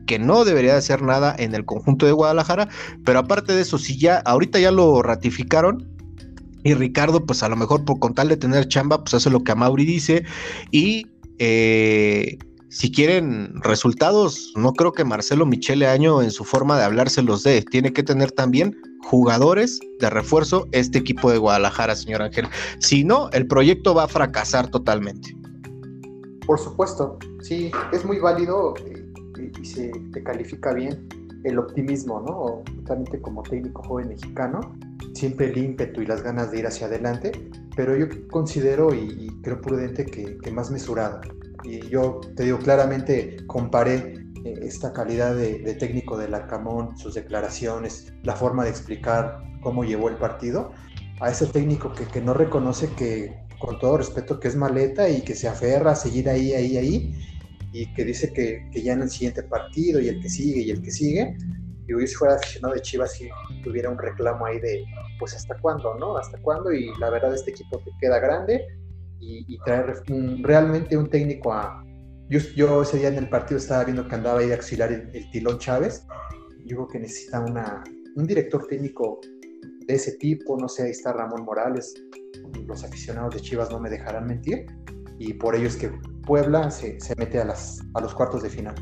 que 0.08 0.20
no 0.20 0.44
debería 0.44 0.76
hacer 0.76 1.02
nada 1.02 1.36
en 1.38 1.56
el 1.56 1.66
conjunto 1.66 2.06
de 2.06 2.12
Guadalajara, 2.12 2.68
pero 3.06 3.20
aparte 3.20 3.54
de 3.54 3.62
eso, 3.62 3.78
si 3.78 3.98
ya 3.98 4.18
ahorita 4.18 4.60
ya 4.60 4.72
lo 4.72 5.02
ratificaron, 5.02 5.88
y 6.64 6.74
Ricardo, 6.74 7.26
pues 7.26 7.42
a 7.44 7.50
lo 7.50 7.56
mejor 7.56 7.86
por 7.86 8.00
con 8.00 8.14
tal 8.14 8.30
de 8.30 8.38
tener 8.38 8.68
chamba, 8.68 9.04
pues 9.04 9.14
hace 9.16 9.30
lo 9.30 9.44
que 9.44 9.52
a 9.52 9.56
Mauri 9.56 9.86
dice. 9.86 10.24
Y 10.70 11.08
eh, 11.40 12.38
si 12.72 12.90
quieren 12.90 13.62
resultados, 13.64 14.54
no 14.56 14.72
creo 14.72 14.94
que 14.94 15.04
Marcelo 15.04 15.46
Michele 15.46 15.88
Año 15.88 16.22
en 16.22 16.32
su 16.32 16.46
forma 16.46 16.78
de 16.78 16.86
hablarse 16.86 17.22
los 17.22 17.44
dé. 17.44 17.62
Tiene 17.70 17.92
que 17.92 18.02
tener 18.02 18.32
también 18.32 18.78
jugadores 19.04 19.82
de 20.00 20.10
refuerzo 20.10 20.70
este 20.72 21.00
equipo 21.00 21.30
de 21.30 21.38
Guadalajara, 21.38 21.98
señor 21.98 22.22
Ángel. 22.22 22.48
Si 22.80 23.04
no, 23.04 23.30
el 23.32 23.46
proyecto 23.46 23.94
va 23.94 24.06
a 24.06 24.08
fracasar 24.08 24.70
totalmente. 24.70 25.36
Por 26.48 26.58
supuesto, 26.60 27.20
sí, 27.42 27.72
es 27.92 28.06
muy 28.06 28.20
válido 28.20 28.74
y, 29.38 29.66
se 29.66 29.92
te 30.14 30.24
califica 30.24 30.72
bien 30.72 31.10
el 31.44 31.60
optimismo, 31.60 32.22
¿no? 32.22 32.64
Totalmente 32.78 33.20
como 33.20 33.44
técnico 33.44 33.84
joven 33.84 34.08
mexicano, 34.10 34.62
siempre 35.14 35.48
el 35.48 35.58
ímpetu 35.58 36.02
y 36.02 36.06
las 36.06 36.24
ganas 36.24 36.52
de 36.52 36.60
ir 36.60 36.68
hacia 36.68 36.88
adelante, 36.88 37.32
pero 37.76 37.98
yo 37.98 38.06
considero 38.30 38.94
y, 38.94 39.28
creo 39.42 39.60
prudente 39.60 40.06
que, 40.06 40.52
más 40.52 40.72
mesurado. 40.72 41.20
Y 41.64 41.88
yo 41.90 42.22
te 42.36 42.44
digo 42.44 42.60
claramente, 42.60 43.38
comparé 43.48 44.14
eh, 44.44 44.60
esta 44.64 44.94
calidad 44.94 45.36
de, 45.36 45.76
técnico 45.76 46.18
del 46.18 46.34
Arcamón, 46.34 46.98
sus 46.98 47.14
declaraciones, 47.14 48.14
la 48.24 48.36
forma 48.36 48.64
de 48.64 48.72
explicar 48.72 49.44
cómo 49.62 49.84
llevó 49.84 50.10
el 50.10 50.18
partido, 50.18 50.72
a 51.20 51.30
ese 51.30 51.46
técnico 51.46 51.94
que, 51.94 52.06
que 52.06 52.22
no 52.22 52.34
reconoce 52.34 52.90
que, 52.96 53.36
con 53.60 53.78
todo 53.78 53.98
respeto, 53.98 54.40
que 54.40 54.48
es 54.48 54.56
maleta 54.56 55.08
y 55.08 55.22
que 55.22 55.36
se 55.36 55.48
aferra 55.48 55.92
a 55.92 55.96
seguir 55.96 56.28
ahí, 56.30 56.54
ahí, 56.54 56.78
ahí, 56.78 57.16
y 57.72 57.94
que 57.94 58.04
dice 58.04 58.34
que, 58.34 58.68
que, 58.72 58.82
ya 58.82 58.94
en 58.94 59.04
el 59.04 59.10
siguiente 59.10 59.44
partido 59.44 60.00
y 60.00 60.08
el 60.08 60.20
que 60.20 60.30
sigue 60.30 60.62
y 60.62 60.72
el 60.72 60.82
que 60.82 60.92
sigue, 60.92 61.38
y 61.88 61.92
yo 61.92 62.00
si 62.00 62.16
fuera 62.16 62.36
aficionado 62.36 62.74
de 62.74 62.82
Chivas 62.82 63.14
si 63.14 63.30
tuviera 63.64 63.90
un 63.90 64.00
reclamo 64.00 64.46
ahí 64.46 64.60
de, 64.60 64.84
pues 65.20 65.36
hasta 65.36 65.56
cuándo, 65.60 65.94
¿no? 66.00 66.18
Hasta 66.18 66.40
cuándo, 66.40 66.74
y 66.74 66.92
la 67.00 67.12
verdad 67.12 67.36
este 67.36 67.52
equipo 67.52 67.78
te 67.80 67.92
queda 68.00 68.20
grande 68.20 68.66
y, 69.22 69.46
y 69.48 69.58
traer 69.60 70.04
realmente 70.42 70.98
un 70.98 71.10
técnico 71.10 71.54
a... 71.54 71.84
Yo, 72.30 72.40
yo, 72.56 72.82
ese 72.82 72.98
día 72.98 73.10
en 73.10 73.18
el 73.18 73.30
partido 73.30 73.58
estaba 73.58 73.84
viendo 73.84 74.08
que 74.08 74.16
andaba 74.16 74.40
ahí 74.40 74.48
de 74.48 74.56
auxiliar 74.56 74.92
el, 74.92 75.32
Tilón 75.32 75.60
Chávez, 75.60 76.06
yo 76.66 76.78
creo 76.78 76.88
que 76.88 77.00
necesita 77.00 77.42
una, 77.42 77.84
un 78.16 78.26
director 78.26 78.66
técnico 78.68 79.20
de 79.86 79.94
ese 79.94 80.14
tipo, 80.14 80.58
no 80.58 80.70
sé, 80.70 80.84
ahí 80.84 80.92
está 80.92 81.12
Ramón 81.12 81.44
Morales, 81.44 81.94
los 82.66 82.84
aficionados 82.84 83.36
de 83.36 83.42
Chivas 83.42 83.70
no 83.70 83.80
me 83.80 83.90
dejarán 83.90 84.28
mentir, 84.28 84.66
y 85.20 85.34
por 85.34 85.56
ello 85.56 85.68
es 85.68 85.76
que 85.76 85.92
Puebla 86.26 86.72
se, 86.72 86.98
mete 87.18 87.40
a, 87.40 87.46
las, 87.46 87.82
a 87.96 88.02
los 88.02 88.14
cuartos 88.14 88.44
de 88.44 88.50
final. 88.50 88.76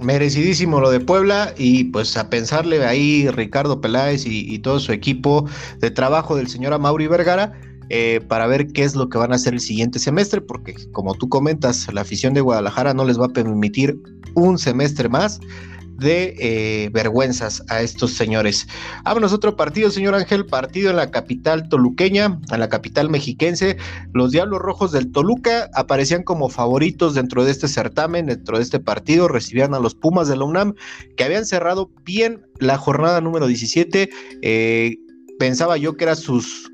Merecidísimo 0.00 0.80
lo 0.80 0.90
de 0.90 1.00
Puebla 1.00 1.54
y 1.56 1.84
pues 1.84 2.16
a 2.16 2.30
pensarle 2.30 2.84
ahí 2.84 3.28
Ricardo 3.30 3.80
Peláez 3.80 4.24
y, 4.24 4.58
todo 4.60 4.80
su 4.80 4.92
equipo 4.92 5.46
de 5.78 5.90
trabajo 5.90 6.36
del 6.36 6.48
señor 6.48 6.72
Amaury 6.72 7.06
Vergara 7.06 7.52
eh, 7.90 8.20
para 8.28 8.46
ver 8.46 8.68
qué 8.68 8.84
es 8.84 8.94
lo 8.94 9.08
que 9.08 9.18
van 9.18 9.32
a 9.32 9.34
hacer 9.34 9.52
el 9.52 9.60
siguiente 9.60 9.98
semestre, 9.98 10.40
porque 10.40 10.74
como 10.92 11.14
tú 11.14 11.28
comentas, 11.28 11.92
la 11.92 12.02
afición 12.02 12.34
de 12.34 12.40
Guadalajara 12.40 12.94
no 12.94 13.04
les 13.04 13.20
va 13.20 13.26
a 13.26 13.30
permitir 13.30 14.00
un 14.34 14.58
semestre 14.58 15.08
más 15.08 15.40
de 16.00 16.34
eh, 16.38 16.88
vergüenzas 16.92 17.62
a 17.68 17.82
estos 17.82 18.12
señores. 18.12 18.66
Vámonos 19.04 19.32
otro 19.32 19.54
partido, 19.54 19.90
señor 19.90 20.14
Ángel, 20.14 20.46
partido 20.46 20.90
en 20.90 20.96
la 20.96 21.10
capital 21.10 21.68
toluqueña, 21.68 22.40
en 22.50 22.60
la 22.60 22.68
capital 22.68 23.10
mexiquense. 23.10 23.76
Los 24.14 24.30
Diablos 24.30 24.60
Rojos 24.60 24.92
del 24.92 25.12
Toluca 25.12 25.68
aparecían 25.74 26.22
como 26.22 26.48
favoritos 26.48 27.14
dentro 27.14 27.44
de 27.44 27.50
este 27.50 27.68
certamen, 27.68 28.26
dentro 28.26 28.56
de 28.56 28.62
este 28.62 28.80
partido, 28.80 29.28
recibían 29.28 29.74
a 29.74 29.80
los 29.80 29.94
Pumas 29.94 30.28
de 30.28 30.36
la 30.36 30.44
UNAM, 30.44 30.74
que 31.16 31.24
habían 31.24 31.44
cerrado 31.44 31.90
bien 32.04 32.46
la 32.58 32.78
jornada 32.78 33.20
número 33.20 33.46
17. 33.46 34.08
Eh, 34.42 34.96
pensaba 35.40 35.78
yo 35.78 35.96
que 35.96 36.04
eran 36.04 36.16
sus 36.16 36.70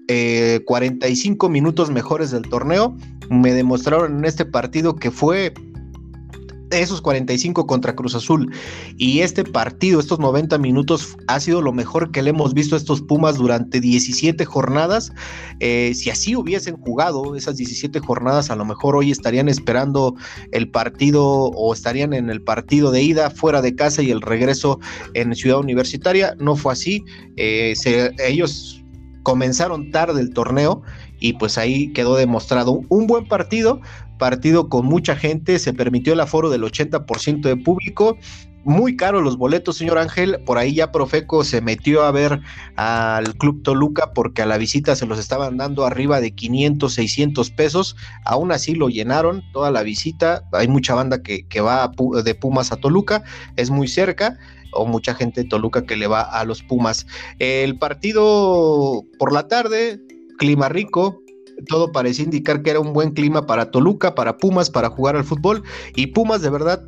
45 0.64 1.46
eh, 1.46 1.50
minutos 1.50 1.88
mejores 1.88 2.32
del 2.32 2.42
torneo. 2.42 2.96
Me 3.30 3.54
demostraron 3.54 4.18
en 4.18 4.24
este 4.24 4.44
partido 4.44 4.96
que 4.96 5.12
fue 5.12 5.54
esos 6.70 7.00
45 7.00 7.66
contra 7.66 7.94
Cruz 7.94 8.14
Azul 8.14 8.52
y 8.96 9.20
este 9.20 9.44
partido, 9.44 10.00
estos 10.00 10.18
90 10.18 10.58
minutos, 10.58 11.16
ha 11.28 11.40
sido 11.40 11.62
lo 11.62 11.72
mejor 11.72 12.10
que 12.10 12.22
le 12.22 12.30
hemos 12.30 12.54
visto 12.54 12.74
a 12.74 12.78
estos 12.78 13.02
Pumas 13.02 13.36
durante 13.36 13.80
17 13.80 14.44
jornadas. 14.44 15.12
Eh, 15.60 15.92
si 15.94 16.10
así 16.10 16.34
hubiesen 16.34 16.76
jugado 16.76 17.36
esas 17.36 17.56
17 17.56 18.00
jornadas, 18.00 18.50
a 18.50 18.56
lo 18.56 18.64
mejor 18.64 18.96
hoy 18.96 19.10
estarían 19.10 19.48
esperando 19.48 20.14
el 20.52 20.70
partido 20.70 21.24
o 21.24 21.72
estarían 21.72 22.12
en 22.12 22.30
el 22.30 22.42
partido 22.42 22.90
de 22.90 23.02
ida 23.02 23.30
fuera 23.30 23.62
de 23.62 23.74
casa 23.74 24.02
y 24.02 24.10
el 24.10 24.22
regreso 24.22 24.78
en 25.14 25.34
Ciudad 25.34 25.58
Universitaria. 25.58 26.34
No 26.38 26.56
fue 26.56 26.72
así. 26.72 27.04
Eh, 27.36 27.74
ellos 28.18 28.82
comenzaron 29.22 29.90
tarde 29.90 30.20
el 30.20 30.32
torneo 30.32 30.82
y 31.20 31.34
pues 31.34 31.58
ahí 31.58 31.92
quedó 31.92 32.16
demostrado 32.16 32.80
un 32.88 33.06
buen 33.06 33.26
partido, 33.26 33.80
partido 34.18 34.68
con 34.68 34.86
mucha 34.86 35.16
gente, 35.16 35.58
se 35.58 35.72
permitió 35.72 36.12
el 36.12 36.20
aforo 36.20 36.50
del 36.50 36.62
80% 36.62 37.42
de 37.42 37.56
público. 37.56 38.16
Muy 38.64 38.96
caro 38.96 39.20
los 39.20 39.36
boletos, 39.36 39.76
señor 39.76 39.96
Ángel. 39.96 40.40
Por 40.44 40.58
ahí 40.58 40.74
ya 40.74 40.90
Profeco 40.90 41.44
se 41.44 41.60
metió 41.60 42.02
a 42.02 42.10
ver 42.10 42.40
al 42.74 43.36
Club 43.36 43.62
Toluca 43.62 44.12
porque 44.12 44.42
a 44.42 44.46
la 44.46 44.58
visita 44.58 44.96
se 44.96 45.06
los 45.06 45.20
estaban 45.20 45.56
dando 45.56 45.86
arriba 45.86 46.20
de 46.20 46.32
500, 46.32 46.92
600 46.92 47.50
pesos. 47.52 47.96
Aún 48.24 48.50
así 48.50 48.74
lo 48.74 48.88
llenaron 48.88 49.44
toda 49.52 49.70
la 49.70 49.84
visita. 49.84 50.42
Hay 50.52 50.66
mucha 50.66 50.96
banda 50.96 51.22
que, 51.22 51.46
que 51.46 51.60
va 51.60 51.92
de 52.24 52.34
Pumas 52.34 52.72
a 52.72 52.76
Toluca, 52.76 53.22
es 53.54 53.70
muy 53.70 53.86
cerca 53.86 54.36
o 54.72 54.84
mucha 54.84 55.14
gente 55.14 55.42
de 55.42 55.48
Toluca 55.48 55.86
que 55.86 55.96
le 55.96 56.06
va 56.08 56.22
a 56.22 56.44
los 56.44 56.64
Pumas. 56.64 57.06
El 57.38 57.78
partido 57.78 59.04
por 59.18 59.32
la 59.32 59.46
tarde, 59.48 60.00
clima 60.36 60.68
rico, 60.68 61.20
todo 61.68 61.90
parecía 61.92 62.24
indicar 62.24 62.62
que 62.62 62.70
era 62.70 62.80
un 62.80 62.92
buen 62.92 63.12
clima 63.12 63.46
para 63.46 63.70
Toluca, 63.70 64.14
para 64.14 64.36
Pumas, 64.36 64.70
para 64.70 64.90
jugar 64.90 65.16
al 65.16 65.24
fútbol. 65.24 65.62
Y 65.94 66.08
Pumas, 66.08 66.42
de 66.42 66.50
verdad, 66.50 66.82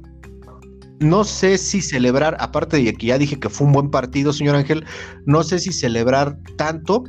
no 1.00 1.24
sé 1.24 1.58
si 1.58 1.80
celebrar, 1.80 2.36
aparte 2.40 2.76
de 2.82 2.92
que 2.92 3.06
ya 3.06 3.18
dije 3.18 3.38
que 3.38 3.48
fue 3.48 3.66
un 3.66 3.72
buen 3.72 3.90
partido, 3.90 4.32
señor 4.32 4.56
Ángel, 4.56 4.84
no 5.26 5.42
sé 5.42 5.58
si 5.58 5.72
celebrar 5.72 6.38
tanto 6.56 7.04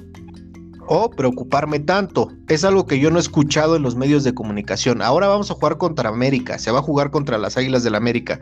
o 0.91 1.10
preocuparme 1.10 1.80
tanto. 1.80 2.32
Es 2.47 2.63
algo 2.63 2.86
que 2.86 2.99
yo 2.99 3.12
no 3.12 3.17
he 3.17 3.21
escuchado 3.21 3.75
en 3.75 3.84
los 3.84 3.95
medios 3.95 4.23
de 4.23 4.34
comunicación. 4.34 5.02
Ahora 5.02 5.28
vamos 5.28 5.52
a 5.52 5.54
jugar 5.54 5.78
contra 5.78 6.10
América, 6.10 6.58
se 6.58 6.71
va 6.71 6.80
a 6.80 6.84
jugar 6.84 7.12
contra 7.12 7.38
las 7.38 7.58
Águilas 7.58 7.84
del 7.84 7.91
la 7.91 7.99
América. 7.99 8.39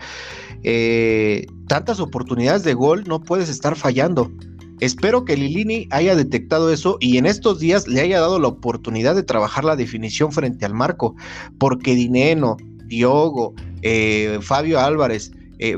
Eh, 0.63 1.45
tantas 1.67 1.99
oportunidades 1.99 2.63
de 2.63 2.73
gol 2.73 3.03
no 3.05 3.21
puedes 3.21 3.49
estar 3.49 3.75
fallando. 3.75 4.31
Espero 4.79 5.25
que 5.25 5.35
Lilini 5.35 5.87
haya 5.91 6.15
detectado 6.15 6.71
eso 6.71 6.97
y 6.99 7.17
en 7.17 7.25
estos 7.25 7.59
días 7.59 7.87
le 7.87 8.01
haya 8.01 8.19
dado 8.19 8.39
la 8.39 8.49
oportunidad 8.49 9.15
de 9.15 9.23
trabajar 9.23 9.65
la 9.65 9.75
definición 9.75 10.31
frente 10.31 10.65
al 10.65 10.73
marco, 10.73 11.15
porque 11.57 11.95
Dineno, 11.95 12.57
Diogo, 12.85 13.53
eh, 13.81 14.39
Fabio 14.41 14.79
Álvarez, 14.79 15.31
eh, 15.59 15.75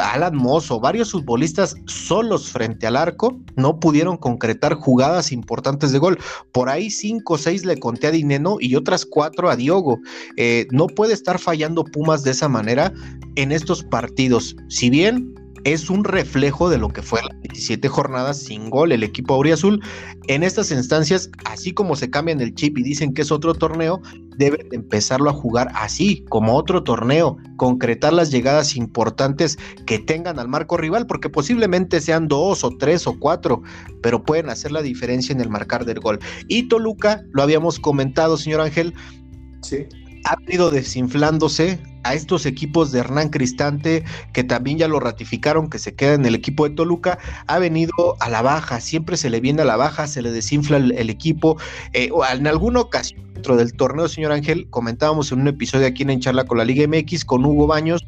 Alan 0.00 0.36
Mozo, 0.36 0.78
varios 0.78 1.10
futbolistas 1.10 1.74
solos 1.86 2.50
frente 2.50 2.86
al 2.86 2.96
arco 2.96 3.36
no 3.56 3.80
pudieron 3.80 4.16
concretar 4.16 4.74
jugadas 4.74 5.32
importantes 5.32 5.90
de 5.90 5.98
gol. 5.98 6.18
Por 6.52 6.68
ahí 6.68 6.90
cinco 6.90 7.34
o 7.34 7.38
seis 7.38 7.64
le 7.64 7.78
conté 7.78 8.06
a 8.06 8.12
Dineno 8.12 8.58
y 8.60 8.76
otras 8.76 9.04
cuatro 9.04 9.50
a 9.50 9.56
Diogo. 9.56 9.98
Eh, 10.36 10.66
no 10.70 10.86
puede 10.86 11.14
estar 11.14 11.38
fallando 11.38 11.84
Pumas 11.84 12.22
de 12.22 12.30
esa 12.30 12.48
manera 12.48 12.92
en 13.34 13.50
estos 13.50 13.82
partidos. 13.82 14.54
Si 14.68 14.90
bien 14.90 15.34
es 15.66 15.90
un 15.90 16.04
reflejo 16.04 16.70
de 16.70 16.78
lo 16.78 16.90
que 16.90 17.02
fue 17.02 17.20
las 17.22 17.42
17 17.42 17.88
jornadas 17.88 18.38
sin 18.38 18.70
gol 18.70 18.92
el 18.92 19.02
equipo 19.02 19.34
auriazul. 19.34 19.82
En 20.28 20.44
estas 20.44 20.70
instancias, 20.70 21.28
así 21.44 21.74
como 21.74 21.96
se 21.96 22.08
cambian 22.08 22.40
el 22.40 22.54
chip 22.54 22.78
y 22.78 22.84
dicen 22.84 23.12
que 23.12 23.22
es 23.22 23.32
otro 23.32 23.52
torneo, 23.52 24.00
deben 24.36 24.68
empezarlo 24.70 25.28
a 25.28 25.32
jugar 25.32 25.72
así, 25.74 26.24
como 26.28 26.54
otro 26.54 26.84
torneo, 26.84 27.36
concretar 27.56 28.12
las 28.12 28.30
llegadas 28.30 28.76
importantes 28.76 29.58
que 29.86 29.98
tengan 29.98 30.38
al 30.38 30.46
marco 30.46 30.76
rival, 30.76 31.08
porque 31.08 31.28
posiblemente 31.28 32.00
sean 32.00 32.28
dos 32.28 32.62
o 32.62 32.70
tres 32.78 33.08
o 33.08 33.18
cuatro, 33.18 33.60
pero 34.02 34.22
pueden 34.22 34.50
hacer 34.50 34.70
la 34.70 34.82
diferencia 34.82 35.32
en 35.32 35.40
el 35.40 35.50
marcar 35.50 35.84
del 35.84 35.98
gol. 35.98 36.20
Y 36.46 36.68
Toluca, 36.68 37.24
lo 37.32 37.42
habíamos 37.42 37.80
comentado, 37.80 38.36
señor 38.36 38.60
Ángel, 38.60 38.94
sí. 39.62 39.78
ha 40.26 40.36
ido 40.48 40.70
desinflándose 40.70 41.80
a 42.08 42.14
estos 42.14 42.46
equipos 42.46 42.92
de 42.92 43.00
Hernán 43.00 43.30
Cristante, 43.30 44.04
que 44.32 44.44
también 44.44 44.78
ya 44.78 44.88
lo 44.88 45.00
ratificaron, 45.00 45.68
que 45.68 45.78
se 45.78 45.94
queda 45.94 46.14
en 46.14 46.24
el 46.26 46.34
equipo 46.34 46.68
de 46.68 46.74
Toluca, 46.74 47.18
ha 47.46 47.58
venido 47.58 48.16
a 48.20 48.28
la 48.28 48.42
baja, 48.42 48.80
siempre 48.80 49.16
se 49.16 49.30
le 49.30 49.40
viene 49.40 49.62
a 49.62 49.64
la 49.64 49.76
baja, 49.76 50.06
se 50.06 50.22
le 50.22 50.30
desinfla 50.30 50.76
el, 50.76 51.10
equipo. 51.10 51.58
Eh, 51.92 52.10
en 52.32 52.46
alguna 52.46 52.80
ocasión 52.80 53.32
dentro 53.34 53.56
del 53.56 53.74
torneo, 53.74 54.08
señor 54.08 54.32
Ángel, 54.32 54.68
comentábamos 54.70 55.30
en 55.32 55.40
un 55.40 55.48
episodio 55.48 55.86
aquí 55.86 56.02
en 56.02 56.20
Charla 56.20 56.44
con 56.44 56.58
la 56.58 56.64
Liga 56.64 56.86
MX 56.86 57.24
con 57.24 57.44
Hugo 57.44 57.66
Baños, 57.66 58.04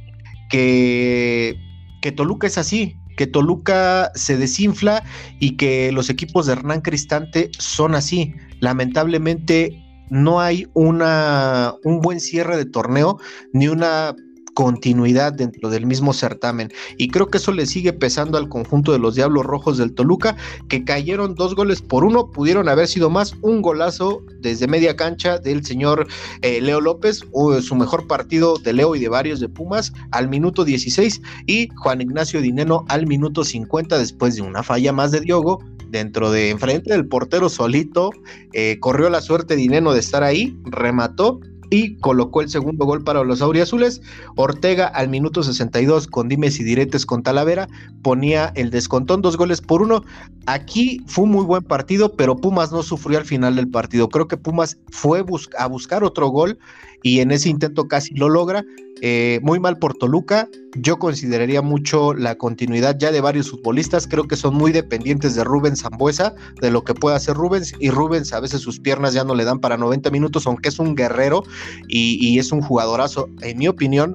que, 0.49 1.57
que 2.01 2.13
Toluca 2.13 2.47
es 2.47 2.57
así, 2.57 2.97
que 3.17 3.27
Toluca 3.27 4.11
se 4.15 4.37
desinfla 4.37 5.03
y 5.41 5.57
que 5.57 5.93
los 5.93 6.09
equipos 6.09 6.47
de 6.47 6.53
Hernán 6.53 6.81
Cristante 6.81 7.51
son 7.59 7.95
así. 7.95 8.35
Lamentablemente 8.61 9.88
no 10.11 10.41
hay 10.41 10.67
una, 10.75 11.75
un 11.85 12.01
buen 12.01 12.21
cierre 12.21 12.57
de 12.57 12.67
torneo 12.67 13.19
ni 13.53 13.69
una 13.69 14.15
continuidad 14.59 15.35
dentro 15.35 15.71
del 15.71 15.87
mismo 15.87 16.13
certamen. 16.13 16.73
Y 16.97 17.11
creo 17.11 17.29
que 17.29 17.39
eso 17.39 17.53
le 17.53 17.65
sigue 17.65 17.93
pesando 17.93 18.37
al 18.37 18.49
conjunto 18.49 18.91
de 18.91 18.99
los 18.99 19.15
Diablos 19.15 19.47
Rojos 19.47 19.79
del 19.79 19.95
Toluca, 19.95 20.35
que 20.69 20.83
cayeron 20.83 21.37
dos 21.37 21.55
goles 21.55 21.81
por 21.81 22.03
uno, 22.03 22.33
pudieron 22.33 22.69
haber 22.69 22.89
sido 22.89 23.09
más, 23.09 23.37
un 23.43 23.63
golazo 23.63 24.21
desde 24.41 24.67
media 24.67 24.97
cancha 24.97 25.39
del 25.39 25.65
señor 25.65 26.09
eh, 26.43 26.61
Leo 26.61 26.81
López, 26.81 27.23
o 27.31 27.63
su 27.63 27.77
mejor 27.77 28.09
partido 28.09 28.59
de 28.59 28.73
Leo 28.73 28.97
y 28.97 28.99
de 28.99 29.09
varios 29.09 29.39
de 29.39 29.49
Pumas 29.49 29.93
al 30.11 30.29
minuto 30.29 30.65
16 30.65 31.23
y 31.47 31.69
Juan 31.77 32.01
Ignacio 32.01 32.41
Dineno 32.41 32.85
al 32.89 33.07
minuto 33.07 33.45
50 33.45 33.97
después 33.97 34.35
de 34.35 34.43
una 34.43 34.65
falla 34.65 34.93
más 34.93 35.13
de 35.13 35.21
Diogo 35.21 35.61
dentro 35.91 36.31
de 36.31 36.51
enfrente 36.51 36.93
del 36.93 37.07
portero 37.07 37.49
solito, 37.49 38.11
eh, 38.53 38.79
corrió 38.81 39.11
la 39.11 39.21
suerte 39.21 39.57
Dineno 39.57 39.93
de 39.93 40.01
estar 40.01 40.23
ahí, 40.23 40.57
remató 40.65 41.41
y 41.71 41.97
colocó 41.97 42.41
el 42.41 42.49
segundo 42.49 42.85
gol 42.85 43.05
para 43.05 43.25
los 43.25 43.43
auriazules. 43.43 44.01
Ortega 44.37 44.87
al 44.87 45.09
minuto 45.09 45.43
62 45.43 46.07
con 46.07 46.29
dimes 46.29 46.61
y 46.61 46.65
diretes 46.65 47.07
con 47.07 47.23
Talavera 47.23 47.69
ponía 48.03 48.53
el 48.55 48.71
descontón 48.71 49.23
dos 49.23 49.37
goles 49.37 49.61
por 49.61 49.83
uno. 49.83 50.03
Aquí 50.47 51.03
fue 51.07 51.25
un 51.25 51.33
muy 51.33 51.45
buen 51.45 51.63
partido, 51.63 52.13
pero 52.13 52.37
Pumas 52.37 52.73
no 52.73 52.83
sufrió 52.83 53.19
al 53.19 53.25
final 53.25 53.57
del 53.57 53.69
partido. 53.69 54.09
Creo 54.09 54.29
que 54.29 54.37
Pumas 54.37 54.79
fue 54.91 55.25
a 55.59 55.67
buscar 55.67 56.05
otro 56.05 56.29
gol 56.29 56.59
y 57.03 57.21
en 57.21 57.31
ese 57.31 57.49
intento 57.49 57.87
casi 57.89 58.15
lo 58.15 58.29
logra. 58.29 58.65
Eh, 59.03 59.41
muy 59.43 59.61
mal 59.61 59.79
por 59.79 59.95
Toluca. 59.95 60.49
Yo 60.77 60.99
consideraría 60.99 61.63
mucho 61.63 62.15
la 62.15 62.37
continuidad 62.37 62.97
ya 62.99 63.13
de 63.13 63.21
varios 63.21 63.51
futbolistas. 63.51 64.07
Creo 64.07 64.25
que 64.25 64.37
son 64.37 64.55
muy 64.55 64.73
dependientes 64.73 65.35
de 65.35 65.45
Rubens 65.45 65.83
Zambuesa, 65.83 66.35
de 66.61 66.71
lo 66.71 66.83
que 66.85 66.95
puede 66.95 67.17
hacer 67.17 67.35
Rubens. 67.37 67.75
Y 67.79 67.91
Rubens 67.91 68.33
a 68.33 68.41
veces 68.41 68.61
sus 68.61 68.81
piernas 68.81 69.15
ya 69.15 69.25
no 69.25 69.35
le 69.35 69.45
dan 69.45 69.61
para 69.61 69.77
90 69.77 70.11
minutos, 70.11 70.47
aunque 70.47 70.69
es 70.69 70.79
un 70.79 70.95
guerrero 70.95 71.43
y, 71.89 72.39
es 72.39 72.53
un 72.53 72.61
jugadorazo. 72.61 73.29
En 73.43 73.59
mi 73.59 73.69
opinión, 73.69 74.15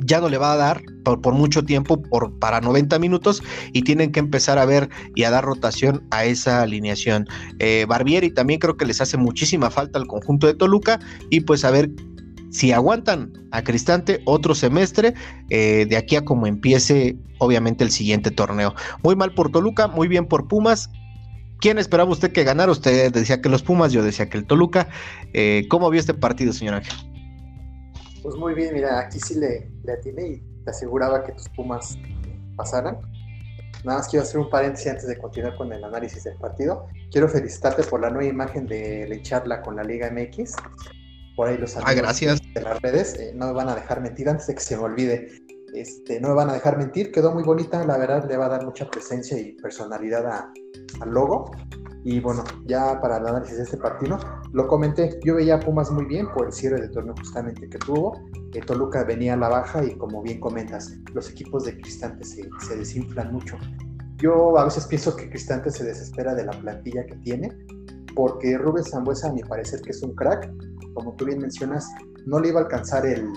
ya 0.00 0.20
no 0.20 0.28
le 0.28 0.38
va 0.38 0.52
a 0.52 0.56
dar 0.56 0.82
por, 1.04 1.34
mucho 1.34 1.64
tiempo 1.64 2.02
por, 2.02 2.38
para 2.38 2.60
90 2.60 2.98
minutos 2.98 3.42
y 3.72 3.82
tienen 3.82 4.12
que 4.12 4.20
empezar 4.20 4.58
a 4.58 4.64
ver 4.64 4.88
y 5.14 5.24
a 5.24 5.30
dar 5.30 5.44
rotación 5.44 6.02
a 6.10 6.24
esa 6.24 6.62
alineación. 6.62 7.26
Eh, 7.58 7.86
Barbieri 7.88 8.30
también 8.30 8.60
creo 8.60 8.76
que 8.76 8.86
les 8.86 9.00
hace 9.00 9.16
muchísima 9.16 9.70
falta 9.70 9.98
al 9.98 10.06
conjunto 10.06 10.46
de 10.46 10.54
Toluca 10.54 10.98
y 11.30 11.40
pues 11.40 11.64
a 11.64 11.70
ver 11.70 11.90
si 12.54 12.70
aguantan 12.70 13.32
a 13.50 13.64
Cristante 13.64 14.22
otro 14.26 14.54
semestre, 14.54 15.14
eh, 15.50 15.86
de 15.88 15.96
aquí 15.96 16.14
a 16.14 16.24
como 16.24 16.46
empiece 16.46 17.18
obviamente 17.38 17.82
el 17.82 17.90
siguiente 17.90 18.30
torneo. 18.30 18.74
Muy 19.02 19.16
mal 19.16 19.34
por 19.34 19.50
Toluca, 19.50 19.88
muy 19.88 20.06
bien 20.06 20.26
por 20.26 20.46
Pumas. 20.46 20.88
¿Quién 21.58 21.78
esperaba 21.78 22.12
usted 22.12 22.30
que 22.30 22.44
ganara? 22.44 22.70
Usted 22.70 23.12
decía 23.12 23.42
que 23.42 23.48
los 23.48 23.64
Pumas, 23.64 23.92
yo 23.92 24.04
decía 24.04 24.28
que 24.28 24.38
el 24.38 24.46
Toluca. 24.46 24.86
Eh, 25.32 25.66
¿Cómo 25.68 25.90
vio 25.90 25.98
este 25.98 26.14
partido, 26.14 26.52
señor 26.52 26.74
Ángel? 26.74 26.94
Pues 28.22 28.36
muy 28.36 28.54
bien, 28.54 28.72
mira, 28.72 29.00
aquí 29.00 29.18
sí 29.18 29.34
le, 29.34 29.68
le 29.82 29.92
atiné 29.92 30.28
y 30.28 30.62
te 30.64 30.70
aseguraba 30.70 31.24
que 31.24 31.32
tus 31.32 31.48
Pumas 31.48 31.98
pasaran. 32.54 32.98
Nada 33.84 33.98
más 33.98 34.08
quiero 34.08 34.22
hacer 34.22 34.38
un 34.38 34.48
paréntesis 34.48 34.92
antes 34.92 35.08
de 35.08 35.18
continuar 35.18 35.56
con 35.56 35.72
el 35.72 35.82
análisis 35.82 36.22
del 36.22 36.36
partido. 36.36 36.86
Quiero 37.10 37.28
felicitarte 37.28 37.82
por 37.82 38.00
la 38.00 38.10
nueva 38.10 38.26
imagen 38.26 38.68
de 38.68 39.08
la 39.08 39.20
charla 39.22 39.60
con 39.60 39.74
la 39.74 39.82
Liga 39.82 40.08
MX 40.08 40.54
por 41.36 41.48
ahí 41.48 41.58
los 41.58 41.76
ah, 41.76 41.94
gracias. 41.94 42.40
de 42.54 42.60
las 42.60 42.80
redes, 42.80 43.14
eh, 43.18 43.32
no 43.34 43.46
me 43.46 43.52
van 43.52 43.68
a 43.68 43.74
dejar 43.74 44.00
mentir 44.00 44.28
antes 44.28 44.46
de 44.46 44.54
que 44.54 44.60
se 44.60 44.76
me 44.76 44.84
olvide. 44.84 45.28
Este, 45.74 46.20
no 46.20 46.28
me 46.28 46.34
van 46.34 46.50
a 46.50 46.52
dejar 46.52 46.78
mentir, 46.78 47.10
quedó 47.10 47.32
muy 47.32 47.42
bonita, 47.42 47.84
la 47.84 47.98
verdad 47.98 48.28
le 48.28 48.36
va 48.36 48.46
a 48.46 48.48
dar 48.48 48.64
mucha 48.64 48.88
presencia 48.88 49.38
y 49.38 49.52
personalidad 49.52 50.24
al 51.00 51.10
logo. 51.10 51.50
Y 52.04 52.20
bueno, 52.20 52.44
ya 52.66 53.00
para 53.00 53.16
el 53.16 53.26
análisis 53.26 53.56
de 53.56 53.62
este 53.64 53.78
partido, 53.78 54.18
lo 54.52 54.68
comenté, 54.68 55.18
yo 55.24 55.34
veía 55.34 55.56
a 55.56 55.60
Pumas 55.60 55.90
muy 55.90 56.04
bien 56.04 56.28
por 56.32 56.46
el 56.46 56.52
cierre 56.52 56.80
de 56.80 56.88
torneo 56.88 57.14
justamente 57.16 57.68
que 57.68 57.78
tuvo, 57.78 58.20
eh, 58.52 58.60
Toluca 58.60 59.02
venía 59.04 59.34
a 59.34 59.36
la 59.36 59.48
baja 59.48 59.82
y 59.82 59.96
como 59.96 60.22
bien 60.22 60.38
comentas, 60.38 60.92
los 61.14 61.30
equipos 61.30 61.64
de 61.64 61.76
Cristante 61.80 62.24
se, 62.24 62.48
se 62.60 62.76
desinflan 62.76 63.32
mucho. 63.32 63.56
Yo 64.18 64.56
a 64.58 64.64
veces 64.64 64.86
pienso 64.86 65.16
que 65.16 65.28
Cristante 65.30 65.70
se 65.70 65.82
desespera 65.82 66.34
de 66.34 66.44
la 66.44 66.52
plantilla 66.52 67.04
que 67.06 67.16
tiene, 67.16 67.50
porque 68.14 68.56
Rubén 68.58 68.84
Zambuesa, 68.84 69.28
a 69.28 69.32
mi 69.32 69.42
parecer, 69.42 69.80
que 69.80 69.90
es 69.90 70.02
un 70.02 70.14
crack, 70.14 70.50
como 70.94 71.14
tú 71.16 71.24
bien 71.26 71.40
mencionas, 71.40 71.88
no 72.26 72.40
le 72.40 72.48
iba 72.48 72.60
a 72.60 72.64
alcanzar 72.64 73.06
el, 73.06 73.28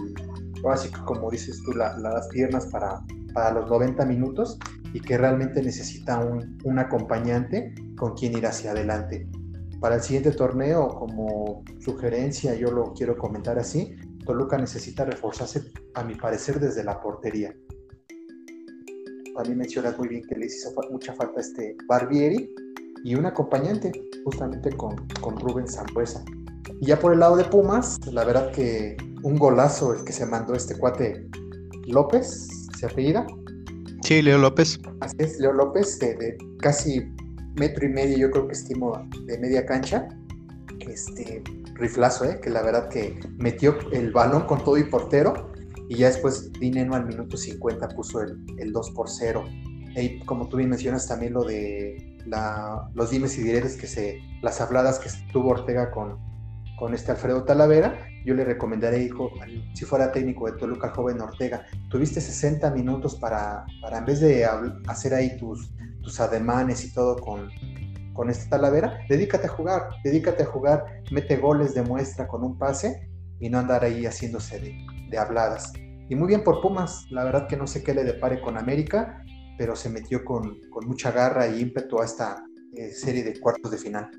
así 0.72 0.90
como 1.06 1.30
dices 1.30 1.62
tú, 1.64 1.74
las 1.74 2.28
piernas 2.30 2.68
para, 2.68 3.04
para 3.34 3.52
los 3.52 3.70
90 3.70 4.06
minutos 4.06 4.58
y 4.94 5.00
que 5.00 5.18
realmente 5.18 5.62
necesita 5.62 6.20
un, 6.20 6.58
un, 6.64 6.80
acompañante 6.80 7.74
con 7.98 8.14
quien 8.16 8.38
ir 8.38 8.46
hacia 8.46 8.72
adelante. 8.72 9.28
Para 9.80 9.96
el 9.96 10.02
siguiente 10.02 10.32
torneo, 10.32 10.88
como 10.88 11.64
sugerencia, 11.80 12.56
yo 12.56 12.72
lo 12.72 12.94
quiero 12.94 13.18
comentar 13.18 13.60
así, 13.60 13.96
Toluca 14.26 14.58
necesita 14.58 15.06
reforzarse, 15.06 15.72
a 15.94 16.04
mi 16.04 16.16
parecer, 16.16 16.60
desde 16.60 16.84
la 16.84 17.00
portería. 17.00 17.56
También 19.36 19.58
mencionas 19.58 19.98
muy 19.98 20.08
bien 20.08 20.24
que 20.28 20.36
le 20.36 20.48
hizo 20.48 20.72
mucha 20.92 21.14
falta 21.14 21.40
este 21.42 21.78
Barbieri 21.88 22.54
y 23.04 23.16
un 23.16 23.26
acompañante, 23.26 23.92
justamente 24.24 24.72
con, 24.72 24.96
con 25.22 25.40
Rubén 25.40 25.68
Zambuesa. 25.68 26.24
Y 26.82 26.88
ya 26.88 27.00
por 27.00 27.14
el 27.14 27.20
lado 27.20 27.38
de 27.38 27.46
Pumas, 27.46 27.98
la 28.12 28.24
verdad 28.24 28.52
que 28.52 28.98
un 29.24 29.38
golazo 29.38 29.94
el 29.94 30.04
que 30.04 30.14
se 30.14 30.26
mandó 30.26 30.54
este 30.54 30.78
cuate 30.78 31.28
López, 31.88 32.48
¿se 32.78 32.86
apellida? 32.86 33.26
Sí, 34.02 34.22
Leo 34.22 34.38
López. 34.38 34.80
Así 35.00 35.16
es, 35.20 35.40
Leo 35.40 35.54
López, 35.54 36.00
de, 36.00 36.38
casi 36.60 37.12
metro 37.56 37.86
y 37.86 37.90
medio, 37.90 38.18
yo 38.18 38.32
creo 38.32 38.48
que 38.48 38.54
estimo, 38.54 38.94
de 39.26 39.38
media 39.40 39.66
cancha. 39.66 40.08
Este 40.80 41.44
riflazo, 41.74 42.26
¿eh? 42.26 42.40
que 42.42 42.50
la 42.50 42.62
verdad 42.62 42.90
que 42.90 43.20
metió 43.38 43.78
el 43.92 44.12
balón 44.12 44.44
con 44.46 44.64
todo 44.64 44.78
y 44.78 44.84
portero. 44.84 45.52
Y 45.90 45.98
ya 45.98 46.08
después 46.08 46.52
Dineno 46.54 46.96
al 46.96 47.06
minuto 47.06 47.38
50 47.38 47.88
puso 47.90 48.22
el, 48.22 48.38
el 48.58 48.72
2 48.72 48.92
por 48.92 49.10
0. 49.10 49.44
Y 49.96 50.20
como 50.26 50.48
tú 50.48 50.58
bien 50.58 50.70
mencionas 50.70 51.08
también 51.08 51.34
lo 51.34 51.44
de 51.44 52.17
la, 52.28 52.90
los 52.94 53.10
dimes 53.10 53.38
y 53.38 53.44
diretes 53.44 53.78
que 53.78 53.88
se, 53.88 54.20
las 54.42 54.62
habladas 54.62 55.00
que 55.00 55.10
tuvo 55.32 55.50
Ortega 55.50 55.92
con, 55.92 56.20
con 56.78 56.94
este 56.94 57.12
Alfredo 57.12 57.44
Talavera, 57.44 58.08
yo 58.26 58.36
le 58.36 58.44
recomendaré, 58.44 59.04
hijo, 59.04 59.32
si 59.74 59.86
fuera 59.86 60.12
técnico 60.12 60.52
de 60.52 60.58
Toluca 60.58 60.90
Joven 60.90 61.22
Ortega, 61.22 61.66
tuviste 61.90 62.20
60 62.20 62.70
minutos 62.72 63.16
para, 63.16 63.66
para 63.82 64.00
en 64.00 64.06
vez 64.06 64.20
de 64.20 64.46
hacer 64.88 65.14
ahí 65.14 65.38
tus, 65.38 65.72
tus 66.02 66.20
ademanes 66.20 66.84
y 66.86 66.94
todo 66.94 67.16
con, 67.16 67.50
con 68.18 68.30
este 68.30 68.50
Talavera, 68.50 69.00
dedícate 69.08 69.48
a 69.48 69.50
jugar, 69.50 69.90
dedícate 70.04 70.44
a 70.44 70.48
jugar, 70.48 71.04
mete 71.12 71.38
goles, 71.38 71.74
demuestra 71.74 72.28
con 72.28 72.44
un 72.44 72.58
pase 72.58 73.08
y 73.40 73.50
no 73.50 73.60
andar 73.60 73.84
ahí 73.84 74.06
haciéndose 74.06 74.60
de, 74.60 75.18
habladas. 75.18 75.72
Y 76.10 76.16
muy 76.16 76.28
bien 76.28 76.44
por 76.44 76.62
Pumas, 76.62 77.06
la 77.12 77.24
verdad 77.24 77.48
que 77.48 77.58
no 77.58 77.68
sé 77.68 77.84
qué 77.84 77.94
le 77.94 78.04
depare 78.04 78.42
con 78.42 78.58
América, 78.58 79.24
pero 79.58 79.76
se 79.76 79.90
metió 79.90 80.24
con, 80.24 80.60
mucha 80.86 81.12
garra 81.12 81.48
y 81.48 81.62
ímpetu 81.62 82.00
a 82.00 82.06
esta 82.06 82.46
eh, 82.74 82.92
serie 82.92 83.24
de 83.24 83.40
cuartos 83.40 83.72
de 83.72 83.78
final. 83.78 84.10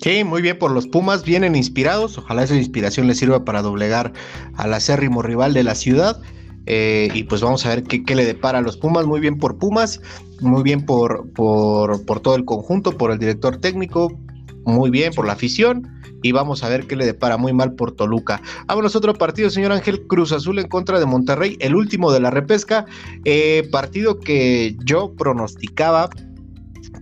Sí, 0.00 0.24
muy 0.24 0.42
bien 0.42 0.58
por 0.58 0.70
los 0.70 0.86
Pumas, 0.86 1.24
vienen 1.24 1.56
inspirados. 1.56 2.18
Ojalá 2.18 2.44
esa 2.44 2.56
inspiración 2.56 3.06
les 3.06 3.18
sirva 3.18 3.44
para 3.44 3.62
doblegar 3.62 4.12
al 4.54 4.74
acérrimo 4.74 5.22
rival 5.22 5.54
de 5.54 5.64
la 5.64 5.74
ciudad. 5.74 6.20
Eh, 6.66 7.10
y 7.12 7.24
pues 7.24 7.42
vamos 7.42 7.66
a 7.66 7.70
ver 7.70 7.82
qué, 7.82 8.14
le 8.14 8.24
depara 8.24 8.58
a 8.58 8.62
los 8.62 8.76
Pumas. 8.76 9.06
Muy 9.06 9.20
bien 9.20 9.38
por 9.38 9.58
Pumas, 9.58 10.00
muy 10.40 10.62
bien 10.62 10.84
por, 10.84 11.30
por, 11.32 12.04
por 12.04 12.20
todo 12.20 12.36
el 12.36 12.44
conjunto, 12.44 12.96
por 12.96 13.12
el 13.12 13.18
director 13.18 13.58
técnico, 13.58 14.18
muy 14.64 14.90
bien 14.90 15.12
por 15.12 15.26
la 15.26 15.32
afición. 15.32 15.88
Y 16.22 16.32
vamos 16.32 16.64
a 16.64 16.70
ver 16.70 16.86
qué 16.86 16.96
le 16.96 17.04
depara 17.04 17.36
muy 17.36 17.52
mal 17.52 17.74
por 17.74 17.92
Toluca. 17.92 18.40
Vámonos 18.66 18.96
otro 18.96 19.12
partido, 19.12 19.50
señor 19.50 19.72
Ángel 19.72 20.06
Cruz 20.06 20.32
Azul 20.32 20.58
en 20.58 20.68
contra 20.68 20.98
de 20.98 21.04
Monterrey, 21.04 21.58
el 21.60 21.74
último 21.74 22.10
de 22.10 22.20
la 22.20 22.30
repesca. 22.30 22.86
Eh, 23.26 23.68
partido 23.70 24.18
que 24.20 24.74
yo 24.84 25.12
pronosticaba 25.18 26.08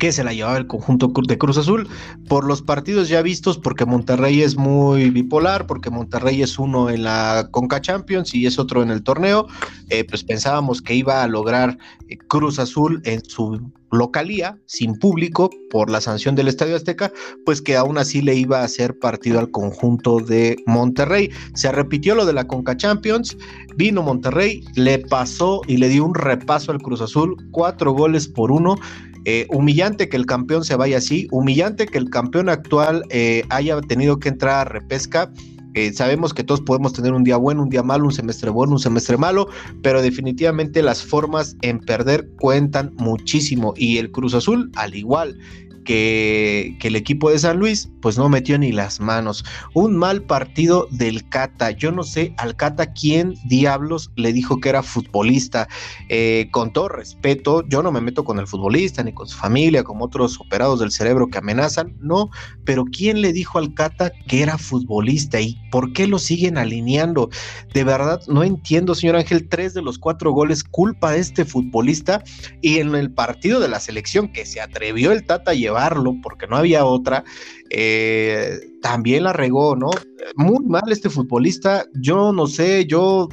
que 0.02 0.10
se 0.10 0.24
la 0.24 0.32
llevaba 0.32 0.56
el 0.56 0.66
conjunto 0.66 1.12
de 1.28 1.38
Cruz 1.38 1.58
Azul 1.58 1.88
por 2.26 2.44
los 2.44 2.60
partidos 2.60 3.08
ya 3.08 3.22
vistos, 3.22 3.56
porque 3.56 3.86
Monterrey 3.86 4.42
es 4.42 4.56
muy 4.56 5.10
bipolar, 5.10 5.68
porque 5.68 5.90
Monterrey 5.90 6.42
es 6.42 6.58
uno 6.58 6.90
en 6.90 7.04
la 7.04 7.46
Conca 7.52 7.80
Champions 7.80 8.34
y 8.34 8.46
es 8.46 8.58
otro 8.58 8.82
en 8.82 8.90
el 8.90 9.04
torneo, 9.04 9.46
eh, 9.90 10.02
pues 10.02 10.24
pensábamos 10.24 10.82
que 10.82 10.96
iba 10.96 11.22
a 11.22 11.28
lograr 11.28 11.78
eh, 12.08 12.18
Cruz 12.18 12.58
Azul 12.58 13.00
en 13.04 13.24
su 13.24 13.60
localía, 13.92 14.58
sin 14.66 14.98
público, 14.98 15.50
por 15.70 15.88
la 15.88 16.00
sanción 16.00 16.34
del 16.34 16.48
Estadio 16.48 16.74
Azteca, 16.74 17.12
pues 17.44 17.62
que 17.62 17.76
aún 17.76 17.96
así 17.96 18.22
le 18.22 18.34
iba 18.34 18.60
a 18.60 18.64
hacer 18.64 18.98
partido 18.98 19.38
al 19.38 19.52
conjunto 19.52 20.18
de 20.18 20.56
Monterrey. 20.66 21.30
Se 21.54 21.70
repitió 21.70 22.16
lo 22.16 22.26
de 22.26 22.32
la 22.32 22.48
Conca 22.48 22.76
Champions, 22.76 23.36
vino 23.76 24.02
Monterrey, 24.02 24.64
le 24.74 24.98
pasó 24.98 25.60
y 25.68 25.76
le 25.76 25.88
dio 25.88 26.04
un 26.04 26.14
repaso 26.14 26.72
al 26.72 26.82
Cruz 26.82 27.02
Azul, 27.02 27.36
cuatro 27.52 27.92
goles 27.92 28.26
por 28.26 28.50
uno. 28.50 28.76
Eh, 29.24 29.46
humillante 29.50 30.08
que 30.08 30.16
el 30.16 30.26
campeón 30.26 30.64
se 30.64 30.74
vaya 30.74 30.98
así, 30.98 31.28
humillante 31.30 31.86
que 31.86 31.98
el 31.98 32.10
campeón 32.10 32.48
actual 32.48 33.04
eh, 33.10 33.44
haya 33.50 33.80
tenido 33.80 34.18
que 34.18 34.28
entrar 34.28 34.66
a 34.66 34.70
repesca. 34.70 35.30
Eh, 35.74 35.92
sabemos 35.92 36.34
que 36.34 36.44
todos 36.44 36.60
podemos 36.60 36.92
tener 36.92 37.12
un 37.12 37.24
día 37.24 37.36
bueno, 37.36 37.62
un 37.62 37.70
día 37.70 37.82
malo, 37.82 38.04
un 38.04 38.12
semestre 38.12 38.50
bueno, 38.50 38.72
un 38.72 38.78
semestre 38.78 39.16
malo, 39.16 39.48
pero 39.82 40.02
definitivamente 40.02 40.82
las 40.82 41.02
formas 41.02 41.56
en 41.62 41.78
perder 41.78 42.28
cuentan 42.40 42.92
muchísimo. 42.96 43.72
Y 43.76 43.98
el 43.98 44.10
Cruz 44.10 44.34
Azul, 44.34 44.70
al 44.74 44.94
igual 44.94 45.38
que, 45.84 46.76
el 46.82 46.96
equipo 46.96 47.30
de 47.30 47.38
San 47.38 47.58
Luis 47.58 47.88
pues 48.00 48.18
no 48.18 48.28
metió 48.28 48.58
ni 48.58 48.72
las 48.72 49.00
manos. 49.00 49.44
Un 49.74 49.96
mal 49.96 50.22
partido 50.22 50.88
del 50.90 51.28
Cata. 51.28 51.70
Yo 51.70 51.92
no 51.92 52.02
sé 52.02 52.34
al 52.36 52.56
Cata 52.56 52.92
quién 52.92 53.34
diablos 53.44 54.10
le 54.16 54.32
dijo 54.32 54.60
que 54.60 54.68
era 54.68 54.82
futbolista. 54.82 55.68
Eh, 56.08 56.48
con 56.50 56.72
todo 56.72 56.88
respeto, 56.88 57.66
yo 57.68 57.82
no 57.82 57.92
me 57.92 58.00
meto 58.00 58.24
con 58.24 58.38
el 58.38 58.46
futbolista 58.46 59.02
ni 59.02 59.12
con 59.12 59.28
su 59.28 59.36
familia, 59.36 59.84
como 59.84 60.04
otros 60.04 60.40
operados 60.40 60.80
del 60.80 60.90
cerebro 60.90 61.28
que 61.28 61.38
amenazan, 61.38 61.96
no, 62.00 62.30
pero 62.64 62.84
¿quién 62.84 63.20
le 63.20 63.32
dijo 63.32 63.58
al 63.58 63.74
Cata 63.74 64.12
que 64.26 64.42
era 64.42 64.58
futbolista 64.58 65.40
y 65.40 65.56
por 65.70 65.92
qué 65.92 66.06
lo 66.06 66.18
siguen 66.18 66.58
alineando? 66.58 67.30
De 67.72 67.84
verdad, 67.84 68.20
no 68.28 68.42
entiendo, 68.42 68.94
señor 68.94 69.16
Ángel, 69.16 69.48
tres 69.48 69.74
de 69.74 69.82
los 69.82 69.98
cuatro 69.98 70.32
goles 70.32 70.64
culpa 70.64 71.12
de 71.12 71.20
este 71.20 71.44
futbolista 71.44 72.22
y 72.60 72.78
en 72.78 72.94
el 72.94 73.12
partido 73.12 73.60
de 73.60 73.68
la 73.68 73.80
selección 73.80 74.32
que 74.32 74.46
se 74.46 74.60
atrevió 74.60 75.12
el 75.12 75.24
Tata 75.24 75.52
a 75.52 75.54
llevar 75.54 75.92
porque 76.22 76.46
no 76.46 76.56
había 76.56 76.84
otra, 76.84 77.24
eh, 77.70 78.60
también 78.80 79.24
la 79.24 79.32
regó, 79.32 79.76
¿no? 79.76 79.90
Muy 80.36 80.64
mal 80.64 80.90
este 80.90 81.10
futbolista, 81.10 81.84
yo 81.94 82.32
no 82.32 82.46
sé, 82.46 82.86
yo 82.86 83.28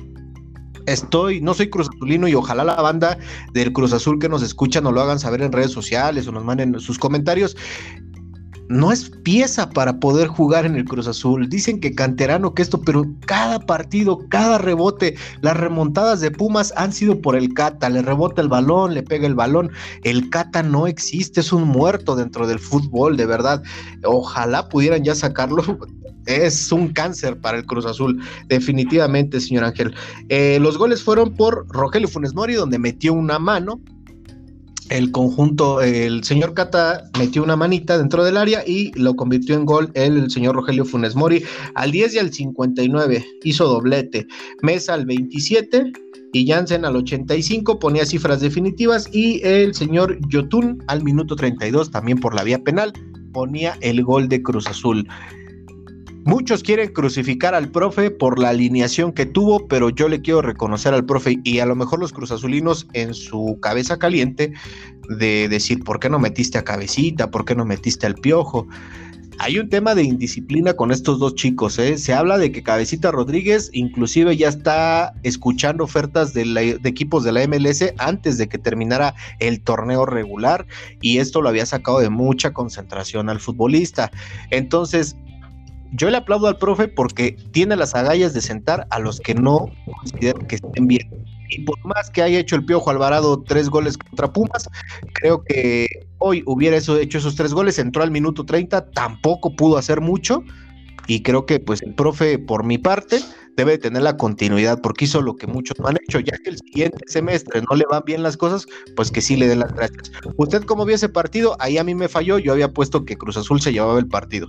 estoy, 0.86 1.42
no 1.42 1.54
soy 1.54 1.70
Cruz 1.70 1.90
Azulino 1.90 2.28
y 2.28 2.36
ojalá 2.36 2.64
la 2.64 2.82
banda 2.82 3.18
del 3.54 3.72
Cruz 3.74 3.94
Azul 3.94 4.20
que 4.20 4.30
nos 4.30 4.42
escucha 4.42 4.82
nos 4.82 4.94
lo 4.94 5.02
hagan 5.02 5.20
saber 5.20 5.42
en 5.42 5.52
redes 5.52 5.72
sociales 5.72 6.28
o 6.28 6.32
nos 6.32 6.44
manden 6.44 6.80
sus 6.80 6.98
comentarios 6.98 7.56
no 8.70 8.92
es 8.92 9.10
pieza 9.10 9.70
para 9.72 10.00
poder 10.00 10.28
jugar 10.28 10.66
en 10.66 10.76
el 10.76 10.86
Cruz 10.86 11.08
Azul. 11.08 11.50
Dicen 11.50 11.80
que 11.80 11.96
canterano, 11.96 12.54
que 12.54 12.62
esto, 12.62 12.80
pero 12.80 13.04
cada 13.26 13.60
partido, 13.60 14.20
cada 14.30 14.60
rebote, 14.60 15.16
las 15.42 15.58
remontadas 15.58 16.22
de 16.22 16.30
Pumas 16.30 16.72
han 16.78 16.94
sido 16.94 17.20
por 17.20 17.36
el 17.36 17.54
Cata. 17.54 17.90
Le 17.90 18.04
rebota 18.04 18.42
el 18.42 18.48
balón, 18.48 18.94
le 18.94 19.02
pega 19.02 19.26
el 19.26 19.34
balón. 19.34 19.72
El 20.04 20.30
Cata 20.30 20.62
no 20.62 20.86
existe, 20.86 21.40
es 21.42 21.52
un 21.52 21.68
muerto 21.68 22.16
dentro 22.16 22.46
del 22.48 22.60
fútbol, 22.60 23.18
de 23.18 23.26
verdad. 23.26 23.64
Ojalá 24.06 24.70
pudieran 24.70 25.04
ya 25.04 25.16
sacarlo. 25.16 25.64
Es 26.26 26.72
un 26.72 26.90
cáncer 26.90 27.40
para 27.40 27.58
el 27.58 27.66
Cruz 27.66 27.88
Azul, 27.88 28.22
definitivamente, 28.50 29.40
señor 29.40 29.64
Ángel. 29.64 29.96
Eh, 30.28 30.60
los 30.62 30.78
goles 30.78 31.02
fueron 31.02 31.34
por 31.34 31.66
Rogelio 31.70 32.08
Funes 32.08 32.36
Mori, 32.36 32.54
donde 32.54 32.78
metió 32.78 33.14
una 33.14 33.40
mano 33.40 33.80
el 34.90 35.12
conjunto, 35.12 35.82
el 35.82 36.24
señor 36.24 36.54
Cata 36.54 37.10
metió 37.18 37.44
una 37.44 37.56
manita 37.56 37.98
dentro 37.98 38.24
del 38.24 38.38
área 38.38 38.64
y 38.66 38.92
lo 38.94 39.16
convirtió 39.16 39.56
en 39.56 39.66
gol 39.66 39.92
el, 39.94 40.30
señor 40.30 40.56
Rogelio 40.56 40.86
Funes 40.86 41.16
Mori 41.16 41.44
al 41.76 41.92
10 41.92 42.16
y 42.16 42.20
al 42.20 42.34
59, 42.34 43.26
hizo 43.44 43.68
doblete. 43.68 44.28
Mesa 44.62 44.94
al 44.94 45.06
27 45.06 45.92
y 46.34 46.48
Jansen 46.48 46.86
al 46.86 46.96
85 46.96 47.80
ponía 47.80 48.06
cifras 48.06 48.42
definitivas 48.42 49.10
y 49.14 49.42
el 49.44 49.74
señor 49.74 50.18
Yotun 50.30 50.84
al 50.88 51.04
minuto 51.04 51.36
32 51.36 51.92
también 51.92 52.20
por 52.20 52.36
la 52.36 52.44
vía 52.44 52.64
penal 52.64 52.94
ponía 53.32 53.78
el 53.82 54.04
gol 54.04 54.28
de 54.28 54.42
Cruz 54.42 54.68
Azul. 54.68 55.08
Muchos 56.26 56.64
quieren 56.64 56.92
crucificar 56.92 57.56
al 57.56 57.70
profe 57.70 58.12
por 58.12 58.40
la 58.40 58.50
alineación 58.50 59.14
que 59.14 59.26
tuvo, 59.26 59.68
pero 59.68 59.90
yo 59.90 60.10
le 60.10 60.22
quiero 60.22 60.42
reconocer 60.42 60.94
al 60.94 61.06
profe 61.06 61.40
y 61.44 61.60
a 61.60 61.66
lo 61.66 61.76
mejor 61.76 62.00
los 62.00 62.12
cruzazulinos 62.12 62.88
en 62.94 63.14
su 63.14 63.58
cabeza 63.62 63.98
caliente 63.98 64.52
de 65.18 65.48
decir, 65.48 65.84
¿por 65.84 66.00
qué 66.00 66.10
no 66.10 66.20
metiste 66.20 66.58
a 66.58 66.64
cabecita? 66.64 67.32
¿Por 67.32 67.46
qué 67.46 67.56
no 67.56 67.66
metiste 67.66 68.06
al 68.06 68.16
piojo? 68.16 68.68
Hay 69.42 69.58
un 69.58 69.70
tema 69.70 69.96
de 69.96 70.04
indisciplina 70.04 70.74
con 70.74 70.92
estos 70.92 71.18
dos 71.18 71.34
chicos. 71.36 71.80
¿eh? 71.80 71.98
Se 71.98 72.14
habla 72.14 72.38
de 72.38 72.52
que 72.52 72.62
Cabecita 72.62 73.10
Rodríguez 73.10 73.70
inclusive 73.72 74.36
ya 74.36 74.50
está 74.50 75.14
escuchando 75.24 75.86
ofertas 75.86 76.34
de, 76.34 76.44
de, 76.44 76.90
equipos 76.90 77.24
de 77.24 77.32
la 77.32 77.48
MLS 77.48 77.94
antes 77.98 78.38
de 78.38 78.50
que 78.50 78.58
terminara 78.58 79.16
el 79.40 79.62
torneo 79.62 80.06
regular 80.06 80.68
y 81.00 81.20
esto 81.20 81.42
lo 81.42 81.48
había 81.48 81.66
sacado 81.66 82.00
de 82.00 82.10
mucha 82.10 82.52
concentración 82.52 83.30
al 83.30 83.40
futbolista. 83.40 84.12
Entonces, 84.52 85.16
yo 85.94 86.10
le 86.10 86.18
aplaudo 86.18 86.48
al 86.48 86.58
profe 86.58 86.88
porque 86.88 87.38
tiene 87.52 87.76
las 87.76 87.96
agallas 87.96 88.34
de 88.34 88.42
sentar 88.42 88.88
a 88.90 89.00
los 89.00 89.20
que 89.20 89.34
no 89.34 89.72
consideran 89.86 90.48
que 90.48 90.56
estén 90.56 90.88
bien. 90.88 91.10
Y 91.50 91.64
por 91.64 91.78
más 91.84 92.10
que 92.12 92.22
haya 92.22 92.40
hecho 92.40 92.56
el 92.56 92.66
Piojo 92.66 92.92
Alvarado 92.92 93.42
tres 93.42 93.70
goles 93.70 93.98
contra 93.98 94.32
Pumas, 94.32 94.70
creo 95.14 95.44
que 95.44 95.88
hoy 96.20 96.44
hubiera 96.46 96.78
hecho 96.78 97.18
esos 97.18 97.36
tres 97.36 97.54
goles, 97.54 97.80
entró 97.80 98.04
al 98.04 98.12
minuto 98.12 98.46
30, 98.46 98.92
tampoco 98.92 99.56
pudo 99.56 99.78
hacer 99.78 100.02
mucho. 100.02 100.44
Y 101.08 101.24
creo 101.24 101.48
que 101.48 101.60
pues 101.60 101.82
el 101.82 101.96
profe, 101.96 102.38
por 102.38 102.64
mi 102.64 102.78
parte, 102.78 103.20
debe 103.58 103.80
tener 103.80 104.04
la 104.04 104.16
continuidad 104.16 104.80
porque 104.80 105.06
hizo 105.06 105.24
lo 105.24 105.36
que 105.36 105.48
muchos 105.48 105.80
no 105.80 105.88
han 105.88 105.98
hecho, 106.08 106.20
ya 106.20 106.38
que 106.44 106.52
el 106.52 106.58
siguiente 106.60 107.00
semestre 107.08 107.64
no 107.68 107.76
le 107.76 107.86
van 107.90 108.04
bien 108.06 108.22
las 108.22 108.38
cosas, 108.38 108.68
pues 108.96 109.10
que 109.10 109.20
sí 109.20 109.36
le 109.36 109.48
den 109.48 109.60
las 109.60 109.74
gracias. 109.74 110.12
¿Usted 110.38 110.64
cómo 110.66 110.86
vio 110.86 110.96
ese 110.96 111.10
partido? 111.10 111.58
Ahí 111.60 111.80
a 111.80 111.84
mí 111.84 111.96
me 111.96 112.08
falló, 112.08 112.38
yo 112.38 112.54
había 112.54 112.72
puesto 112.72 113.06
que 113.06 113.18
Cruz 113.18 113.38
Azul 113.38 113.60
se 113.60 113.74
llevaba 113.74 113.98
el 113.98 114.08
partido. 114.08 114.48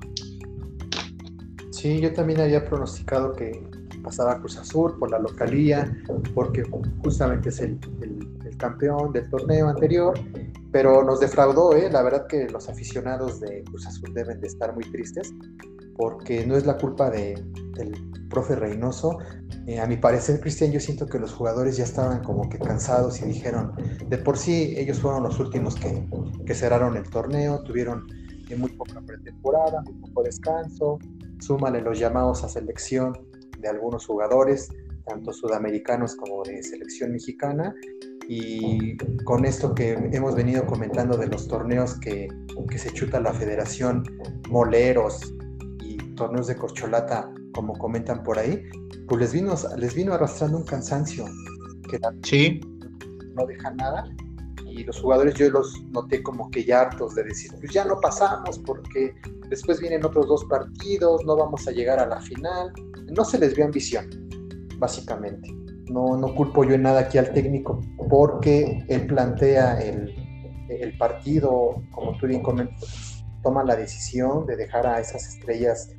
Sí, 1.81 1.99
yo 1.99 2.13
también 2.13 2.39
había 2.43 2.63
pronosticado 2.63 3.33
que 3.33 3.67
pasaba 4.03 4.39
Cruz 4.39 4.59
Azul 4.59 4.99
por 4.99 5.11
la 5.11 5.19
localía, 5.19 5.91
porque 6.35 6.63
justamente 7.03 7.49
es 7.49 7.61
el, 7.61 7.79
campeón 8.59 9.15
del 9.15 9.31
torneo 9.31 9.71
anterior, 9.71 10.13
pero 10.71 11.03
nos 11.03 11.21
defraudó, 11.21 11.75
¿eh? 11.75 11.89
la 11.91 12.03
verdad 12.03 12.27
que 12.27 12.51
los 12.51 12.69
aficionados 12.69 13.41
de 13.41 13.65
Cruz 13.65 13.87
Azul 13.87 14.13
deben 14.13 14.43
de 14.43 14.49
estar 14.49 14.75
muy 14.75 14.85
tristes, 14.91 15.33
porque 15.97 16.45
no 16.45 16.55
es 16.55 16.67
la 16.67 16.77
culpa 16.77 17.09
de, 17.09 17.43
del 17.73 17.95
profe 18.29 18.57
Reynoso. 18.57 19.17
Eh, 19.67 19.81
a 19.81 19.87
mi 19.87 19.97
parecer, 19.97 20.39
Cristian, 20.41 20.73
yo 20.73 20.81
siento 20.81 21.07
que 21.07 21.19
los 21.19 21.33
jugadores 21.33 21.79
ya 21.79 21.85
estaban 21.85 22.23
como 22.23 22.51
que 22.51 22.59
cansados 22.59 23.23
y 23.23 23.25
dijeron, 23.25 23.73
de 24.07 24.19
por 24.19 24.37
sí 24.37 24.75
ellos 24.77 24.99
fueron 24.99 25.23
los 25.23 25.41
últimos 25.41 25.77
que, 25.77 26.07
que 26.45 26.55
cerraron 26.55 26.99
el 26.99 27.09
torneo, 27.09 27.63
tuvieron 27.63 28.07
eh, 28.51 28.57
muy 28.57 28.71
poca 28.73 29.01
pretemporada, 29.01 29.81
muy 29.81 29.95
poco 29.95 30.23
descanso, 30.25 30.99
súmale 31.41 31.81
los 31.81 31.99
llamados 31.99 32.45
a 32.45 32.49
selección 32.49 33.27
de 33.59 33.69
algunos 33.69 34.07
jugadores, 34.07 34.69
tanto 35.07 35.33
sudamericanos 35.33 36.17
como 36.17 36.43
de 36.45 36.63
selección 36.63 37.13
mexicana, 37.13 37.75
y 38.29 38.97
con 39.25 39.45
esto 39.45 39.75
que 39.75 39.93
hemos 40.13 40.37
venido 40.37 40.65
comentando 40.65 41.17
de 41.17 41.27
los 41.27 41.49
torneos 41.49 41.99
que, 41.99 42.29
que 42.71 42.79
se 42.79 42.93
chuta 42.93 43.19
la 43.19 43.33
federación, 43.33 44.05
moleros 44.49 45.35
y 45.81 45.97
torneos 46.15 46.47
de 46.47 46.57
corcholata, 46.57 47.33
como 47.53 47.77
comentan 47.77 48.23
por 48.23 48.39
ahí, 48.39 48.63
pues 49.09 49.21
les 49.21 49.33
vino, 49.33 49.55
les 49.77 49.95
vino 49.95 50.15
arrastrando 50.15 50.59
un 50.59 50.65
cansancio 50.65 51.25
que 51.91 51.99
sí. 52.23 52.61
no 53.35 53.45
deja 53.47 53.73
nada 53.73 54.05
y 54.81 54.85
los 54.85 54.99
jugadores 54.99 55.35
yo 55.35 55.51
los 55.51 55.83
noté 55.91 56.23
como 56.23 56.51
que 56.51 56.65
ya 56.65 56.81
hartos 56.81 57.15
de 57.15 57.25
decir, 57.25 57.53
pues 57.61 57.71
ya 57.73 57.85
no 57.85 58.01
pasamos 58.01 58.59
porque 58.61 59.15
después 59.49 59.79
vienen 59.79 60.05
otros 60.05 60.27
dos 60.27 60.45
partidos, 60.47 61.23
no 61.27 61.37
vamos 61.37 61.69
a 61.69 61.71
llegar 61.71 61.99
a 61.99 62.07
la 62.07 62.21
final. 62.21 62.73
No 63.15 63.25
se 63.25 63.39
les 63.39 63.55
vio 63.55 63.67
ambición, 63.67 64.09
básicamente. 64.79 65.53
No, 65.91 66.17
no 66.17 66.35
culpo 66.35 66.65
yo 66.65 66.75
en 66.75 66.83
nada 66.83 67.01
aquí 67.01 67.19
al 67.19 67.33
técnico 67.33 67.81
porque 68.09 68.85
él 68.89 69.07
plantea 69.07 69.81
el, 69.83 70.15
el 70.69 70.97
partido, 70.97 71.83
como 71.91 72.17
tú 72.17 72.27
bien 72.27 72.43
comentas, 72.43 73.25
toma 73.43 73.63
la 73.65 73.77
decisión 73.77 74.47
de 74.47 74.57
dejar 74.57 74.87
a 74.87 75.01
esas 75.01 75.29
estrellas 75.29 75.91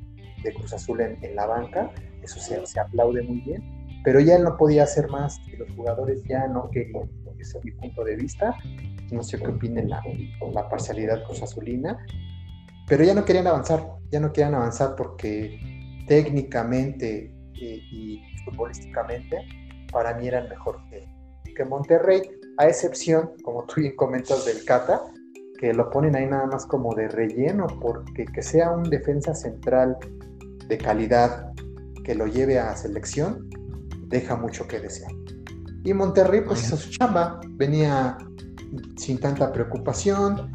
de 0.42 0.54
Cruz 0.54 0.72
Azul 0.72 1.02
en, 1.02 1.22
en 1.22 1.36
la 1.36 1.46
banca, 1.46 1.92
eso 2.22 2.40
se, 2.40 2.64
se 2.66 2.80
aplaude 2.80 3.22
muy 3.22 3.42
bien, 3.42 3.62
pero 4.02 4.18
ya 4.18 4.36
él 4.36 4.44
no 4.44 4.56
podía 4.56 4.84
hacer 4.84 5.08
más 5.08 5.40
y 5.46 5.56
los 5.56 5.70
jugadores 5.76 6.24
ya 6.24 6.48
no 6.48 6.70
querían 6.70 7.08
es 7.42 7.64
mi 7.64 7.72
punto 7.72 8.04
de 8.04 8.16
vista. 8.16 8.56
No 9.10 9.22
sé 9.22 9.38
qué 9.38 9.48
opinen 9.48 9.90
la, 9.90 10.02
la 10.52 10.68
parcialidad 10.68 11.24
cruzazulina, 11.24 11.98
pero 12.88 13.04
ya 13.04 13.14
no 13.14 13.24
querían 13.24 13.46
avanzar, 13.46 13.86
ya 14.10 14.20
no 14.20 14.32
querían 14.32 14.54
avanzar 14.54 14.96
porque 14.96 15.58
técnicamente 16.06 17.34
eh, 17.60 17.80
y 17.90 18.22
futbolísticamente 18.44 19.36
para 19.92 20.14
mí 20.14 20.26
eran 20.26 20.48
mejor 20.48 20.78
que, 20.88 21.06
que 21.54 21.64
Monterrey, 21.64 22.22
a 22.58 22.66
excepción, 22.66 23.32
como 23.44 23.64
tú 23.66 23.80
bien 23.80 23.94
comentas, 23.94 24.44
del 24.44 24.64
Cata, 24.64 25.02
que 25.58 25.72
lo 25.72 25.90
ponen 25.90 26.16
ahí 26.16 26.26
nada 26.26 26.46
más 26.46 26.66
como 26.66 26.94
de 26.94 27.08
relleno, 27.08 27.66
porque 27.80 28.24
que 28.24 28.42
sea 28.42 28.70
un 28.72 28.84
defensa 28.84 29.34
central 29.34 29.96
de 30.66 30.78
calidad 30.78 31.52
que 32.04 32.14
lo 32.14 32.26
lleve 32.26 32.58
a 32.58 32.74
selección, 32.74 33.48
deja 34.08 34.36
mucho 34.36 34.66
que 34.66 34.80
desear. 34.80 35.12
Y 35.84 35.94
Monterrey 35.94 36.42
pues 36.46 36.64
hizo 36.64 36.76
su 36.76 36.90
chamba, 36.90 37.40
venía 37.50 38.16
sin 38.96 39.18
tanta 39.18 39.52
preocupación, 39.52 40.52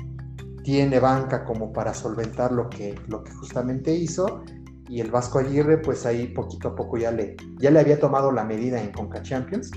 tiene 0.63 1.00
banca 1.00 1.44
como 1.44 1.72
para 1.72 1.94
solventar 1.94 2.52
lo 2.52 2.70
que, 2.70 2.96
lo 3.08 3.24
que 3.24 3.32
justamente 3.32 3.94
hizo, 3.94 4.44
y 4.90 5.02
el 5.02 5.12
Vasco 5.12 5.40
Aguirre 5.40 5.80
pues 5.80 6.06
ahí 6.06 6.28
poquito 6.28 6.70
a 6.70 6.76
poco 6.76 6.98
ya 6.98 7.12
le, 7.12 7.36
ya 7.60 7.72
le 7.72 7.80
había 7.80 8.00
tomado 8.00 8.32
la 8.32 8.44
medida 8.44 8.82
en 8.82 8.92
Conca 8.92 9.22
Champions, 9.22 9.72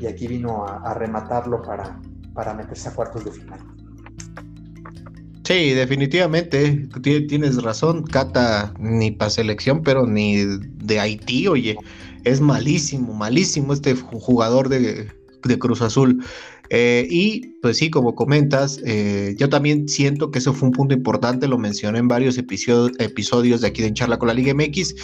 y 0.00 0.06
aquí 0.06 0.26
vino 0.26 0.64
a, 0.66 0.78
a 0.78 0.94
rematarlo 0.94 1.62
para, 1.62 2.00
para 2.34 2.54
meterse 2.54 2.88
a 2.88 2.94
cuartos 2.94 3.24
de 3.24 3.32
final. 3.32 3.60
Sí, 5.44 5.74
definitivamente, 5.74 6.88
tienes 7.02 7.62
razón, 7.62 8.04
Cata 8.04 8.72
ni 8.78 9.10
para 9.10 9.30
selección, 9.30 9.82
pero 9.82 10.06
ni 10.06 10.42
de 10.58 10.98
Haití, 10.98 11.46
oye, 11.48 11.76
es 12.24 12.40
malísimo, 12.40 13.14
malísimo 13.14 13.72
este 13.72 13.94
jugador 13.94 14.68
de, 14.68 15.08
Cruz 15.58 15.82
Azul. 15.82 16.24
Eh, 16.70 17.06
y 17.10 17.58
pues 17.60 17.76
sí, 17.76 17.90
como 17.90 18.14
comentas, 18.14 18.80
eh, 18.84 19.34
yo 19.38 19.50
también 19.50 19.88
siento 19.88 20.30
que 20.30 20.38
eso 20.38 20.54
fue 20.54 20.68
un 20.68 20.74
punto 20.74 20.94
importante, 20.94 21.46
lo 21.46 21.58
mencioné 21.58 21.98
en 21.98 22.08
varios 22.08 22.38
episodios, 22.38 22.92
episodios 22.98 23.60
de 23.60 23.68
aquí 23.68 23.82
de 23.82 23.92
Charla 23.92 24.18
con 24.18 24.28
la 24.28 24.34
Liga 24.34 24.54
MX, 24.54 24.94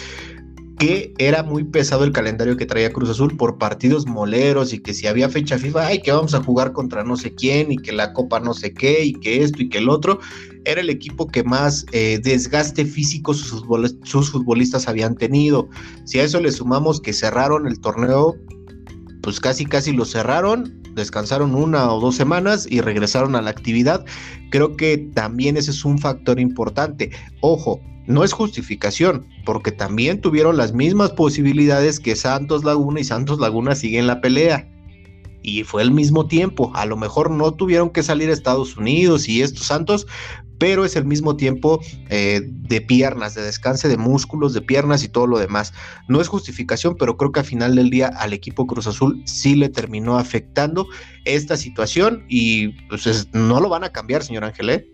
que 0.81 1.13
era 1.19 1.43
muy 1.43 1.63
pesado 1.63 2.03
el 2.03 2.11
calendario 2.11 2.57
que 2.57 2.65
traía 2.65 2.91
Cruz 2.91 3.11
Azul 3.11 3.37
por 3.37 3.59
partidos 3.59 4.07
moleros 4.07 4.73
y 4.73 4.79
que 4.79 4.95
si 4.95 5.05
había 5.05 5.29
fecha 5.29 5.59
FIFA, 5.59 5.85
ay, 5.85 6.01
que 6.01 6.11
vamos 6.11 6.33
a 6.33 6.41
jugar 6.41 6.73
contra 6.73 7.03
no 7.03 7.15
sé 7.17 7.35
quién 7.35 7.71
y 7.71 7.77
que 7.77 7.91
la 7.91 8.13
copa 8.13 8.39
no 8.39 8.55
sé 8.55 8.73
qué 8.73 9.05
y 9.05 9.13
que 9.13 9.43
esto 9.43 9.61
y 9.61 9.69
que 9.69 9.77
el 9.77 9.89
otro, 9.89 10.19
era 10.65 10.81
el 10.81 10.89
equipo 10.89 11.27
que 11.27 11.43
más 11.43 11.85
eh, 11.91 12.19
desgaste 12.23 12.83
físico 12.85 13.35
sus, 13.35 13.63
sus 14.03 14.31
futbolistas 14.31 14.87
habían 14.87 15.15
tenido. 15.15 15.69
Si 16.05 16.19
a 16.19 16.23
eso 16.23 16.39
le 16.39 16.51
sumamos 16.51 16.99
que 16.99 17.13
cerraron 17.13 17.67
el 17.67 17.79
torneo, 17.79 18.35
pues 19.21 19.39
casi 19.39 19.65
casi 19.65 19.91
lo 19.91 20.03
cerraron, 20.03 20.81
descansaron 20.95 21.53
una 21.53 21.93
o 21.93 21.99
dos 21.99 22.15
semanas 22.15 22.65
y 22.67 22.81
regresaron 22.81 23.35
a 23.35 23.41
la 23.43 23.51
actividad. 23.51 24.03
Creo 24.49 24.75
que 24.75 24.97
también 25.13 25.57
ese 25.57 25.69
es 25.69 25.85
un 25.85 25.99
factor 25.99 26.39
importante. 26.39 27.11
Ojo, 27.41 27.79
no 28.07 28.23
es 28.23 28.33
justificación, 28.33 29.27
porque 29.45 29.71
también 29.71 30.21
tuvieron 30.21 30.57
las 30.57 30.73
mismas 30.73 31.11
posibilidades 31.11 31.99
que 31.99 32.15
Santos 32.15 32.63
Laguna 32.63 32.99
y 32.99 33.03
Santos 33.03 33.39
Laguna 33.39 33.75
siguen 33.75 34.07
la 34.07 34.21
pelea. 34.21 34.67
Y 35.43 35.63
fue 35.63 35.81
el 35.81 35.91
mismo 35.91 36.27
tiempo, 36.27 36.71
a 36.75 36.85
lo 36.85 36.97
mejor 36.97 37.31
no 37.31 37.51
tuvieron 37.53 37.89
que 37.89 38.03
salir 38.03 38.29
a 38.29 38.33
Estados 38.33 38.77
Unidos 38.77 39.27
y 39.27 39.41
estos 39.41 39.65
Santos, 39.65 40.05
pero 40.61 40.85
es 40.85 40.95
el 40.95 41.05
mismo 41.05 41.35
tiempo 41.35 41.81
eh, 42.09 42.41
de 42.45 42.81
piernas, 42.81 43.33
de 43.33 43.41
descanse 43.41 43.87
de 43.87 43.97
músculos, 43.97 44.53
de 44.53 44.61
piernas 44.61 45.03
y 45.03 45.07
todo 45.07 45.25
lo 45.25 45.39
demás. 45.39 45.73
No 46.07 46.21
es 46.21 46.27
justificación, 46.27 46.95
pero 46.99 47.17
creo 47.17 47.31
que 47.31 47.39
al 47.39 47.47
final 47.47 47.75
del 47.75 47.89
día 47.89 48.09
al 48.09 48.31
equipo 48.31 48.67
Cruz 48.67 48.85
Azul 48.85 49.23
sí 49.25 49.55
le 49.55 49.69
terminó 49.69 50.19
afectando 50.19 50.85
esta 51.25 51.57
situación 51.57 52.23
y 52.29 52.67
pues 52.89 53.27
no 53.33 53.59
lo 53.59 53.69
van 53.69 53.83
a 53.83 53.91
cambiar, 53.91 54.23
señor 54.23 54.43
Ángel. 54.43 54.69
¿eh? 54.69 54.87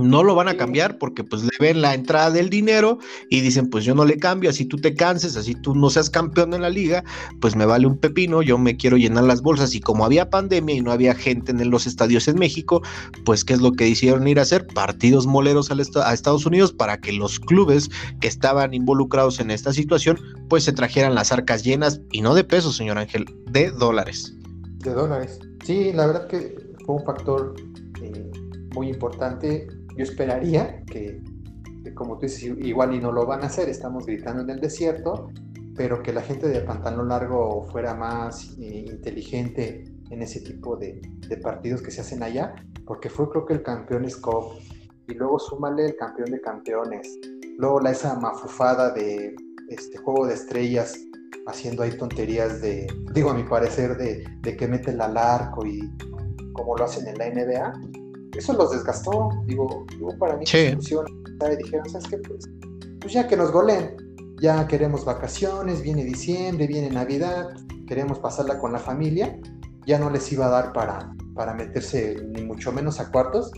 No 0.00 0.22
lo 0.22 0.34
van 0.34 0.48
a 0.48 0.56
cambiar 0.56 0.98
porque 0.98 1.24
pues 1.24 1.42
le 1.42 1.50
ven 1.58 1.80
la 1.80 1.94
entrada 1.94 2.30
del 2.30 2.50
dinero 2.50 2.98
y 3.28 3.40
dicen 3.40 3.68
pues 3.68 3.84
yo 3.84 3.94
no 3.94 4.04
le 4.04 4.16
cambio, 4.18 4.50
así 4.50 4.64
tú 4.64 4.76
te 4.76 4.94
canses, 4.94 5.36
así 5.36 5.54
tú 5.54 5.74
no 5.74 5.90
seas 5.90 6.10
campeón 6.10 6.54
en 6.54 6.62
la 6.62 6.70
liga, 6.70 7.04
pues 7.40 7.56
me 7.56 7.66
vale 7.66 7.86
un 7.86 7.98
pepino, 7.98 8.42
yo 8.42 8.58
me 8.58 8.76
quiero 8.76 8.96
llenar 8.96 9.24
las 9.24 9.42
bolsas 9.42 9.74
y 9.74 9.80
como 9.80 10.04
había 10.04 10.30
pandemia 10.30 10.74
y 10.74 10.80
no 10.80 10.92
había 10.92 11.14
gente 11.14 11.52
en 11.52 11.70
los 11.70 11.86
estadios 11.86 12.28
en 12.28 12.38
México, 12.38 12.82
pues 13.24 13.44
qué 13.44 13.54
es 13.54 13.60
lo 13.60 13.72
que 13.72 13.84
decidieron 13.84 14.26
ir 14.28 14.38
a 14.38 14.42
hacer, 14.42 14.66
partidos 14.66 15.26
moleros 15.26 15.70
a 15.70 16.12
Estados 16.12 16.46
Unidos 16.46 16.72
para 16.72 17.00
que 17.00 17.12
los 17.12 17.40
clubes 17.40 17.90
que 18.20 18.28
estaban 18.28 18.74
involucrados 18.74 19.40
en 19.40 19.50
esta 19.50 19.72
situación 19.72 20.18
pues 20.48 20.64
se 20.64 20.72
trajeran 20.72 21.14
las 21.14 21.32
arcas 21.32 21.62
llenas 21.62 22.00
y 22.10 22.22
no 22.22 22.34
de 22.34 22.44
pesos, 22.44 22.76
señor 22.76 22.98
Ángel, 22.98 23.24
de 23.50 23.70
dólares. 23.70 24.34
De 24.78 24.92
dólares. 24.92 25.38
Sí, 25.64 25.92
la 25.92 26.06
verdad 26.06 26.26
que 26.26 26.56
fue 26.84 26.96
un 26.96 27.04
factor 27.04 27.54
eh, 28.02 28.30
muy 28.74 28.88
importante 28.88 29.68
yo 29.96 30.04
esperaría 30.04 30.82
que, 30.84 31.22
como 31.94 32.18
tú 32.18 32.26
dices, 32.26 32.42
igual 32.42 32.94
y 32.94 33.00
no 33.00 33.12
lo 33.12 33.26
van 33.26 33.42
a 33.42 33.46
hacer, 33.46 33.68
estamos 33.68 34.06
gritando 34.06 34.42
en 34.42 34.50
el 34.50 34.60
desierto, 34.60 35.28
pero 35.76 36.02
que 36.02 36.12
la 36.12 36.22
gente 36.22 36.48
de 36.48 36.60
pantalón 36.60 37.08
largo 37.08 37.66
fuera 37.70 37.94
más 37.94 38.56
eh, 38.58 38.84
inteligente 38.86 39.84
en 40.10 40.22
ese 40.22 40.40
tipo 40.40 40.76
de, 40.76 41.00
partidos 41.42 41.80
que 41.82 41.90
se 41.90 42.00
hacen 42.00 42.22
allá, 42.22 42.54
porque 42.84 43.08
fue 43.08 43.28
creo 43.30 43.46
que 43.46 43.54
el 43.54 43.62
campeón 43.62 44.06
Cup 44.20 44.58
y 45.06 45.14
luego 45.14 45.38
súmale 45.38 45.86
el 45.86 45.96
campeón 45.96 46.30
de 46.30 46.40
campeones, 46.40 47.18
luego 47.56 47.80
la 47.80 47.92
esa 47.92 48.18
mafufada 48.18 48.90
de 48.90 49.34
este 49.68 49.98
juego 49.98 50.26
de 50.26 50.34
estrellas 50.34 50.94
haciendo 51.46 51.82
ahí 51.82 51.96
tonterías 51.96 52.60
de, 52.60 52.86
digo 53.14 53.30
a 53.30 53.34
mi 53.34 53.44
parecer, 53.44 53.96
de, 53.96 54.24
de 54.40 54.56
que 54.56 54.66
meten 54.66 55.00
al 55.00 55.16
arco 55.16 55.64
y 55.64 55.80
como 56.52 56.76
lo 56.76 56.84
hacen 56.84 57.06
en 57.08 57.18
la 57.18 57.30
NBA, 57.30 57.99
eso 58.36 58.52
los 58.52 58.70
desgastó, 58.70 59.30
digo, 59.46 59.86
para 60.18 60.36
mí 60.36 60.46
sí. 60.46 60.70
funciona. 60.72 61.08
Dijeron, 61.58 61.88
¿sabes 61.88 62.08
qué? 62.08 62.18
Pues, 62.18 62.48
pues 63.00 63.12
ya 63.12 63.26
que 63.26 63.36
nos 63.36 63.50
goleen, 63.50 63.96
ya 64.40 64.66
queremos 64.66 65.04
vacaciones, 65.04 65.82
viene 65.82 66.04
diciembre, 66.04 66.66
viene 66.66 66.90
Navidad, 66.90 67.50
queremos 67.86 68.18
pasarla 68.18 68.58
con 68.58 68.72
la 68.72 68.78
familia, 68.78 69.38
ya 69.86 69.98
no 69.98 70.10
les 70.10 70.30
iba 70.32 70.46
a 70.46 70.50
dar 70.50 70.72
para, 70.72 71.12
para 71.34 71.54
meterse 71.54 72.16
ni 72.34 72.42
mucho 72.42 72.72
menos 72.72 73.00
a 73.00 73.10
cuartos, 73.10 73.50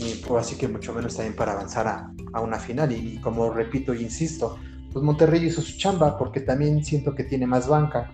ni 0.00 0.14
pues 0.26 0.46
así 0.46 0.56
que 0.56 0.68
mucho 0.68 0.92
menos 0.92 1.16
también 1.16 1.36
para 1.36 1.52
avanzar 1.52 1.86
a, 1.86 2.12
a 2.32 2.40
una 2.40 2.58
final. 2.58 2.92
Y, 2.92 3.18
como 3.20 3.50
repito 3.50 3.92
e 3.92 4.02
insisto, 4.02 4.58
pues 4.92 5.04
Monterrey 5.04 5.44
hizo 5.44 5.62
su 5.62 5.76
chamba 5.78 6.18
porque 6.18 6.40
también 6.40 6.84
siento 6.84 7.14
que 7.14 7.24
tiene 7.24 7.46
más 7.46 7.68
banca. 7.68 8.12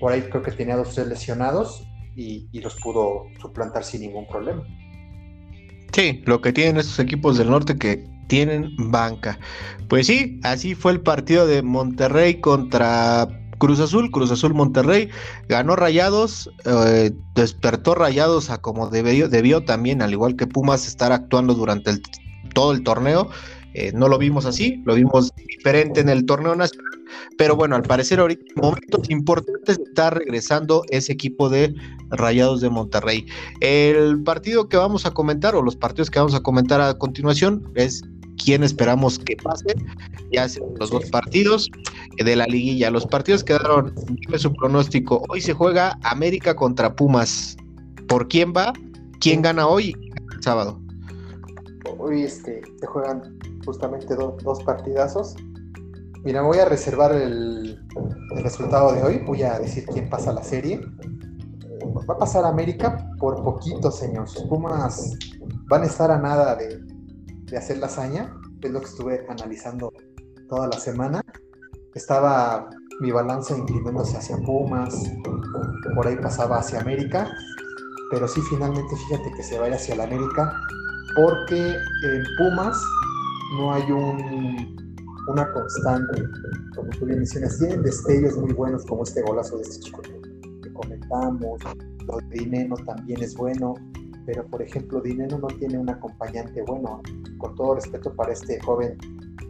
Por 0.00 0.12
ahí 0.12 0.22
creo 0.22 0.42
que 0.42 0.52
tenía 0.52 0.76
dos 0.76 0.94
tres 0.94 1.06
lesionados 1.06 1.86
y, 2.14 2.48
y 2.52 2.60
los 2.60 2.74
pudo 2.80 3.24
suplantar 3.40 3.84
sin 3.84 4.02
ningún 4.02 4.26
problema. 4.26 4.62
Sí, 5.96 6.22
lo 6.26 6.42
que 6.42 6.52
tienen 6.52 6.76
estos 6.76 6.98
equipos 6.98 7.38
del 7.38 7.48
norte 7.48 7.78
que 7.78 8.06
tienen 8.28 8.70
banca. 8.76 9.38
Pues 9.88 10.06
sí, 10.06 10.38
así 10.42 10.74
fue 10.74 10.92
el 10.92 11.00
partido 11.00 11.46
de 11.46 11.62
Monterrey 11.62 12.38
contra 12.38 13.26
Cruz 13.56 13.80
Azul, 13.80 14.10
Cruz 14.10 14.30
Azul 14.30 14.52
Monterrey, 14.52 15.08
ganó 15.48 15.74
Rayados, 15.74 16.50
eh, 16.66 17.12
despertó 17.34 17.94
Rayados 17.94 18.50
a 18.50 18.58
como 18.58 18.90
debió, 18.90 19.30
debió, 19.30 19.64
también, 19.64 20.02
al 20.02 20.12
igual 20.12 20.36
que 20.36 20.46
Pumas, 20.46 20.86
estar 20.86 21.12
actuando 21.12 21.54
durante 21.54 21.92
todo 22.52 22.72
el 22.72 22.82
torneo. 22.82 23.30
Eh, 23.78 23.92
no 23.94 24.08
lo 24.08 24.16
vimos 24.16 24.46
así, 24.46 24.80
lo 24.86 24.94
vimos 24.94 25.34
diferente 25.36 26.00
en 26.00 26.08
el 26.08 26.24
torneo 26.24 26.56
nacional, 26.56 26.92
pero 27.36 27.56
bueno, 27.56 27.76
al 27.76 27.82
parecer 27.82 28.18
ahorita 28.20 28.42
momentos 28.56 29.10
importantes 29.10 29.78
está 29.78 30.08
regresando 30.08 30.82
ese 30.88 31.12
equipo 31.12 31.50
de 31.50 31.74
Rayados 32.08 32.62
de 32.62 32.70
Monterrey. 32.70 33.26
El 33.60 34.22
partido 34.22 34.70
que 34.70 34.78
vamos 34.78 35.04
a 35.04 35.10
comentar 35.10 35.54
o 35.54 35.60
los 35.60 35.76
partidos 35.76 36.08
que 36.08 36.18
vamos 36.18 36.34
a 36.34 36.40
comentar 36.40 36.80
a 36.80 36.96
continuación 36.96 37.70
es 37.74 38.02
quién 38.42 38.62
esperamos 38.62 39.18
que 39.18 39.36
pase. 39.36 39.74
Ya 40.32 40.46
los 40.80 40.88
dos 40.88 41.04
partidos 41.10 41.70
de 42.16 42.34
la 42.34 42.46
liguilla. 42.46 42.90
Los 42.90 43.06
partidos 43.06 43.44
quedaron, 43.44 43.94
dime 44.08 44.38
su 44.38 44.54
pronóstico. 44.54 45.22
Hoy 45.28 45.42
se 45.42 45.52
juega 45.52 45.98
América 46.02 46.56
contra 46.56 46.96
Pumas. 46.96 47.58
¿Por 48.08 48.26
quién 48.28 48.54
va? 48.56 48.72
¿Quién 49.20 49.42
gana 49.42 49.66
hoy 49.66 49.94
el 50.34 50.42
sábado? 50.42 50.80
Hoy 51.98 52.22
este, 52.22 52.62
se 52.78 52.86
juegan 52.86 53.38
justamente 53.64 54.14
dos 54.14 54.62
partidazos. 54.64 55.36
Mira, 56.24 56.42
voy 56.42 56.58
a 56.58 56.64
reservar 56.64 57.12
el, 57.12 57.78
resultado 58.42 58.92
de 58.92 59.02
hoy. 59.02 59.18
Voy 59.24 59.42
a 59.42 59.58
decir 59.60 59.86
quién 59.86 60.10
pasa 60.10 60.32
la 60.32 60.42
serie. 60.42 60.80
Va 62.08 62.14
a 62.14 62.18
pasar 62.18 62.44
América 62.44 63.10
por 63.18 63.42
poquito, 63.44 63.90
señor. 63.90 64.26
Pumas 64.48 65.16
van 65.68 65.82
a 65.82 65.86
estar 65.86 66.10
a 66.10 66.18
nada 66.18 66.56
de, 66.56 66.80
hacer 67.56 67.78
la 67.78 67.86
hazaña. 67.86 68.34
Es 68.60 68.70
lo 68.72 68.80
que 68.80 68.86
estuve 68.86 69.24
analizando 69.28 69.92
toda 70.48 70.66
la 70.66 70.78
semana. 70.80 71.22
Estaba 71.94 72.68
mi 73.00 73.12
balanza 73.12 73.56
inclinándose 73.56 74.16
hacia 74.16 74.36
Pumas. 74.38 75.08
Por 75.94 76.08
ahí 76.08 76.16
pasaba 76.16 76.58
hacia 76.58 76.80
América. 76.80 77.30
Pero 78.10 78.26
sí, 78.26 78.40
finalmente, 78.50 78.96
fíjate 78.96 79.30
que 79.36 79.42
se 79.44 79.58
va 79.60 79.68
ir 79.68 79.74
hacia 79.74 79.94
la 79.94 80.04
América. 80.04 80.60
Porque 81.16 81.70
en 81.70 82.24
Pumas 82.38 82.80
no 83.58 83.72
hay 83.72 83.90
un 83.90 84.76
una 85.26 85.52
constante, 85.52 86.22
como 86.74 86.88
tú 86.90 87.06
bien 87.06 87.18
mencionas, 87.18 87.58
tienen 87.58 87.82
destellos 87.82 88.36
muy 88.36 88.52
buenos 88.52 88.84
como 88.84 89.02
este 89.02 89.22
golazo 89.22 89.56
de 89.56 89.62
este 89.62 89.80
chico 89.80 90.02
que, 90.02 90.72
comentamos, 90.72 91.60
lo 92.06 92.18
de 92.18 92.38
Dineno 92.38 92.76
también 92.76 93.22
es 93.22 93.34
bueno, 93.34 93.74
pero 94.26 94.46
por 94.46 94.60
ejemplo 94.60 95.00
Dineno 95.00 95.38
no 95.38 95.46
tiene 95.46 95.78
un 95.78 95.88
acompañante 95.88 96.62
bueno, 96.62 97.00
con 97.38 97.54
todo 97.54 97.76
respeto 97.76 98.14
para 98.14 98.32
este 98.32 98.60
joven, 98.60 98.98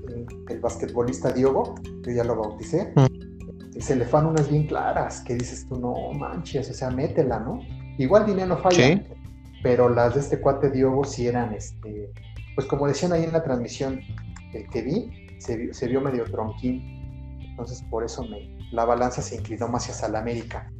eh, 0.08 0.26
el 0.48 0.60
basquetbolista 0.60 1.32
Diogo, 1.32 1.74
yo 2.02 2.12
ya 2.12 2.22
lo 2.22 2.36
bauticé, 2.36 2.92
mm. 2.94 3.80
se 3.80 3.96
le 3.96 4.04
fan 4.04 4.26
unas 4.26 4.48
bien 4.48 4.66
claras, 4.66 5.20
que 5.22 5.34
dices 5.34 5.66
tú, 5.68 5.80
no 5.80 6.12
manches, 6.12 6.70
o 6.70 6.74
sea, 6.74 6.90
métela, 6.90 7.40
¿no? 7.40 7.58
Igual 7.98 8.24
Dineno 8.26 8.56
falla, 8.58 9.02
pero 9.66 9.88
las 9.88 10.14
de 10.14 10.20
este 10.20 10.40
cuate 10.40 10.70
Diogo 10.70 11.02
sí 11.02 11.26
eran, 11.26 11.52
este, 11.52 12.12
pues 12.54 12.68
como 12.68 12.86
decían 12.86 13.12
ahí 13.12 13.24
en 13.24 13.32
la 13.32 13.42
transmisión, 13.42 14.00
que 14.52 14.80
vi, 14.80 15.10
se 15.40 15.88
vio, 15.88 16.00
medio 16.00 16.22
tronquín, 16.22 17.40
entonces 17.50 17.82
por 17.90 18.04
eso 18.04 18.22
me, 18.22 18.56
la 18.70 18.84
balanza 18.84 19.22
se 19.22 19.34
inclinó 19.34 19.66
más 19.66 19.90
hacia 19.90 20.08
la 20.08 20.20
América. 20.20 20.70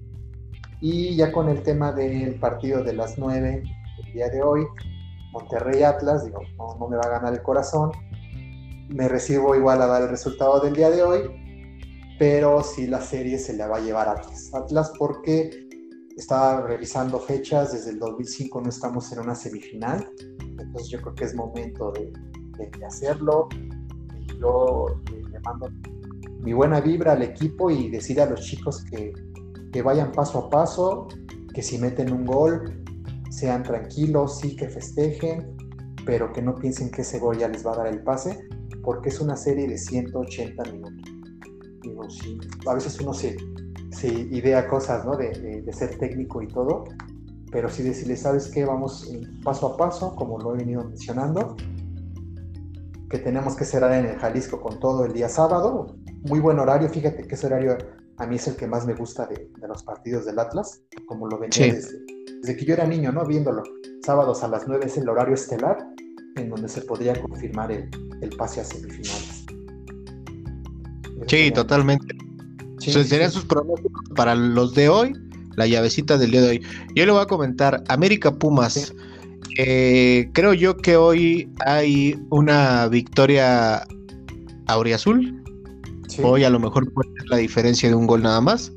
Y 0.81 1.17
ya 1.17 1.33
con 1.33 1.49
el 1.49 1.65
tema 1.65 1.91
del 1.91 2.39
partido 2.39 2.85
de 2.85 2.93
las 2.93 3.19
9 3.19 3.65
el 4.07 4.13
día 4.13 4.29
de 4.29 4.41
hoy, 4.41 4.65
Monterrey 5.33 5.83
Atlas, 5.83 6.25
digo, 6.25 6.39
no, 6.57 6.77
no 6.79 6.87
me 6.87 6.97
va 6.97 7.07
a 7.07 7.19
ganar 7.19 7.33
el 7.33 7.43
corazón, 7.43 7.91
me 8.89 9.09
recibo 9.09 9.57
igual 9.57 9.83
a 9.83 9.87
dar 9.87 10.03
el 10.03 10.11
resultado 10.11 10.61
del 10.61 10.75
día 10.75 10.91
de 10.91 11.03
hoy, 11.03 12.17
pero 12.21 12.63
sí 12.63 12.87
la 12.87 13.01
serie 13.01 13.37
se 13.41 13.57
la 13.57 13.67
va 13.67 13.79
a 13.79 13.81
llevar 13.81 14.09
Atlas. 14.09 14.55
Atlas 14.55 14.93
porque 14.97 15.66
estaba 16.17 16.63
revisando 16.63 17.21
fechas, 17.21 17.73
desde 17.73 17.91
el 17.91 17.99
2005 17.99 18.63
no 18.63 18.69
estamos 18.71 19.13
en 19.13 19.21
una 19.21 19.35
semifinal, 19.35 20.11
entonces 20.41 20.89
yo 20.89 21.01
creo 21.03 21.15
que 21.15 21.25
es 21.25 21.35
momento 21.35 21.93
de, 21.93 22.13
hacerlo. 22.87 23.49
Y 24.19 24.39
yo 24.41 24.87
le 25.31 25.41
mando 25.41 25.69
mi 26.41 26.55
buena 26.55 26.81
vibra 26.81 27.13
al 27.13 27.23
equipo 27.23 27.71
y 27.71 27.91
decir 27.91 28.21
a 28.21 28.27
los 28.27 28.41
chicos 28.41 28.83
que, 28.85 29.13
que 29.73 29.83
vayan 29.83 30.11
paso 30.13 30.39
a 30.39 30.51
paso, 30.51 31.09
que 31.53 31.63
si 31.63 31.77
meten 31.79 32.11
un 32.13 32.25
gol, 32.25 32.83
sean 33.31 33.63
tranquilos, 33.63 34.39
sí 34.39 34.57
que 34.57 34.69
festejen, 34.69 35.55
pero 36.07 36.33
que 36.33 36.41
no 36.41 36.55
piensen 36.55 36.91
que 36.91 37.03
ese 37.03 37.19
gol 37.19 37.37
ya 37.37 37.49
les 37.49 37.67
va 37.67 37.75
a 37.75 37.77
dar 37.77 37.87
el 37.89 38.03
pase, 38.03 38.49
porque 38.83 39.11
es 39.11 39.21
una 39.21 39.37
serie 39.37 39.69
de 39.69 39.77
180 39.77 40.63
minutos. 40.73 41.13
Digo, 41.83 42.09
sí, 42.09 42.39
a 42.67 42.75
veces 42.75 42.99
uno 43.01 43.13
se, 43.13 43.37
se 43.97 44.09
idea 44.09 44.69
cosas, 44.69 45.05
¿no? 45.05 45.17
De, 45.17 45.63
de, 45.63 45.73
ser 45.73 45.99
técnico 45.99 46.43
y 46.43 46.49
todo, 46.49 46.85
pero 47.51 47.69
sí 47.71 47.83
decirles, 47.83 48.21
¿sabes 48.21 48.49
qué? 48.49 48.65
Vamos 48.65 49.11
paso 49.43 49.69
a 49.69 49.77
paso, 49.77 50.15
como 50.15 50.39
lo 50.39 50.55
he 50.55 50.59
venido 50.59 50.85
mencionando, 50.85 51.57
que 53.09 53.19
tenemos 53.19 53.57
que 53.57 53.65
cerrar 53.65 53.93
en 53.93 54.07
el 54.07 54.19
Jalisco 54.19 54.61
con 54.61 54.79
todo 54.81 55.05
el 55.05 55.13
día 55.13 55.29
sábado. 55.29 55.97
Muy 56.25 56.41
buen 56.41 56.59
horario, 56.59 56.89
fíjate 56.89 57.27
que 57.27 57.35
ese 57.35 57.47
horario 57.47 57.79
a 58.19 58.27
mí 58.27 58.37
es 58.37 58.47
el 58.49 58.57
que 58.57 58.67
más 58.67 58.87
me 58.87 58.95
gusta 58.95 59.27
de, 59.27 59.51
de 59.59 59.69
los 59.69 59.83
partidos 59.83 60.27
del 60.27 60.39
Atlas, 60.39 60.83
como 61.07 61.29
lo 61.29 61.39
venía 61.39 61.75
desde, 61.75 61.99
desde, 62.41 62.57
que 62.57 62.65
yo 62.65 62.75
era 62.75 62.87
niño, 62.87 63.13
¿no? 63.13 63.25
Viéndolo. 63.25 63.63
Sábados 64.05 64.43
a 64.43 64.49
las 64.49 64.67
9 64.69 64.87
es 64.87 64.97
el 64.99 65.09
horario 65.09 65.35
estelar, 65.35 65.79
en 66.37 66.51
donde 66.51 66.69
se 66.69 66.83
podría 66.83 67.21
confirmar 67.21 67.73
el, 67.73 67.89
el 68.21 68.31
pase 68.37 68.61
a 68.61 68.65
semifinales. 68.65 69.47
Sí, 71.27 71.51
totalmente. 71.51 72.07
Serían 72.93 73.31
sus 73.31 73.45
pronósticos 73.45 74.05
para 74.15 74.35
los 74.35 74.75
de 74.75 74.89
hoy, 74.89 75.15
la 75.57 75.67
llavecita 75.67 76.19
del 76.19 76.31
día 76.31 76.43
de 76.43 76.49
hoy. 76.49 76.63
Yo 76.95 77.07
le 77.07 77.13
voy 77.13 77.23
a 77.23 77.27
comentar, 77.27 77.83
América 77.89 78.35
Pumas. 78.35 78.95
Eh, 79.59 80.29
creo 80.33 80.53
yo 80.55 80.77
que 80.77 80.97
hoy 80.97 81.51
hay 81.65 82.19
una 82.31 82.89
victoria 82.89 83.87
auriazul. 84.67 85.43
Hoy 86.23 86.45
a 86.45 86.51
lo 86.51 86.61
mejor 86.61 86.93
puede 86.93 87.11
ser 87.13 87.29
la 87.29 87.37
diferencia 87.39 87.89
de 87.89 87.95
un 87.95 88.07
gol 88.07 88.23
nada 88.23 88.41
más. 88.41 88.73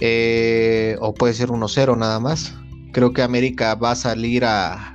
Eh, 0.00 0.96
o 1.00 1.12
puede 1.12 1.34
ser 1.34 1.48
1-0 1.48 1.96
nada 1.96 2.20
más. 2.20 2.54
Creo 2.92 3.12
que 3.12 3.22
América 3.22 3.74
va 3.74 3.92
a 3.92 3.96
salir 3.96 4.44
a, 4.44 4.90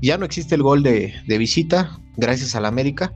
ya 0.00 0.18
no 0.18 0.24
existe 0.24 0.54
el 0.54 0.62
gol 0.62 0.82
de, 0.82 1.12
visita, 1.26 1.98
gracias 2.16 2.54
a 2.54 2.60
la 2.60 2.68
América. 2.68 3.12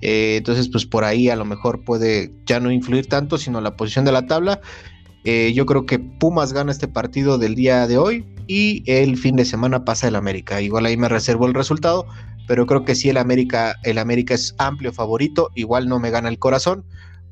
Eh, 0.00 0.36
entonces, 0.38 0.68
pues 0.68 0.86
por 0.86 1.04
ahí 1.04 1.28
a 1.28 1.36
lo 1.36 1.44
mejor 1.44 1.84
puede 1.84 2.32
ya 2.46 2.60
no 2.60 2.70
influir 2.70 3.06
tanto, 3.06 3.38
sino 3.38 3.60
la 3.60 3.76
posición 3.76 4.04
de 4.04 4.12
la 4.12 4.26
tabla. 4.26 4.60
Eh, 5.24 5.52
yo 5.54 5.66
creo 5.66 5.86
que 5.86 5.98
Pumas 5.98 6.52
gana 6.52 6.70
este 6.70 6.86
partido 6.86 7.36
del 7.38 7.54
día 7.54 7.86
de 7.86 7.98
hoy 7.98 8.24
y 8.46 8.84
el 8.86 9.16
fin 9.16 9.36
de 9.36 9.44
semana 9.44 9.84
pasa 9.84 10.08
el 10.08 10.16
América. 10.16 10.60
Igual 10.60 10.86
ahí 10.86 10.96
me 10.96 11.08
reservo 11.08 11.46
el 11.46 11.54
resultado, 11.54 12.06
pero 12.46 12.66
creo 12.66 12.84
que 12.84 12.94
sí 12.94 13.08
el 13.08 13.16
América, 13.16 13.74
el 13.82 13.98
América 13.98 14.34
es 14.34 14.54
amplio 14.58 14.92
favorito. 14.92 15.50
Igual 15.54 15.88
no 15.88 15.98
me 15.98 16.10
gana 16.10 16.28
el 16.28 16.38
corazón. 16.38 16.84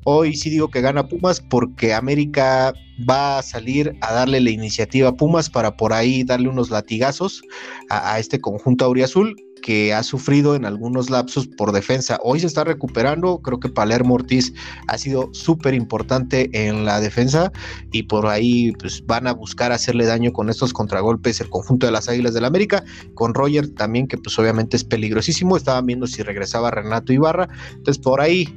Hoy 0.03 0.35
sí 0.35 0.51
digo 0.51 0.69
que 0.69 0.81
gana 0.81 1.07
Pumas 1.07 1.41
porque 1.41 1.93
América 1.93 2.73
va 3.09 3.39
a 3.39 3.41
salir 3.41 3.95
a 4.01 4.13
darle 4.13 4.39
la 4.39 4.51
iniciativa 4.51 5.09
a 5.09 5.15
Pumas 5.15 5.49
para 5.49 5.77
por 5.77 5.93
ahí 5.93 6.23
darle 6.23 6.47
unos 6.47 6.69
latigazos 6.69 7.41
a, 7.89 8.19
este 8.19 8.39
conjunto 8.39 8.85
auriazul 8.85 9.35
que 9.61 9.93
ha 9.93 10.03
sufrido 10.03 10.55
en 10.55 10.65
algunos 10.65 11.09
lapsos 11.09 11.47
por 11.47 11.71
defensa. 11.71 12.19
Hoy 12.23 12.39
se 12.39 12.47
está 12.47 12.63
recuperando, 12.63 13.39
creo 13.39 13.59
que 13.59 13.69
Palermo 13.69 14.15
Ortiz 14.15 14.53
ha 14.87 14.97
sido 14.97 15.29
súper 15.33 15.73
importante 15.73 16.49
en 16.53 16.85
la 16.85 16.99
defensa 16.99 17.51
y 17.91 18.03
por 18.03 18.27
ahí 18.27 18.71
pues, 18.79 19.05
van 19.05 19.27
a 19.27 19.33
buscar 19.33 19.71
hacerle 19.71 20.05
daño 20.05 20.31
con 20.33 20.49
estos 20.49 20.71
contragolpes 20.71 21.41
el 21.41 21.49
conjunto 21.49 21.85
de 21.85 21.91
las 21.91 22.07
Águilas 22.07 22.33
del 22.33 22.43
la 22.43 22.49
América, 22.49 22.83
con 23.15 23.33
Roger 23.33 23.67
también 23.73 24.07
que 24.07 24.17
pues 24.17 24.37
obviamente 24.37 24.77
es 24.77 24.83
peligrosísimo, 24.83 25.57
estaban 25.57 25.85
viendo 25.87 26.05
si 26.05 26.21
regresaba 26.21 26.69
Renato 26.69 27.11
Ibarra, 27.11 27.49
entonces 27.69 28.01
por 28.01 28.21
ahí 28.21 28.47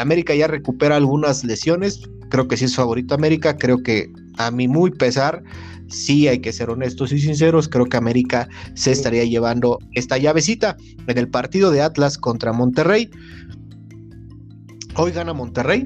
América 0.00 0.34
ya 0.34 0.46
recupera 0.46 0.96
algunas 0.96 1.44
lesiones, 1.44 2.00
creo 2.30 2.48
que 2.48 2.56
sí 2.56 2.64
es 2.64 2.74
favorito 2.74 3.14
América, 3.14 3.56
creo 3.56 3.82
que 3.82 4.10
a 4.38 4.50
mi 4.50 4.68
muy 4.68 4.90
pesar, 4.90 5.42
sí 5.88 6.28
hay 6.28 6.40
que 6.40 6.52
ser 6.52 6.70
honestos 6.70 7.12
y 7.12 7.18
sinceros, 7.18 7.68
creo 7.68 7.86
que 7.86 7.96
América 7.96 8.48
se 8.74 8.92
estaría 8.92 9.24
llevando 9.24 9.78
esta 9.92 10.18
llavecita 10.18 10.76
en 11.06 11.18
el 11.18 11.28
partido 11.28 11.70
de 11.70 11.82
Atlas 11.82 12.18
contra 12.18 12.52
Monterrey. 12.52 13.10
Hoy 14.96 15.12
gana 15.12 15.32
Monterrey. 15.32 15.84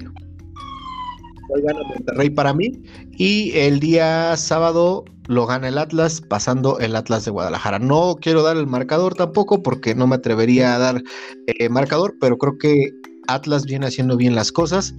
Hoy 1.48 1.62
gana 1.62 1.82
Monterrey 1.82 2.30
para 2.30 2.54
mí. 2.54 2.82
Y 3.12 3.52
el 3.52 3.80
día 3.80 4.36
sábado 4.36 5.04
lo 5.28 5.46
gana 5.46 5.68
el 5.68 5.78
Atlas, 5.78 6.20
pasando 6.20 6.78
el 6.78 6.96
Atlas 6.96 7.24
de 7.24 7.30
Guadalajara. 7.30 7.78
No 7.78 8.16
quiero 8.20 8.42
dar 8.42 8.56
el 8.56 8.66
marcador 8.66 9.14
tampoco 9.14 9.62
porque 9.62 9.94
no 9.94 10.06
me 10.06 10.16
atrevería 10.16 10.74
a 10.74 10.78
dar 10.78 11.02
eh, 11.46 11.68
marcador, 11.68 12.14
pero 12.20 12.38
creo 12.38 12.58
que 12.58 12.90
Atlas 13.28 13.64
viene 13.64 13.86
haciendo 13.86 14.16
bien 14.16 14.34
las 14.34 14.50
cosas. 14.50 14.94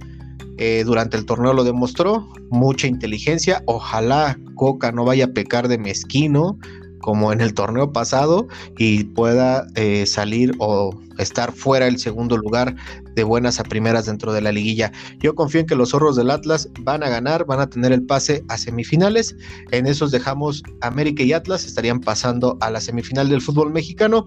Eh, 0.58 0.82
durante 0.84 1.16
el 1.16 1.26
torneo 1.26 1.52
lo 1.52 1.64
demostró, 1.64 2.28
mucha 2.50 2.86
inteligencia. 2.86 3.62
Ojalá 3.66 4.38
Coca 4.54 4.92
no 4.92 5.04
vaya 5.04 5.26
a 5.26 5.32
pecar 5.32 5.68
de 5.68 5.78
mezquino 5.78 6.58
como 7.00 7.34
en 7.34 7.42
el 7.42 7.52
torneo 7.52 7.92
pasado 7.92 8.48
y 8.78 9.04
pueda 9.04 9.66
eh, 9.74 10.06
salir 10.06 10.54
o 10.58 10.98
estar 11.18 11.52
fuera 11.52 11.86
el 11.86 11.98
segundo 11.98 12.38
lugar 12.38 12.74
de 13.14 13.24
buenas 13.24 13.60
a 13.60 13.64
primeras 13.64 14.06
dentro 14.06 14.32
de 14.32 14.40
la 14.40 14.52
liguilla. 14.52 14.90
Yo 15.18 15.34
confío 15.34 15.60
en 15.60 15.66
que 15.66 15.74
los 15.74 15.90
zorros 15.90 16.16
del 16.16 16.30
Atlas 16.30 16.66
van 16.80 17.02
a 17.02 17.10
ganar, 17.10 17.44
van 17.44 17.60
a 17.60 17.68
tener 17.68 17.92
el 17.92 18.06
pase 18.06 18.42
a 18.48 18.56
semifinales. 18.56 19.36
En 19.70 19.86
esos 19.86 20.12
dejamos 20.12 20.62
América 20.80 21.22
y 21.22 21.34
Atlas, 21.34 21.66
estarían 21.66 22.00
pasando 22.00 22.56
a 22.62 22.70
la 22.70 22.80
semifinal 22.80 23.28
del 23.28 23.42
fútbol 23.42 23.70
mexicano. 23.70 24.24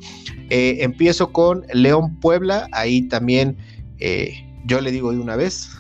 Eh, 0.52 0.78
empiezo 0.82 1.32
con 1.32 1.64
León 1.74 2.20
Puebla, 2.20 2.68
ahí 2.74 3.08
también 3.08 3.58
yo 4.68 4.80
le 4.80 4.92
digo 4.92 5.12
de 5.12 5.18
una 5.18 5.36
vez, 5.36 5.72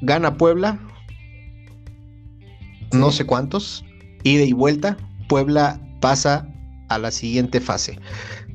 gana 0.00 0.36
Puebla, 0.36 0.78
no 2.92 3.10
sé 3.10 3.24
cuántos, 3.24 3.84
ida 4.24 4.44
y 4.44 4.52
vuelta, 4.52 4.96
Puebla 5.28 5.80
pasa 6.00 6.48
a 6.88 6.98
la 6.98 7.10
siguiente 7.10 7.60
fase. 7.60 7.98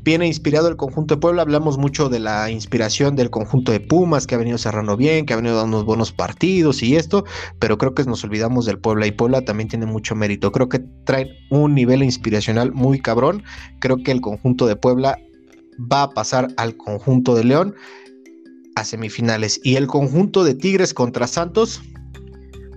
Viene 0.05 0.27
inspirado 0.27 0.67
el 0.67 0.75
conjunto 0.75 1.15
de 1.15 1.21
Puebla, 1.21 1.41
hablamos 1.41 1.79
mucho 1.79 2.09
de 2.09 2.19
la 2.19 2.51
inspiración 2.51 3.15
del 3.15 3.31
conjunto 3.31 3.71
de 3.71 3.79
Pumas, 3.79 4.27
que 4.27 4.35
ha 4.35 4.37
venido 4.37 4.59
cerrando 4.59 4.95
bien, 4.95 5.25
que 5.25 5.33
ha 5.33 5.37
venido 5.37 5.55
dando 5.55 5.77
unos 5.77 5.85
buenos 5.87 6.11
partidos 6.11 6.83
y 6.83 6.95
esto, 6.95 7.25
pero 7.57 7.79
creo 7.79 7.95
que 7.95 8.03
nos 8.03 8.23
olvidamos 8.23 8.67
del 8.67 8.77
Puebla 8.77 9.07
y 9.07 9.11
Puebla 9.11 9.41
también 9.41 9.67
tiene 9.67 9.87
mucho 9.87 10.13
mérito. 10.13 10.51
Creo 10.51 10.69
que 10.69 10.77
traen 11.05 11.29
un 11.49 11.73
nivel 11.73 12.03
inspiracional 12.03 12.71
muy 12.71 12.99
cabrón. 12.99 13.41
Creo 13.79 13.97
que 13.97 14.11
el 14.11 14.21
conjunto 14.21 14.67
de 14.67 14.75
Puebla 14.75 15.17
va 15.91 16.03
a 16.03 16.09
pasar 16.11 16.49
al 16.57 16.77
conjunto 16.77 17.33
de 17.33 17.43
León 17.43 17.75
a 18.76 18.84
semifinales. 18.84 19.59
Y 19.63 19.76
el 19.76 19.88
conjunto 19.88 20.43
de 20.43 20.53
Tigres 20.53 20.93
contra 20.93 21.28
Santos 21.28 21.82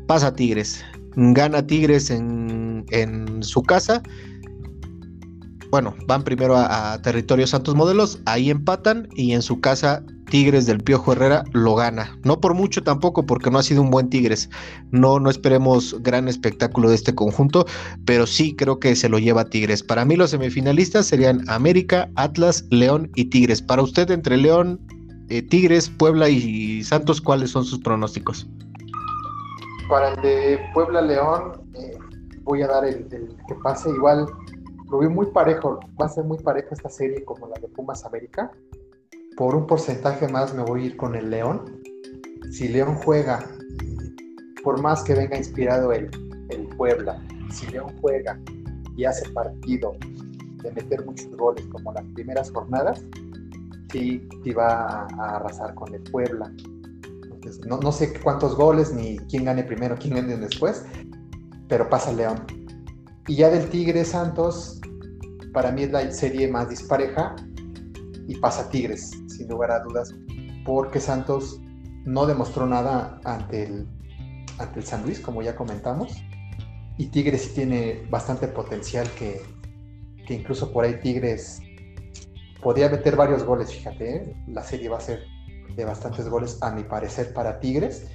pasa 0.06 0.34
Tigres. 0.34 0.84
Gana 1.16 1.66
Tigres 1.66 2.10
en, 2.10 3.38
su 3.42 3.62
casa. 3.62 4.02
Bueno, 5.70 5.94
van 6.06 6.24
primero 6.24 6.56
a, 6.56 6.94
a, 6.94 7.02
territorio 7.02 7.46
Santos 7.46 7.74
Modelos, 7.74 8.20
ahí 8.24 8.50
empatan 8.50 9.06
y 9.14 9.32
en 9.32 9.42
su 9.42 9.60
casa 9.60 10.02
Tigres 10.30 10.66
del 10.66 10.78
Piojo 10.78 11.12
Herrera 11.12 11.44
lo 11.52 11.74
gana. 11.74 12.18
No 12.24 12.40
por 12.40 12.54
mucho 12.54 12.82
tampoco, 12.82 13.26
porque 13.26 13.50
no 13.50 13.58
ha 13.58 13.62
sido 13.62 13.82
un 13.82 13.90
buen 13.90 14.08
Tigres. 14.08 14.48
No, 14.90 15.18
no 15.18 15.30
esperemos 15.30 15.96
gran 16.02 16.28
espectáculo 16.28 16.88
de 16.88 16.94
este 16.94 17.14
conjunto, 17.14 17.66
pero 18.04 18.26
sí 18.26 18.54
creo 18.54 18.78
que 18.78 18.94
se 18.96 19.08
lo 19.08 19.18
lleva 19.18 19.44
Tigres. 19.44 19.82
Para 19.82 20.04
mí 20.04 20.16
los 20.16 20.30
semifinalistas 20.30 21.06
serían 21.06 21.48
América, 21.48 22.10
Atlas, 22.14 22.64
León 22.70 23.10
y 23.14 23.26
Tigres. 23.26 23.62
Para 23.62 23.82
usted 23.82 24.10
entre 24.10 24.36
León, 24.36 24.80
eh, 25.28 25.42
Tigres, 25.42 25.88
Puebla 25.88 26.28
y 26.28 26.82
Santos, 26.84 27.20
¿cuáles 27.20 27.50
son 27.50 27.64
sus 27.64 27.78
pronósticos? 27.80 28.46
Para 29.88 30.14
el 30.14 30.22
de 30.22 30.60
Puebla 30.74 31.00
León, 31.00 31.52
eh, 31.74 31.98
voy 32.42 32.62
a 32.62 32.66
dar 32.66 32.84
el, 32.84 33.06
el 33.10 33.36
que 33.46 33.54
pase 33.62 33.90
igual. 33.90 34.26
Lo 34.90 35.00
vi 35.00 35.08
muy 35.08 35.26
parejo, 35.26 35.80
va 36.00 36.06
a 36.06 36.08
ser 36.08 36.24
muy 36.24 36.38
parejo 36.38 36.68
esta 36.72 36.88
serie 36.88 37.24
como 37.24 37.46
la 37.48 37.60
de 37.60 37.68
Pumas 37.68 38.04
América 38.04 38.50
por 39.38 39.54
un 39.54 39.68
porcentaje 39.68 40.26
más 40.26 40.52
me 40.52 40.64
voy 40.64 40.82
a 40.82 40.86
ir 40.86 40.96
con 40.96 41.14
el 41.14 41.30
León. 41.30 41.80
Si 42.50 42.66
León 42.66 42.96
juega, 42.96 43.38
por 44.64 44.82
más 44.82 45.04
que 45.04 45.14
venga 45.14 45.38
inspirado 45.38 45.92
el, 45.92 46.10
el 46.50 46.66
Puebla, 46.76 47.22
si 47.48 47.68
León 47.68 47.94
juega 48.00 48.36
y 48.96 49.04
hace 49.04 49.30
partido 49.30 49.96
de 50.64 50.72
meter 50.72 51.06
muchos 51.06 51.30
goles 51.36 51.64
como 51.66 51.92
las 51.92 52.04
primeras 52.14 52.50
jornadas, 52.50 53.04
sí, 53.92 54.28
va 54.56 55.06
a, 55.18 55.36
arrasar 55.36 55.74
con 55.74 55.94
el 55.94 56.02
Puebla. 56.02 56.50
no, 57.66 57.78
no, 57.78 57.92
sé 57.92 58.12
cuántos 58.20 58.56
goles 58.56 58.92
ni 58.92 59.18
quién 59.30 59.44
gane 59.44 59.64
primero, 59.64 59.96
quién 59.98 60.14
gane 60.14 60.36
después, 60.36 60.84
pero 61.68 61.88
pasa 61.88 62.12
León. 62.12 62.44
Y 63.26 63.36
ya 63.36 63.50
del 63.50 63.68
Tigre 63.68 64.04
Santos, 64.04 64.80
para 65.52 65.70
mí 65.70 65.82
es 65.82 65.92
la 65.92 66.10
serie 66.10 66.48
más 66.48 66.68
dispareja 66.68 67.36
y 68.26 68.36
pasa 68.36 68.68
Tigres, 68.70 69.10
sin 69.26 69.48
lugar 69.48 69.70
a 69.70 69.80
dudas, 69.80 70.14
porque 70.64 71.00
Santos 71.00 71.60
no 72.04 72.26
demostró 72.26 72.66
nada 72.66 73.20
ante 73.24 73.64
el, 73.64 73.86
ante 74.58 74.80
el 74.80 74.86
San 74.86 75.02
Luis, 75.02 75.20
como 75.20 75.42
ya 75.42 75.56
comentamos, 75.56 76.12
y 76.96 77.06
Tigres 77.06 77.42
sí 77.42 77.54
tiene 77.54 78.06
bastante 78.10 78.48
potencial 78.48 79.08
que, 79.18 79.42
que 80.26 80.34
incluso 80.34 80.72
por 80.72 80.84
ahí 80.84 80.98
Tigres 81.00 81.60
podría 82.62 82.88
meter 82.88 83.16
varios 83.16 83.44
goles, 83.44 83.72
fíjate, 83.72 84.16
¿eh? 84.16 84.36
la 84.48 84.62
serie 84.62 84.88
va 84.88 84.98
a 84.98 85.00
ser 85.00 85.24
de 85.74 85.84
bastantes 85.84 86.28
goles 86.28 86.58
a 86.60 86.70
mi 86.70 86.82
parecer 86.82 87.32
para 87.32 87.60
Tigres, 87.60 88.08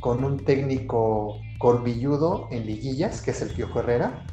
con 0.00 0.24
un 0.24 0.44
técnico 0.44 1.36
corbilludo 1.58 2.48
en 2.50 2.66
liguillas, 2.66 3.20
que 3.22 3.32
es 3.32 3.42
el 3.42 3.50
Piojo 3.50 3.80
Herrera, 3.80 4.24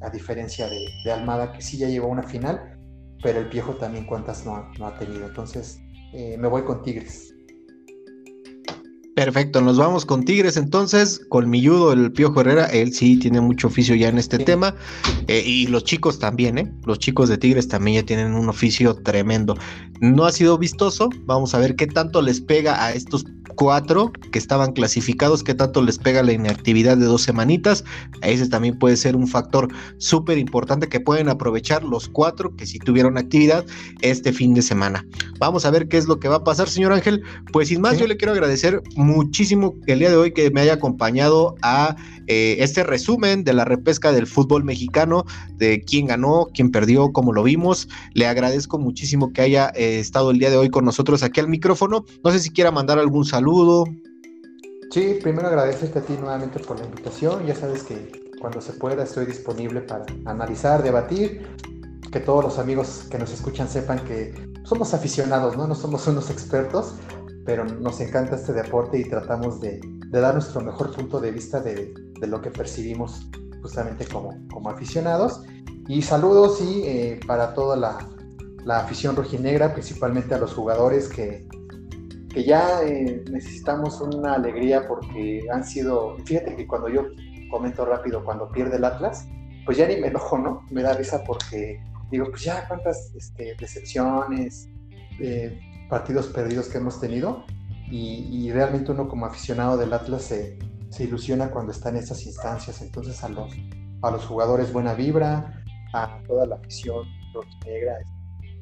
a 0.00 0.10
diferencia 0.10 0.68
de, 0.68 1.12
Almada, 1.12 1.52
que 1.52 1.62
sí 1.62 1.78
ya 1.78 1.88
llevó 1.88 2.08
una 2.08 2.22
final, 2.22 2.78
pero 3.22 3.40
el 3.40 3.48
Piojo 3.48 3.74
también 3.74 4.06
cuántas 4.06 4.46
no 4.46 4.56
ha, 4.80 4.98
tenido. 4.98 5.26
Entonces, 5.26 5.80
eh, 6.12 6.36
me 6.38 6.48
voy 6.48 6.62
con 6.62 6.82
Tigres. 6.82 7.34
Perfecto, 9.24 9.60
nos 9.60 9.78
vamos 9.78 10.04
con 10.04 10.24
Tigres 10.24 10.56
entonces, 10.56 11.20
Colmilludo, 11.28 11.92
el 11.92 12.10
Piojo 12.10 12.40
Herrera, 12.40 12.66
él 12.66 12.92
sí 12.92 13.16
tiene 13.16 13.40
mucho 13.40 13.68
oficio 13.68 13.94
ya 13.94 14.08
en 14.08 14.18
este 14.18 14.36
tema, 14.36 14.74
eh, 15.28 15.44
y 15.46 15.68
los 15.68 15.84
chicos 15.84 16.18
también, 16.18 16.58
¿eh? 16.58 16.72
Los 16.86 16.98
chicos 16.98 17.28
de 17.28 17.38
Tigres 17.38 17.68
también 17.68 18.02
ya 18.02 18.04
tienen 18.04 18.34
un 18.34 18.48
oficio 18.48 18.94
tremendo. 18.96 19.56
No 20.00 20.24
ha 20.24 20.32
sido 20.32 20.58
vistoso, 20.58 21.08
vamos 21.24 21.54
a 21.54 21.60
ver 21.60 21.76
qué 21.76 21.86
tanto 21.86 22.20
les 22.20 22.40
pega 22.40 22.84
a 22.84 22.94
estos 22.94 23.24
cuatro 23.54 24.12
que 24.30 24.38
estaban 24.38 24.72
clasificados, 24.72 25.42
qué 25.42 25.54
tanto 25.54 25.82
les 25.82 25.98
pega 25.98 26.22
la 26.22 26.32
inactividad 26.32 26.96
de 26.96 27.06
dos 27.06 27.22
semanitas. 27.22 27.84
Ese 28.22 28.48
también 28.48 28.78
puede 28.78 28.96
ser 28.96 29.16
un 29.16 29.28
factor 29.28 29.68
súper 29.98 30.38
importante 30.38 30.88
que 30.88 31.00
pueden 31.00 31.28
aprovechar 31.28 31.84
los 31.84 32.08
cuatro 32.08 32.54
que 32.56 32.66
si 32.66 32.78
tuvieron 32.78 33.18
actividad 33.18 33.64
este 34.00 34.32
fin 34.32 34.54
de 34.54 34.62
semana. 34.62 35.06
Vamos 35.38 35.64
a 35.64 35.70
ver 35.70 35.88
qué 35.88 35.98
es 35.98 36.06
lo 36.06 36.18
que 36.18 36.28
va 36.28 36.36
a 36.36 36.44
pasar, 36.44 36.68
señor 36.68 36.92
Ángel. 36.92 37.22
Pues 37.52 37.68
sin 37.68 37.80
más, 37.80 37.98
yo 37.98 38.06
le 38.06 38.16
quiero 38.16 38.32
agradecer 38.32 38.82
muchísimo 38.96 39.74
el 39.86 39.98
día 39.98 40.10
de 40.10 40.16
hoy 40.16 40.32
que 40.32 40.50
me 40.50 40.60
haya 40.60 40.74
acompañado 40.74 41.54
a 41.62 41.96
eh, 42.28 42.56
este 42.60 42.84
resumen 42.84 43.44
de 43.44 43.52
la 43.52 43.64
repesca 43.64 44.12
del 44.12 44.26
fútbol 44.26 44.64
mexicano, 44.64 45.24
de 45.56 45.82
quién 45.82 46.06
ganó, 46.06 46.46
quién 46.54 46.70
perdió, 46.70 47.12
cómo 47.12 47.32
lo 47.32 47.42
vimos. 47.42 47.88
Le 48.14 48.26
agradezco 48.26 48.78
muchísimo 48.78 49.32
que 49.32 49.42
haya 49.42 49.72
eh, 49.74 49.98
estado 49.98 50.30
el 50.30 50.38
día 50.38 50.50
de 50.50 50.56
hoy 50.56 50.70
con 50.70 50.84
nosotros 50.84 51.22
aquí 51.22 51.40
al 51.40 51.48
micrófono. 51.48 52.04
No 52.24 52.30
sé 52.30 52.38
si 52.38 52.50
quiera 52.50 52.70
mandar 52.70 52.98
algún 52.98 53.24
saludo. 53.24 53.41
Sí, 54.92 55.18
primero 55.22 55.48
agradecerte 55.48 56.00
a 56.00 56.02
ti 56.02 56.14
nuevamente 56.20 56.60
por 56.60 56.78
la 56.78 56.84
invitación. 56.84 57.46
Ya 57.46 57.54
sabes 57.54 57.82
que 57.82 58.32
cuando 58.40 58.60
se 58.60 58.74
pueda 58.74 59.04
estoy 59.04 59.24
disponible 59.26 59.80
para 59.80 60.04
analizar, 60.26 60.82
debatir, 60.82 61.46
que 62.12 62.20
todos 62.20 62.44
los 62.44 62.58
amigos 62.58 63.06
que 63.10 63.18
nos 63.18 63.32
escuchan 63.32 63.68
sepan 63.68 64.04
que 64.04 64.34
somos 64.64 64.92
aficionados, 64.92 65.56
¿no? 65.56 65.66
No 65.66 65.74
somos 65.74 66.06
unos 66.06 66.28
expertos, 66.28 66.96
pero 67.46 67.64
nos 67.64 68.00
encanta 68.00 68.36
este 68.36 68.52
deporte 68.52 68.98
y 68.98 69.04
tratamos 69.08 69.60
de, 69.60 69.80
dar 70.10 70.34
nuestro 70.34 70.60
mejor 70.60 70.94
punto 70.94 71.20
de 71.20 71.30
vista 71.30 71.60
de, 71.60 71.94
lo 72.20 72.42
que 72.42 72.50
percibimos 72.50 73.26
justamente 73.62 74.06
como, 74.06 74.36
como 74.52 74.68
aficionados. 74.68 75.42
Y 75.88 76.02
saludos 76.02 76.60
y 76.60 76.82
eh, 76.84 77.20
para 77.26 77.54
toda 77.54 77.76
la, 77.76 78.08
la, 78.64 78.80
afición 78.80 79.16
rojinegra, 79.16 79.72
principalmente 79.72 80.34
a 80.34 80.38
los 80.38 80.52
jugadores 80.52 81.08
que, 81.08 81.48
que 82.32 82.44
ya 82.44 82.82
eh, 82.82 83.24
necesitamos 83.30 84.00
una 84.00 84.34
alegría 84.34 84.86
porque 84.88 85.44
han 85.52 85.64
sido, 85.64 86.16
fíjate 86.24 86.56
que 86.56 86.66
cuando 86.66 86.88
yo 86.88 87.02
comento 87.50 87.84
rápido, 87.84 88.24
cuando 88.24 88.50
pierde 88.50 88.76
el 88.76 88.84
Atlas, 88.84 89.28
pues 89.64 89.76
ya 89.76 89.86
ni 89.86 89.96
me 89.96 90.08
enojo, 90.08 90.38
¿no? 90.38 90.66
Me 90.70 90.82
da 90.82 90.94
risa 90.94 91.22
porque 91.24 91.80
digo, 92.10 92.26
pues 92.30 92.44
ya 92.44 92.66
cuántas 92.68 93.12
este, 93.14 93.54
decepciones, 93.58 94.68
eh, 95.20 95.60
partidos 95.88 96.28
perdidos 96.28 96.68
que 96.68 96.78
hemos 96.78 97.00
tenido 97.00 97.44
y, 97.90 98.50
realmente 98.50 98.90
uno 98.90 99.06
como 99.06 99.26
aficionado 99.26 99.76
del 99.76 99.92
Atlas 99.92 100.22
se, 100.22 100.58
ilusiona 100.98 101.50
cuando 101.50 101.72
está 101.72 101.90
en 101.90 101.96
esas 101.96 102.24
instancias. 102.24 102.80
Entonces 102.80 103.22
a 103.22 103.28
los, 103.28 103.52
a 104.02 104.10
los 104.10 104.24
jugadores 104.24 104.72
buena 104.72 104.94
vibra, 104.94 105.62
a 105.92 106.22
toda 106.26 106.46
la 106.46 106.56
afición 106.56 107.06
negra, 107.66 107.98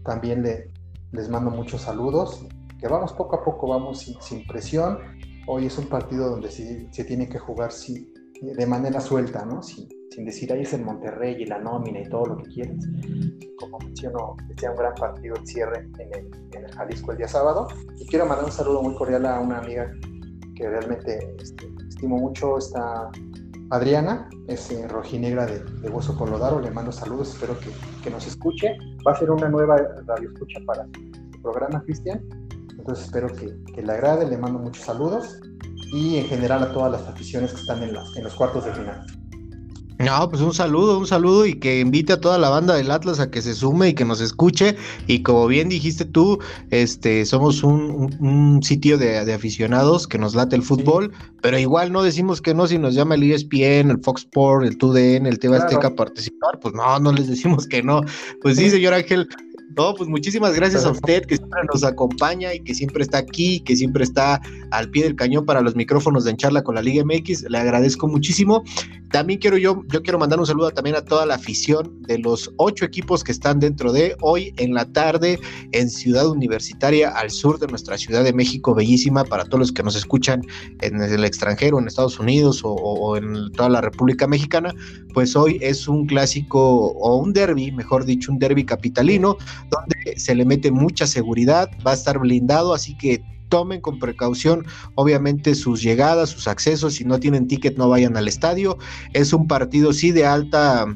también 0.04 0.42
le, 0.42 0.72
les 1.12 1.28
mando 1.28 1.50
muchos 1.50 1.82
saludos. 1.82 2.44
Que 2.80 2.88
vamos 2.88 3.12
poco 3.12 3.36
a 3.36 3.44
poco, 3.44 3.68
vamos 3.68 4.06
sin, 4.20 4.46
presión. 4.46 4.98
Hoy 5.46 5.66
es 5.66 5.76
un 5.78 5.86
partido 5.86 6.30
donde 6.30 6.50
se, 6.50 6.88
se 6.92 7.04
tiene 7.04 7.28
que 7.28 7.38
jugar 7.38 7.72
sí, 7.72 8.12
de 8.40 8.66
manera 8.66 9.00
suelta, 9.00 9.44
¿no? 9.44 9.62
Sin, 9.62 9.86
sin 10.10 10.24
decir 10.24 10.52
ahí 10.52 10.62
es 10.62 10.72
el 10.72 10.84
Monterrey 10.84 11.36
y 11.38 11.46
la 11.46 11.58
nómina 11.58 12.00
y 12.00 12.08
todo 12.08 12.26
lo 12.26 12.36
que 12.38 12.50
quieras. 12.50 12.76
Como 13.58 13.78
menciono, 13.78 14.36
sea 14.56 14.70
un 14.70 14.76
gran 14.76 14.94
partido 14.94 15.36
el 15.36 15.46
cierre 15.46 15.88
en 15.98 16.14
el, 16.14 16.30
en 16.52 16.64
el, 16.64 16.72
Jalisco 16.72 17.12
el 17.12 17.18
día 17.18 17.28
sábado. 17.28 17.68
Y 17.98 18.06
quiero 18.06 18.26
mandar 18.26 18.44
un 18.44 18.52
saludo 18.52 18.82
muy 18.82 18.94
cordial 18.94 19.26
a 19.26 19.40
una 19.40 19.58
amiga 19.58 19.90
que 20.56 20.68
realmente 20.68 21.36
este, 21.40 21.68
estimo 21.88 22.16
mucho, 22.16 22.58
está 22.58 23.10
Adriana, 23.70 24.28
es 24.48 24.70
eh, 24.72 24.88
rojinegra 24.88 25.46
de, 25.46 25.60
de 25.60 25.88
Hueso 25.88 26.16
Colodaro, 26.16 26.60
le 26.60 26.70
mando 26.72 26.90
saludos, 26.90 27.34
espero 27.34 27.58
que, 27.60 27.70
que, 28.02 28.10
nos 28.10 28.26
escuche. 28.26 28.76
Va 29.06 29.12
a 29.12 29.16
ser 29.16 29.30
una 29.30 29.48
nueva 29.48 29.76
radio 30.06 30.30
escucha 30.32 30.58
para 30.66 30.82
el 30.82 31.40
programa, 31.40 31.82
Cristian. 31.84 32.20
Entonces 32.80 33.04
espero 33.04 33.28
que, 33.28 33.54
que, 33.74 33.82
le 33.82 33.92
agrade, 33.92 34.26
le 34.26 34.38
mando 34.38 34.58
muchos 34.58 34.84
saludos 34.84 35.38
y 35.92 36.16
en 36.16 36.26
general 36.26 36.62
a 36.62 36.72
todas 36.72 36.90
las 36.90 37.02
aficiones 37.02 37.52
que 37.52 37.60
están 37.60 37.82
en, 37.82 37.90
en 37.90 38.24
los 38.24 38.34
cuartos 38.34 38.64
de 38.64 38.72
final. 38.72 39.06
No, 40.00 40.30
pues 40.30 40.40
un 40.40 40.54
saludo, 40.54 40.98
un 40.98 41.06
saludo 41.06 41.44
y 41.44 41.56
que 41.56 41.80
invite 41.80 42.14
a 42.14 42.20
toda 42.22 42.38
la 42.38 42.48
banda 42.48 42.74
del 42.74 42.90
Atlas 42.90 43.20
a 43.20 43.30
que 43.30 43.42
se 43.42 43.52
sume 43.52 43.90
y 43.90 43.94
que 43.94 44.06
nos 44.06 44.22
escuche. 44.22 44.74
Y 45.06 45.22
como 45.22 45.46
bien 45.46 45.68
dijiste 45.68 46.06
tú, 46.06 46.38
este, 46.70 47.26
somos 47.26 47.62
un, 47.62 48.60
sitio 48.62 48.96
de, 48.96 49.18
aficionados 49.18 50.08
que 50.08 50.16
nos 50.16 50.34
late 50.34 50.56
el 50.56 50.62
fútbol, 50.62 51.12
pero 51.42 51.58
igual 51.58 51.92
no 51.92 52.02
decimos 52.02 52.40
que 52.40 52.54
no 52.54 52.66
si 52.66 52.78
nos 52.78 52.94
llama 52.94 53.14
el 53.14 53.30
ESPN, 53.30 53.90
el 53.90 54.00
Fox 54.02 54.22
Sport, 54.22 54.64
el 54.64 54.78
TUDN, 54.78 55.26
el 55.26 55.38
TV 55.38 55.58
Azteca 55.58 55.88
a 55.88 55.94
participar, 55.94 56.58
pues 56.60 56.72
no, 56.72 56.98
no 56.98 57.12
les 57.12 57.28
decimos 57.28 57.66
que 57.66 57.82
no. 57.82 58.00
Pues 58.40 58.56
sí, 58.56 58.70
señor 58.70 58.94
Ángel, 58.94 59.28
no, 59.76 59.94
pues 59.94 60.08
muchísimas 60.08 60.54
gracias 60.54 60.84
a 60.84 60.90
usted 60.90 61.24
que 61.26 61.36
siempre 61.36 61.60
nos 61.72 61.84
acompaña 61.84 62.52
y 62.52 62.60
que 62.60 62.74
siempre 62.74 63.02
está 63.02 63.18
aquí, 63.18 63.60
que 63.60 63.76
siempre 63.76 64.02
está 64.02 64.40
al 64.72 64.90
pie 64.90 65.04
del 65.04 65.14
cañón 65.14 65.46
para 65.46 65.60
los 65.60 65.76
micrófonos 65.76 66.24
de 66.24 66.32
Encharla 66.32 66.62
con 66.62 66.74
la 66.74 66.82
Liga 66.82 67.04
MX. 67.04 67.48
Le 67.48 67.58
agradezco 67.58 68.08
muchísimo. 68.08 68.64
También 69.10 69.38
quiero 69.40 69.56
yo, 69.58 69.82
yo 69.88 70.02
quiero 70.02 70.18
mandar 70.18 70.38
un 70.38 70.46
saludo 70.46 70.70
también 70.70 70.96
a 70.96 71.04
toda 71.04 71.26
la 71.26 71.34
afición 71.34 72.02
de 72.02 72.18
los 72.18 72.52
ocho 72.56 72.84
equipos 72.84 73.24
que 73.24 73.32
están 73.32 73.58
dentro 73.58 73.92
de 73.92 74.16
hoy 74.20 74.52
en 74.56 74.74
la 74.74 74.84
tarde 74.84 75.38
en 75.72 75.90
Ciudad 75.90 76.28
Universitaria, 76.28 77.10
al 77.10 77.30
sur 77.30 77.58
de 77.58 77.66
nuestra 77.66 77.98
Ciudad 77.98 78.22
de 78.22 78.32
México, 78.32 78.74
bellísima 78.74 79.24
para 79.24 79.44
todos 79.44 79.60
los 79.60 79.72
que 79.72 79.82
nos 79.82 79.96
escuchan 79.96 80.42
en 80.80 81.02
el 81.02 81.24
extranjero, 81.24 81.78
en 81.78 81.88
Estados 81.88 82.20
Unidos 82.20 82.62
o, 82.64 82.72
o 82.72 83.16
en 83.16 83.50
toda 83.52 83.68
la 83.68 83.80
República 83.80 84.26
Mexicana. 84.26 84.72
Pues 85.12 85.34
hoy 85.34 85.58
es 85.60 85.88
un 85.88 86.06
clásico 86.06 86.92
o 86.92 87.16
un 87.16 87.32
derby, 87.32 87.72
mejor 87.72 88.04
dicho, 88.04 88.30
un 88.30 88.38
derby 88.38 88.64
capitalino 88.64 89.36
donde 89.68 90.18
se 90.18 90.34
le 90.34 90.44
mete 90.44 90.70
mucha 90.70 91.06
seguridad, 91.06 91.70
va 91.86 91.92
a 91.92 91.94
estar 91.94 92.18
blindado, 92.18 92.74
así 92.74 92.96
que 92.96 93.22
tomen 93.48 93.80
con 93.80 93.98
precaución, 93.98 94.64
obviamente, 94.94 95.54
sus 95.54 95.82
llegadas, 95.82 96.30
sus 96.30 96.48
accesos, 96.48 96.94
si 96.94 97.04
no 97.04 97.20
tienen 97.20 97.48
ticket 97.48 97.76
no 97.76 97.88
vayan 97.88 98.16
al 98.16 98.28
estadio, 98.28 98.78
es 99.12 99.32
un 99.32 99.46
partido 99.46 99.92
sí 99.92 100.12
de 100.12 100.24
alta, 100.24 100.86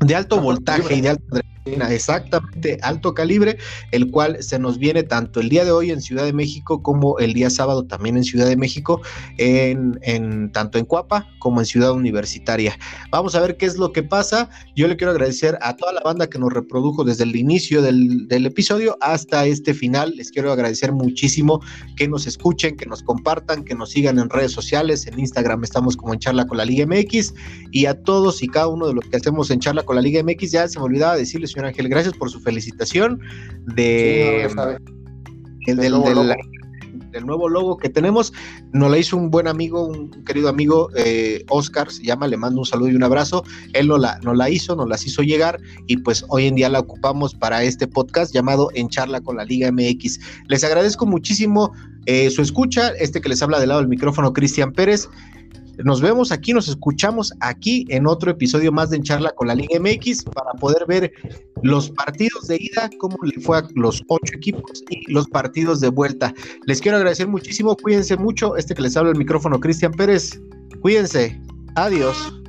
de 0.00 0.14
alto 0.14 0.40
voltaje 0.40 0.96
y 0.96 1.00
de 1.02 1.10
alta 1.10 1.40
exactamente 1.66 2.78
alto 2.82 3.14
calibre, 3.14 3.56
el 3.90 4.10
cual 4.10 4.42
se 4.42 4.58
nos 4.58 4.78
viene 4.78 5.02
tanto 5.02 5.40
el 5.40 5.48
día 5.48 5.64
de 5.64 5.70
hoy 5.70 5.90
en 5.90 6.02
Ciudad 6.02 6.24
de 6.24 6.32
México 6.32 6.82
como 6.82 7.18
el 7.18 7.32
día 7.32 7.48
sábado 7.48 7.84
también 7.84 8.16
en 8.16 8.24
Ciudad 8.24 8.46
de 8.46 8.56
México, 8.56 9.00
en, 9.38 10.50
tanto 10.52 10.78
en 10.78 10.84
Cuapa 10.84 11.26
como 11.38 11.60
en 11.60 11.66
Ciudad 11.66 11.92
Universitaria. 11.92 12.78
Vamos 13.10 13.34
a 13.34 13.40
ver 13.40 13.56
qué 13.56 13.66
es 13.66 13.76
lo 13.76 13.92
que 13.92 14.02
pasa. 14.02 14.50
Yo 14.76 14.88
le 14.88 14.96
quiero 14.96 15.12
agradecer 15.12 15.58
a 15.62 15.76
toda 15.76 15.92
la 15.92 16.00
banda 16.02 16.28
que 16.28 16.38
nos 16.38 16.52
reprodujo 16.52 17.04
desde 17.04 17.24
el 17.24 17.34
inicio 17.36 17.80
del, 17.80 18.28
del 18.28 18.46
episodio 18.46 18.96
hasta 19.00 19.46
este 19.46 19.72
final. 19.72 20.14
Les 20.16 20.30
quiero 20.30 20.52
agradecer 20.52 20.92
muchísimo 20.92 21.60
que 21.96 22.08
nos 22.08 22.26
escuchen, 22.26 22.76
que 22.76 22.86
nos 22.86 23.02
compartan, 23.02 23.64
que 23.64 23.74
nos 23.74 23.90
sigan 23.90 24.18
en 24.18 24.28
redes 24.28 24.52
sociales. 24.52 25.06
En 25.06 25.18
Instagram 25.18 25.64
estamos 25.64 25.96
como 25.96 26.12
en 26.12 26.20
Charla 26.20 26.46
con 26.46 26.58
la 26.58 26.64
Liga 26.64 26.86
MX 26.86 27.34
y 27.70 27.86
a 27.86 27.94
todos 28.02 28.42
y 28.42 28.48
cada 28.48 28.68
uno 28.68 28.86
de 28.86 28.94
los 28.94 29.04
que 29.06 29.16
hacemos 29.16 29.50
en 29.50 29.60
Charla 29.60 29.82
con 29.82 29.96
la 29.96 30.02
Liga 30.02 30.22
MX, 30.22 30.50
ya 30.50 30.68
se 30.68 30.78
me 30.78 30.84
olvidaba 30.84 31.16
decirles 31.16 31.53
señor 31.54 31.68
Ángel. 31.68 31.88
Gracias 31.88 32.14
por 32.14 32.30
su 32.30 32.40
felicitación 32.40 33.20
de, 33.74 34.48
del 37.14 37.26
nuevo 37.26 37.48
logo 37.48 37.76
que 37.78 37.88
tenemos. 37.88 38.32
Nos 38.72 38.90
la 38.90 38.98
hizo 38.98 39.16
un 39.16 39.30
buen 39.30 39.46
amigo, 39.46 39.86
un 39.86 40.10
querido 40.24 40.48
amigo, 40.48 40.90
eh, 40.96 41.44
Oscar, 41.48 41.90
se 41.90 42.02
llama, 42.02 42.26
le 42.26 42.36
mando 42.36 42.60
un 42.60 42.66
saludo 42.66 42.90
y 42.90 42.96
un 42.96 43.04
abrazo. 43.04 43.44
Él 43.72 43.88
nos 43.88 44.00
la, 44.00 44.18
nos 44.18 44.36
la 44.36 44.50
hizo, 44.50 44.74
nos 44.74 44.88
las 44.88 45.06
hizo 45.06 45.22
llegar 45.22 45.60
y 45.86 45.98
pues 45.98 46.24
hoy 46.28 46.46
en 46.46 46.56
día 46.56 46.68
la 46.68 46.80
ocupamos 46.80 47.34
para 47.34 47.62
este 47.62 47.86
podcast 47.86 48.34
llamado 48.34 48.68
En 48.74 48.88
Charla 48.88 49.20
con 49.20 49.36
la 49.36 49.44
Liga 49.44 49.70
MX. 49.70 50.18
Les 50.48 50.64
agradezco 50.64 51.06
muchísimo 51.06 51.72
eh, 52.06 52.30
su 52.30 52.42
escucha, 52.42 52.88
este 52.98 53.20
que 53.20 53.28
les 53.28 53.40
habla 53.42 53.60
del 53.60 53.68
lado 53.68 53.80
del 53.80 53.88
micrófono, 53.88 54.32
Cristian 54.32 54.72
Pérez. 54.72 55.08
Nos 55.82 56.00
vemos 56.00 56.30
aquí, 56.30 56.52
nos 56.52 56.68
escuchamos 56.68 57.32
aquí 57.40 57.84
en 57.88 58.06
otro 58.06 58.30
episodio 58.30 58.70
más 58.70 58.90
de 58.90 58.96
En 58.96 59.02
Charla 59.02 59.30
con 59.32 59.48
la 59.48 59.54
Liga 59.54 59.80
MX 59.80 60.24
para 60.24 60.52
poder 60.52 60.86
ver 60.86 61.12
los 61.62 61.90
partidos 61.90 62.46
de 62.46 62.56
ida, 62.60 62.90
cómo 62.98 63.16
le 63.22 63.40
fue 63.40 63.58
a 63.58 63.68
los 63.74 64.02
ocho 64.08 64.34
equipos 64.34 64.84
y 64.90 65.10
los 65.12 65.26
partidos 65.28 65.80
de 65.80 65.88
vuelta. 65.88 66.32
Les 66.66 66.80
quiero 66.80 66.98
agradecer 66.98 67.26
muchísimo, 67.26 67.76
cuídense 67.76 68.16
mucho. 68.16 68.56
Este 68.56 68.74
que 68.74 68.82
les 68.82 68.96
habla 68.96 69.10
el 69.12 69.18
micrófono, 69.18 69.58
Cristian 69.58 69.92
Pérez. 69.92 70.40
Cuídense. 70.80 71.40
Adiós. 71.76 72.43